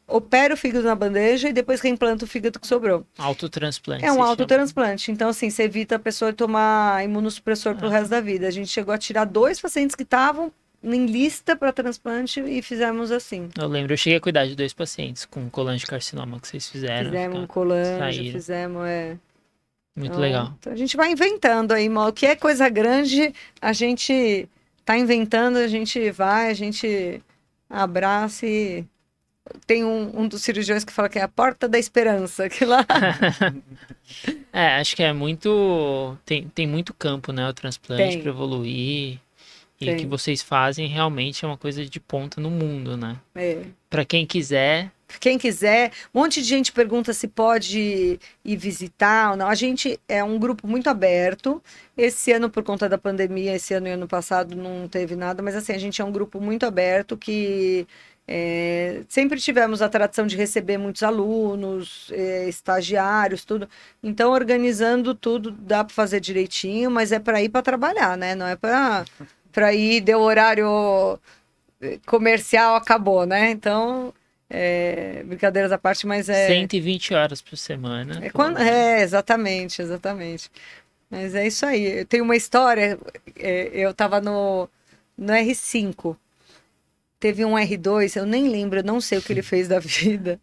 opera 0.07 0.53
o 0.53 0.57
fígado 0.57 0.85
na 0.85 0.95
bandeja 0.95 1.49
e 1.49 1.53
depois 1.53 1.81
reimplanta 1.81 2.23
o 2.23 2.27
fígado 2.27 2.59
que 2.59 2.65
sobrou. 2.65 3.05
Autotransplante. 3.17 4.05
É 4.05 4.07
um 4.07 4.13
se 4.13 4.17
chama. 4.19 4.29
autotransplante. 4.29 5.11
Então, 5.11 5.29
assim, 5.29 5.49
você 5.49 5.63
evita 5.63 5.97
a 5.97 5.99
pessoa 5.99 6.31
tomar 6.31 7.03
imunossupressor 7.03 7.75
pro 7.75 7.89
resto 7.89 8.09
da 8.09 8.21
vida. 8.21 8.47
A 8.47 8.51
gente 8.51 8.69
chegou 8.69 8.93
a 8.93 8.97
tirar 8.97 9.25
dois 9.25 9.59
pacientes 9.59 9.95
que 9.95 10.03
estavam 10.03 10.51
em 10.83 11.05
lista 11.07 11.55
para 11.55 11.73
transplante 11.73 12.39
e 12.39 12.61
fizemos 12.61 13.11
assim. 13.11 13.49
Eu 13.59 13.67
lembro, 13.67 13.93
eu 13.93 13.97
cheguei 13.97 14.17
a 14.17 14.21
cuidar 14.21 14.45
de 14.45 14.55
dois 14.55 14.73
pacientes 14.73 15.25
com 15.25 15.49
colangiocarcinoma 15.49 16.39
que 16.39 16.47
vocês 16.47 16.69
fizeram. 16.69 17.09
fizemos 17.11 17.39
um 17.39 17.47
colange, 17.47 18.31
fizemos, 18.31 18.85
é. 18.87 19.17
Muito 19.95 20.11
Então, 20.11 20.21
legal. 20.21 20.53
Então 20.59 20.71
a 20.71 20.75
gente 20.75 20.95
vai 20.95 21.11
inventando 21.11 21.71
aí, 21.73 21.89
mal. 21.89 22.09
O 22.09 22.13
que 22.13 22.27
é 22.27 22.35
coisa 22.35 22.69
grande, 22.69 23.33
a 23.59 23.73
gente 23.73 24.47
tá 24.85 24.95
inventando, 24.95 25.57
a 25.57 25.67
gente 25.67 26.11
vai, 26.11 26.49
a 26.49 26.53
gente 26.53 27.21
abraça 27.69 28.45
e. 28.45 28.85
Tem 29.65 29.83
um, 29.83 30.21
um 30.21 30.27
dos 30.27 30.41
cirurgiões 30.41 30.83
que 30.83 30.93
fala 30.93 31.09
que 31.09 31.19
é 31.19 31.21
a 31.21 31.27
porta 31.27 31.67
da 31.67 31.77
esperança, 31.77 32.49
que 32.49 32.65
lá. 32.65 32.85
É, 34.53 34.77
acho 34.77 34.95
que 34.95 35.03
é 35.03 35.11
muito. 35.11 36.17
Tem, 36.25 36.47
tem 36.47 36.65
muito 36.65 36.93
campo, 36.93 37.33
né? 37.33 37.47
O 37.47 37.53
transplante 37.53 38.17
para 38.17 38.29
evoluir. 38.29 39.19
E 39.79 39.91
o 39.91 39.97
que 39.97 40.05
vocês 40.07 40.41
fazem 40.41 40.87
realmente 40.87 41.45
é 41.45 41.47
uma 41.47 41.57
coisa 41.57 41.85
de 41.85 41.99
ponta 41.99 42.41
no 42.41 42.49
mundo, 42.49 42.97
né? 42.97 43.17
É. 43.35 43.63
Para 43.89 44.03
quem 44.05 44.25
quiser, 44.25 44.91
Quem 45.19 45.37
quiser, 45.37 45.91
um 46.13 46.19
monte 46.19 46.41
de 46.41 46.47
gente 46.47 46.71
pergunta 46.71 47.13
se 47.13 47.27
pode 47.27 48.19
ir 48.43 48.57
visitar 48.57 49.31
ou 49.31 49.37
não. 49.37 49.47
A 49.47 49.55
gente 49.55 49.99
é 50.07 50.21
um 50.23 50.37
grupo 50.37 50.67
muito 50.67 50.89
aberto. 50.89 51.63
Esse 51.97 52.31
ano, 52.33 52.49
por 52.49 52.63
conta 52.63 52.89
da 52.89 52.97
pandemia, 52.97 53.55
esse 53.55 53.73
ano 53.73 53.87
e 53.87 53.91
ano 53.91 54.07
passado 54.07 54.55
não 54.55 54.87
teve 54.87 55.15
nada, 55.15 55.41
mas 55.41 55.55
assim, 55.55 55.71
a 55.73 55.77
gente 55.77 56.01
é 56.01 56.05
um 56.05 56.11
grupo 56.11 56.41
muito 56.41 56.65
aberto 56.65 57.15
que 57.17 57.87
é, 58.27 59.03
sempre 59.07 59.39
tivemos 59.39 59.81
a 59.81 59.87
tradição 59.87 60.27
de 60.27 60.35
receber 60.35 60.77
muitos 60.77 61.01
alunos, 61.01 62.11
é, 62.11 62.49
estagiários, 62.49 63.45
tudo. 63.45 63.69
Então, 64.03 64.31
organizando 64.31 65.15
tudo 65.15 65.49
dá 65.49 65.83
para 65.83 65.93
fazer 65.93 66.19
direitinho, 66.19 66.91
mas 66.91 67.13
é 67.13 67.19
para 67.19 67.41
ir 67.41 67.47
para 67.47 67.61
trabalhar, 67.61 68.17
né? 68.17 68.35
Não 68.35 68.45
é 68.45 68.57
para 68.57 69.73
ir, 69.73 70.01
deu 70.01 70.19
horário 70.19 71.17
comercial 72.05 72.75
acabou, 72.75 73.25
né? 73.25 73.51
Então, 73.51 74.13
é, 74.49 75.23
brincadeiras 75.23 75.71
à 75.71 75.77
parte, 75.77 76.05
mas 76.05 76.27
é. 76.27 76.47
120 76.47 77.13
horas 77.13 77.41
por 77.41 77.57
semana. 77.57 78.19
É, 78.25 78.29
quando, 78.29 78.57
é, 78.57 79.01
exatamente, 79.01 79.81
exatamente. 79.81 80.51
Mas 81.09 81.33
é 81.33 81.47
isso 81.47 81.65
aí. 81.65 82.03
Tem 82.05 82.19
uma 82.19 82.35
história, 82.35 82.99
é, 83.37 83.69
eu 83.73 83.93
tava 83.93 84.19
no, 84.19 84.69
no 85.17 85.31
R5. 85.31 86.17
Teve 87.19 87.43
um 87.43 87.53
R2, 87.53 88.15
eu 88.15 88.25
nem 88.25 88.47
lembro, 88.49 88.79
eu 88.79 88.83
não 88.83 89.01
sei 89.01 89.17
o 89.17 89.21
que 89.21 89.33
ele 89.33 89.41
fez 89.41 89.67
da 89.67 89.79
vida. 89.79 90.39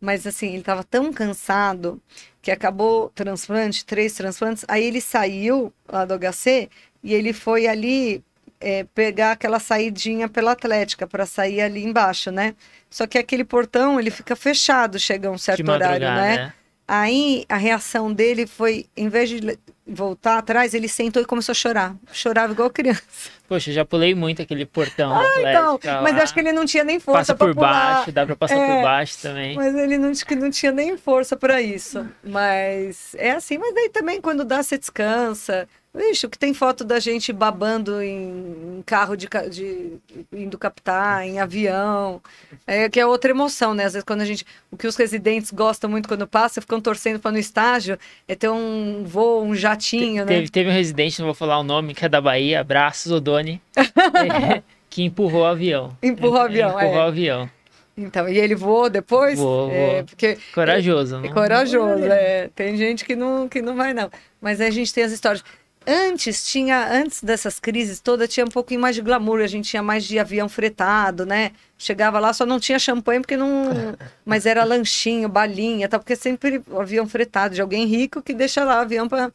Mas 0.00 0.26
assim, 0.26 0.52
ele 0.54 0.62
tava 0.62 0.84
tão 0.84 1.12
cansado 1.12 2.00
que 2.42 2.50
acabou 2.50 3.10
transplante, 3.14 3.84
três 3.84 4.12
transplantes. 4.12 4.64
Aí 4.68 4.84
ele 4.84 5.00
saiu 5.00 5.72
lá 5.88 6.04
do 6.04 6.14
HC 6.18 6.68
e 7.02 7.14
ele 7.14 7.32
foi 7.32 7.66
ali 7.66 8.22
é, 8.60 8.84
pegar 8.94 9.32
aquela 9.32 9.58
saidinha 9.58 10.28
pela 10.28 10.52
Atlética 10.52 11.06
para 11.06 11.26
sair 11.26 11.60
ali 11.60 11.84
embaixo, 11.84 12.30
né? 12.30 12.54
Só 12.90 13.06
que 13.06 13.18
aquele 13.18 13.44
portão 13.44 13.98
ele 13.98 14.10
fica 14.10 14.36
fechado, 14.36 14.98
chega 14.98 15.30
um 15.30 15.38
certo 15.38 15.68
horário, 15.68 16.06
madrugada, 16.06 16.44
né? 16.44 16.52
Aí 16.86 17.44
a 17.48 17.56
reação 17.56 18.12
dele 18.12 18.46
foi, 18.46 18.86
em 18.96 19.08
vez 19.08 19.30
de 19.30 19.58
voltar 19.86 20.38
atrás, 20.38 20.74
ele 20.74 20.88
sentou 20.88 21.22
e 21.22 21.24
começou 21.26 21.52
a 21.52 21.54
chorar. 21.54 21.96
Chorava 22.12 22.52
igual 22.52 22.70
criança. 22.70 23.02
Poxa, 23.48 23.72
já 23.72 23.84
pulei 23.84 24.14
muito 24.14 24.40
aquele 24.42 24.64
portão. 24.66 25.10
Então, 25.38 25.74
atlético 25.76 26.02
mas 26.02 26.16
acho 26.18 26.32
que 26.34 26.40
ele 26.40 26.52
não 26.52 26.64
tinha 26.64 26.84
nem 26.84 26.98
força 27.00 27.18
Passa 27.20 27.34
para 27.34 27.46
por 27.48 27.54
pular. 27.54 27.94
baixo, 27.96 28.12
dá 28.12 28.24
pra 28.26 28.36
passar 28.36 28.56
É. 28.58 28.76
por 28.76 28.82
baixo 28.82 29.18
também. 29.20 29.54
Mas 29.56 29.74
ele 29.74 29.98
não, 29.98 30.10
acho 30.10 30.24
que 30.26 30.34
não 30.34 30.50
tinha 30.50 30.72
nem 30.72 30.96
força 30.96 31.36
para 31.36 31.60
isso. 31.60 32.06
Mas 32.22 33.14
é 33.18 33.32
assim, 33.32 33.58
mas 33.58 33.74
daí 33.74 33.88
também 33.90 34.20
quando 34.20 34.44
dá, 34.44 34.62
você 34.62 34.78
descansa. 34.78 35.68
Vixe, 35.94 36.26
o 36.26 36.28
que 36.30 36.36
tem 36.36 36.52
foto 36.52 36.82
da 36.82 36.98
gente 36.98 37.32
babando 37.32 38.02
em, 38.02 38.78
em 38.78 38.82
carro 38.84 39.16
de, 39.16 39.28
de 39.48 39.92
indo 40.32 40.58
captar, 40.58 41.24
em 41.24 41.38
avião. 41.38 42.20
É 42.66 42.88
que 42.88 42.98
é 42.98 43.06
outra 43.06 43.30
emoção, 43.30 43.74
né? 43.74 43.84
Às 43.84 43.92
vezes 43.92 44.04
quando 44.04 44.22
a 44.22 44.24
gente. 44.24 44.44
O 44.72 44.76
que 44.76 44.88
os 44.88 44.96
residentes 44.96 45.52
gostam 45.52 45.88
muito 45.88 46.08
quando 46.08 46.26
passa, 46.26 46.60
ficam 46.60 46.80
torcendo 46.80 47.20
para 47.20 47.30
no 47.30 47.38
estágio, 47.38 47.96
é 48.26 48.34
ter 48.34 48.48
um 48.48 49.04
voo, 49.04 49.44
um 49.44 49.54
jatinho, 49.54 50.24
né? 50.24 50.34
Teve, 50.34 50.48
teve 50.48 50.70
um 50.70 50.72
residente, 50.72 51.20
não 51.20 51.26
vou 51.26 51.34
falar 51.34 51.60
o 51.60 51.62
nome, 51.62 51.94
que 51.94 52.04
é 52.04 52.08
da 52.08 52.20
Bahia, 52.20 52.60
abraços, 52.60 53.12
Odone, 53.12 53.62
é, 53.76 54.62
que 54.90 55.04
empurrou 55.04 55.42
o 55.42 55.46
avião. 55.46 55.96
Empurrou 56.02 56.40
o 56.40 56.42
avião, 56.42 56.70
Empurrou 56.70 56.94
é. 56.94 57.04
o 57.04 57.08
avião. 57.08 57.50
Então, 57.96 58.28
e 58.28 58.36
ele 58.36 58.56
voou 58.56 58.90
depois? 58.90 59.38
Voou, 59.38 59.70
É, 59.70 60.02
porque 60.02 60.36
Corajoso, 60.52 61.16
É 61.16 61.20
não? 61.20 61.32
corajoso, 61.32 62.04
é. 62.04 62.50
Tem 62.52 62.76
gente 62.76 63.04
que 63.04 63.14
não, 63.14 63.48
que 63.48 63.62
não 63.62 63.76
vai, 63.76 63.94
não. 63.94 64.10
Mas 64.40 64.60
a 64.60 64.68
gente 64.70 64.92
tem 64.92 65.04
as 65.04 65.12
histórias. 65.12 65.44
Antes 65.86 66.46
tinha, 66.46 66.88
antes 66.90 67.22
dessas 67.22 67.60
crises 67.60 68.00
todas, 68.00 68.28
tinha 68.28 68.46
um 68.46 68.50
pouquinho 68.50 68.80
mais 68.80 68.94
de 68.96 69.02
glamour, 69.02 69.40
a 69.40 69.46
gente 69.46 69.68
tinha 69.68 69.82
mais 69.82 70.04
de 70.04 70.18
avião 70.18 70.48
fretado, 70.48 71.26
né? 71.26 71.52
Chegava 71.76 72.18
lá, 72.18 72.32
só 72.32 72.46
não 72.46 72.58
tinha 72.58 72.78
champanhe 72.78 73.20
porque 73.20 73.36
não. 73.36 73.68
Mas 74.24 74.46
era 74.46 74.64
lanchinho, 74.64 75.28
balinha, 75.28 75.88
tal, 75.88 76.00
porque 76.00 76.16
sempre 76.16 76.62
avião 76.78 77.06
fretado 77.06 77.54
de 77.54 77.60
alguém 77.60 77.84
rico 77.86 78.22
que 78.22 78.32
deixa 78.32 78.64
lá 78.64 78.78
o 78.78 78.80
avião 78.80 79.08
para. 79.08 79.30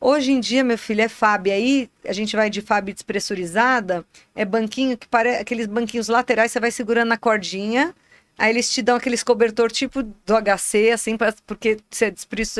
Hoje 0.00 0.32
em 0.32 0.40
dia, 0.40 0.62
meu 0.64 0.78
filho, 0.78 1.02
é 1.02 1.08
FAB. 1.08 1.48
Aí 1.50 1.90
a 2.06 2.12
gente 2.12 2.34
vai 2.36 2.48
de 2.48 2.62
FAB 2.62 2.92
despressurizada, 2.92 4.04
é 4.34 4.44
banquinho 4.44 4.96
que 4.96 5.08
parece 5.08 5.42
aqueles 5.42 5.66
banquinhos 5.66 6.08
laterais, 6.08 6.52
você 6.52 6.60
vai 6.60 6.70
segurando 6.70 7.08
na 7.08 7.18
cordinha. 7.18 7.94
Aí 8.40 8.48
eles 8.50 8.72
te 8.72 8.80
dão 8.80 8.96
aqueles 8.96 9.22
cobertor 9.22 9.70
tipo 9.70 10.02
do 10.02 10.34
HC, 10.34 10.92
assim, 10.94 11.14
pra- 11.14 11.34
porque 11.46 11.76
se 11.90 12.06
é 12.06 12.10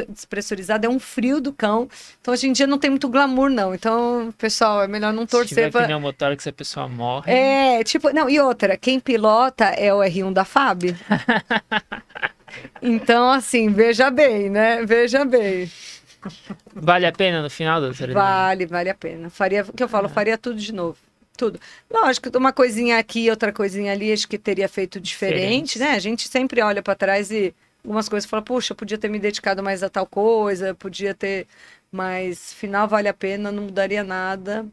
despressurizado, 0.07 0.85
é 0.85 0.89
um 0.91 1.01
frio 1.01 1.41
do 1.41 1.55
cão. 1.55 1.89
Então 2.20 2.35
hoje 2.35 2.47
em 2.47 2.53
dia 2.53 2.66
não 2.66 2.78
tem 2.78 2.91
muito 2.91 3.09
glamour, 3.09 3.49
não. 3.49 3.74
Então, 3.74 4.31
pessoal, 4.37 4.83
é 4.83 4.87
melhor 4.87 5.11
não 5.11 5.22
Se 5.22 5.28
torcer 5.28 5.72
pra. 5.72 5.85
pneu 5.85 5.99
motórico, 5.99 6.43
essa 6.43 6.53
pessoa 6.53 6.87
morre. 6.87 7.33
É, 7.33 7.83
tipo, 7.83 8.12
não, 8.12 8.28
e 8.28 8.39
outra, 8.39 8.76
quem 8.76 9.01
pilota 9.01 9.64
é 9.64 9.93
o 9.95 10.01
R1 10.01 10.35
da 10.35 10.45
FAB. 10.45 10.95
então, 12.83 13.31
assim, 13.31 13.70
veja 13.70 14.11
bem, 14.11 14.51
né? 14.51 14.85
Veja 14.85 15.24
bem. 15.24 15.70
Vale 16.74 17.07
a 17.07 17.12
pena 17.12 17.41
no 17.41 17.49
final, 17.49 17.81
doutora? 17.81 18.12
Vale, 18.12 18.66
vale 18.66 18.91
a 18.91 18.95
pena. 18.95 19.31
Faria, 19.31 19.62
o 19.66 19.72
que 19.72 19.83
eu 19.83 19.89
falo, 19.89 20.09
faria 20.11 20.37
tudo 20.37 20.57
de 20.59 20.72
novo. 20.74 20.99
Tudo. 21.41 21.59
Lógico, 21.91 22.28
uma 22.36 22.53
coisinha 22.53 22.99
aqui, 22.99 23.30
outra 23.30 23.51
coisinha 23.51 23.93
ali, 23.93 24.12
acho 24.12 24.28
que 24.28 24.36
teria 24.36 24.68
feito 24.68 25.01
diferente, 25.01 25.72
Diferente. 25.72 25.78
né? 25.78 25.93
A 25.93 25.99
gente 25.99 26.28
sempre 26.28 26.61
olha 26.61 26.82
para 26.82 26.95
trás 26.95 27.30
e 27.30 27.55
algumas 27.82 28.11
coisas 28.11 28.28
fala, 28.28 28.43
puxa, 28.43 28.72
eu 28.72 28.76
podia 28.76 28.99
ter 28.99 29.09
me 29.09 29.18
dedicado 29.18 29.62
mais 29.62 29.82
a 29.82 29.88
tal 29.88 30.05
coisa, 30.05 30.74
podia 30.74 31.14
ter. 31.14 31.47
Mas 31.91 32.53
final 32.53 32.86
vale 32.86 33.09
a 33.09 33.14
pena, 33.14 33.51
não 33.51 33.62
mudaria 33.62 34.05
nada. 34.05 34.66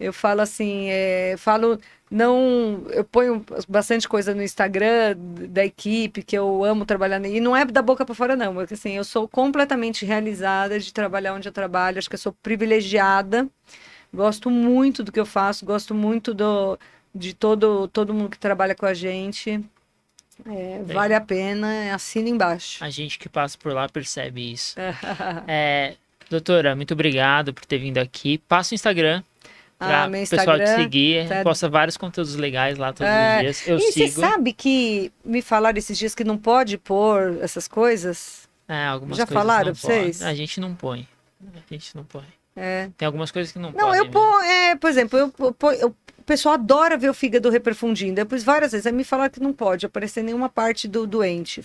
Eu 0.00 0.14
falo 0.14 0.40
assim, 0.40 0.86
é, 0.88 1.34
falo, 1.36 1.78
não, 2.10 2.86
eu 2.88 3.04
ponho 3.04 3.44
bastante 3.68 4.08
coisa 4.08 4.34
no 4.34 4.42
Instagram 4.42 5.14
da 5.50 5.62
equipe 5.62 6.22
que 6.22 6.36
eu 6.38 6.64
amo 6.64 6.86
trabalhar 6.86 7.22
e 7.26 7.38
não 7.38 7.54
é 7.54 7.66
da 7.66 7.82
boca 7.82 8.04
para 8.04 8.14
fora 8.14 8.34
não, 8.34 8.54
porque 8.54 8.74
assim, 8.74 8.96
eu 8.96 9.04
sou 9.04 9.28
completamente 9.28 10.06
realizada 10.06 10.80
de 10.80 10.90
trabalhar 10.92 11.34
onde 11.34 11.48
eu 11.48 11.52
trabalho, 11.52 11.98
acho 11.98 12.08
que 12.08 12.14
eu 12.14 12.18
sou 12.18 12.32
privilegiada. 12.42 13.46
Gosto 14.14 14.48
muito 14.50 15.02
do 15.02 15.10
que 15.10 15.18
eu 15.20 15.26
faço, 15.26 15.64
gosto 15.66 15.94
muito 15.94 16.32
do, 16.32 16.78
de 17.14 17.34
todo, 17.34 17.88
todo 17.88 18.14
mundo 18.14 18.30
que 18.30 18.38
trabalha 18.38 18.74
com 18.74 18.86
a 18.86 18.94
gente. 18.94 19.60
É, 20.46 20.78
Bem. 20.82 20.94
vale 20.96 21.14
a 21.14 21.20
pena, 21.20 21.94
assina 21.94 22.28
embaixo. 22.28 22.82
A 22.82 22.90
gente 22.90 23.18
que 23.18 23.28
passa 23.28 23.56
por 23.58 23.72
lá 23.72 23.88
percebe 23.88 24.52
isso. 24.52 24.76
É, 25.46 25.94
doutora, 26.30 26.74
muito 26.74 26.94
obrigado 26.94 27.52
por 27.54 27.64
ter 27.64 27.78
vindo 27.78 27.98
aqui. 27.98 28.38
Passa 28.38 28.72
o 28.72 28.76
Instagram 28.76 29.22
para 29.78 30.04
Ah, 30.04 30.08
o 30.08 30.10
pessoal 30.10 30.58
te 30.58 30.66
seguir. 30.76 31.28
tá- 31.28 31.42
Posta 31.42 31.68
vários 31.68 31.96
conteúdos 31.96 32.34
legais 32.36 32.78
lá 32.78 32.92
todos 32.92 33.12
É, 33.12 33.36
os 33.36 33.40
dias. 33.42 33.68
Eu 33.68 33.76
e 33.78 33.80
você 33.92 34.08
sigo. 34.08 34.20
sabe 34.20 34.52
que 34.52 35.12
me 35.24 35.42
falaram 35.42 35.78
esses 35.78 35.96
dias 35.98 36.14
que 36.14 36.24
não 36.24 36.38
pode 36.38 36.78
pôr 36.78 37.38
essas 37.42 37.68
coisas? 37.68 38.48
É, 38.68 38.86
algumas 38.86 39.16
Já 39.16 39.26
coisas 39.26 39.40
falaram 39.42 39.72
pra 39.72 39.80
vocês? 39.80 40.22
A 40.22 40.34
gente 40.34 40.58
não 40.60 40.74
põe. 40.74 41.06
A 41.54 41.74
gente 41.74 41.94
não 41.94 42.04
põe. 42.04 42.24
É. 42.56 42.88
Tem 42.96 43.06
algumas 43.06 43.30
coisas 43.30 43.52
que 43.52 43.58
não, 43.58 43.70
Não, 43.72 43.86
podem. 43.88 43.98
eu 44.00 44.10
ponho, 44.10 44.40
é, 44.42 44.76
por 44.76 44.88
exemplo, 44.90 45.18
eu, 45.18 45.32
eu 45.38 45.52
ponho- 45.52 45.78
eu- 45.80 45.88
o 46.18 46.22
pessoal 46.24 46.54
adora 46.54 46.96
ver 46.96 47.10
o 47.10 47.14
fígado 47.14 47.50
reperfundindo. 47.50 48.18
Eu 48.20 48.26
pus 48.26 48.42
várias 48.42 48.72
vezes, 48.72 48.86
aí 48.86 48.92
me 48.92 49.04
falaram 49.04 49.30
que 49.30 49.40
não 49.40 49.52
pode 49.52 49.84
aparecer 49.84 50.22
nenhuma 50.22 50.48
parte 50.48 50.86
do 50.88 51.06
doente. 51.06 51.62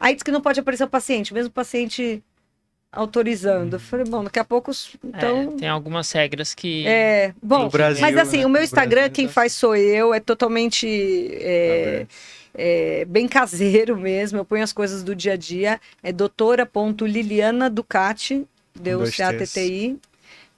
Aí 0.00 0.14
diz 0.14 0.22
que 0.22 0.30
não 0.30 0.40
pode 0.40 0.58
aparecer 0.60 0.84
o 0.84 0.88
paciente, 0.88 1.34
mesmo 1.34 1.48
o 1.50 1.52
paciente 1.52 2.22
autorizando. 2.90 3.74
Eu 3.74 3.80
falei, 3.80 4.06
bom, 4.06 4.24
daqui 4.24 4.38
a 4.38 4.44
pouco. 4.44 4.70
É, 4.70 4.74
Então. 5.04 5.56
tem 5.56 5.68
algumas 5.68 6.10
regras 6.12 6.54
que. 6.54 6.86
É, 6.86 7.34
bom, 7.42 7.64
No 7.64 7.70
Brasil, 7.70 8.00
mas 8.00 8.16
assim, 8.16 8.38
né? 8.38 8.46
o 8.46 8.48
meu 8.48 8.62
Instagram, 8.62 9.02
Brasil, 9.02 9.12
quem 9.14 9.28
faz 9.28 9.52
sou 9.52 9.76
eu, 9.76 10.14
é 10.14 10.20
totalmente 10.20 10.88
é, 11.34 12.06
é, 12.54 13.04
bem 13.04 13.28
caseiro 13.28 13.96
mesmo. 13.96 14.38
Eu 14.38 14.44
ponho 14.44 14.64
as 14.64 14.72
coisas 14.72 15.02
do 15.02 15.14
dia 15.14 15.34
a 15.34 15.36
dia. 15.36 15.78
É 16.02 16.10
doutora.liliana 16.12 17.68
Ducati, 17.68 18.46
deu 18.80 19.06
C-A-T-T-I. 19.06 19.98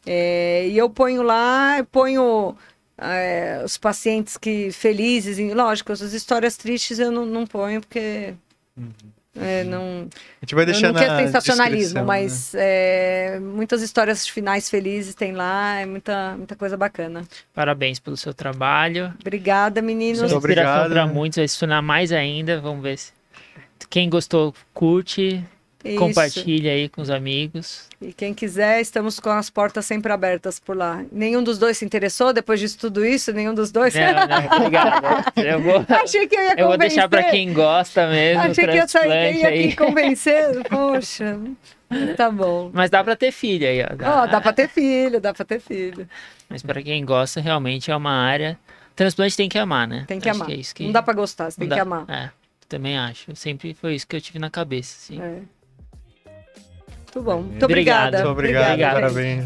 É, 0.07 0.67
e 0.69 0.79
eu 0.79 0.89
ponho 0.89 1.23
lá, 1.23 1.85
ponho 1.91 2.57
é, 2.97 3.63
os 3.65 3.77
pacientes 3.77 4.37
que 4.37 4.73
felizes, 4.73 5.39
e, 5.39 5.53
lógico, 5.53 5.93
as 5.93 6.01
histórias 6.01 6.57
tristes 6.57 6.99
eu 6.99 7.11
não, 7.11 7.27
não 7.27 7.47
ponho, 7.47 7.81
porque 7.81 8.35
é, 9.37 9.63
não, 9.63 10.09
A 10.43 10.45
gente 10.45 10.55
vai 10.55 10.67
deixar 10.67 10.93
não 10.93 11.01
na 11.01 11.19
sensacionalismo, 11.19 12.01
né? 12.01 12.05
mas 12.05 12.53
é, 12.55 13.39
muitas 13.41 13.81
histórias 13.81 14.27
finais 14.27 14.69
felizes 14.69 15.15
tem 15.15 15.33
lá, 15.33 15.77
é 15.77 15.87
muita, 15.87 16.37
muita 16.37 16.57
coisa 16.57 16.77
bacana. 16.77 17.25
Parabéns 17.55 18.01
pelo 18.01 18.17
seu 18.17 18.35
trabalho. 18.35 19.15
Obrigada, 19.21 19.81
meninos. 19.81 20.21
Muito 20.21 20.37
obrigado. 20.37 20.91
para 20.91 21.07
muitos, 21.07 21.37
vai 21.37 21.47
se 21.47 21.59
tornar 21.59 21.81
mais 21.81 22.11
ainda. 22.11 22.61
Vamos 22.61 22.83
ver 22.83 22.99
se. 22.99 23.13
Quem 23.89 24.11
gostou, 24.11 24.55
curte, 24.75 25.43
Isso. 25.83 25.99
compartilha 25.99 26.73
aí 26.73 26.89
com 26.91 27.01
os 27.01 27.09
amigos. 27.11 27.89
E 28.03 28.13
quem 28.13 28.35
quiser, 28.35 28.81
estamos 28.81 29.19
com 29.19 29.31
as 29.31 29.49
portas 29.49 29.87
sempre 29.87 30.13
abertas 30.13 30.61
por 30.61 30.77
lá. 30.77 31.03
Nenhum 31.11 31.43
dos 31.43 31.59
dois 31.59 31.79
se 31.79 31.85
interessou 31.85 32.33
depois 32.35 32.61
disso 32.61 32.79
tudo 32.79 33.05
isso? 33.05 33.33
Nenhum 33.33 33.55
dos 33.55 33.71
dois? 33.73 33.95
Não, 33.95 34.13
não, 34.27 34.47
obrigado. 34.57 35.33
Eu 35.37 35.61
vou, 35.63 35.85
Achei 35.89 36.27
que 36.27 36.37
eu 36.37 36.43
ia 36.43 36.55
eu 36.59 36.69
vou 36.69 36.77
deixar 36.79 37.09
para 37.09 37.23
convencer. 37.23 37.41
quem 37.47 37.53
gosta 37.55 38.09
mesmo. 38.11 38.43
Achei 38.43 38.67
que 38.67 38.75
ia 38.75 38.89
sair 38.89 39.37
ia 39.37 39.49
aqui 39.49 39.77
convencer. 39.77 40.63
Poxa, 40.69 41.41
tá 42.17 42.31
bom. 42.31 42.71
Mas 42.75 42.91
dá 42.91 43.03
para 43.03 43.17
ter 43.17 43.33
filho 43.33 43.67
aí, 43.67 43.83
ó. 43.83 44.23
Ó, 44.23 44.27
dá 44.27 44.41
pra 44.41 44.53
ter 44.53 44.69
filho, 44.69 45.21
dá 45.21 45.33
pra 45.33 45.45
ter 45.45 45.61
filho. 45.61 46.07
Mas 46.49 46.63
para 46.63 46.83
quem 46.83 47.05
gosta, 47.05 47.41
realmente 47.41 47.91
é 47.91 47.97
uma 47.97 48.13
área. 48.13 48.59
Transplante 48.95 49.35
tem 49.37 49.49
que 49.49 49.59
amar, 49.59 49.89
né? 49.89 50.05
Tem 50.07 50.21
que 50.21 50.29
Acho 50.29 50.43
amar. 50.43 50.51
é 50.51 50.57
isso 50.57 50.75
que... 50.75 50.85
Não 50.85 50.93
dá 50.93 51.01
pra 51.01 51.15
gostar, 51.15 51.51
você 51.51 51.59
tem 51.59 51.69
não 51.69 51.75
que 51.75 51.83
dá- 51.83 51.83
amar. 51.83 52.05
É, 52.11 52.31
também 52.69 52.99
acho. 52.99 53.35
Sempre 53.35 53.73
foi 53.73 53.95
isso 53.95 54.07
que 54.07 54.15
eu 54.15 54.21
tive 54.21 54.39
na 54.39 54.51
cabeça, 54.51 54.95
assim. 54.99 55.23
É. 55.23 55.39
Muito 57.15 57.23
bom. 57.23 57.43
Muito 57.43 57.65
obrigada. 57.65 58.19
Muito 58.19 58.31
obrigado, 58.31 58.69
obrigado. 58.71 58.95
Parabéns. 58.95 59.45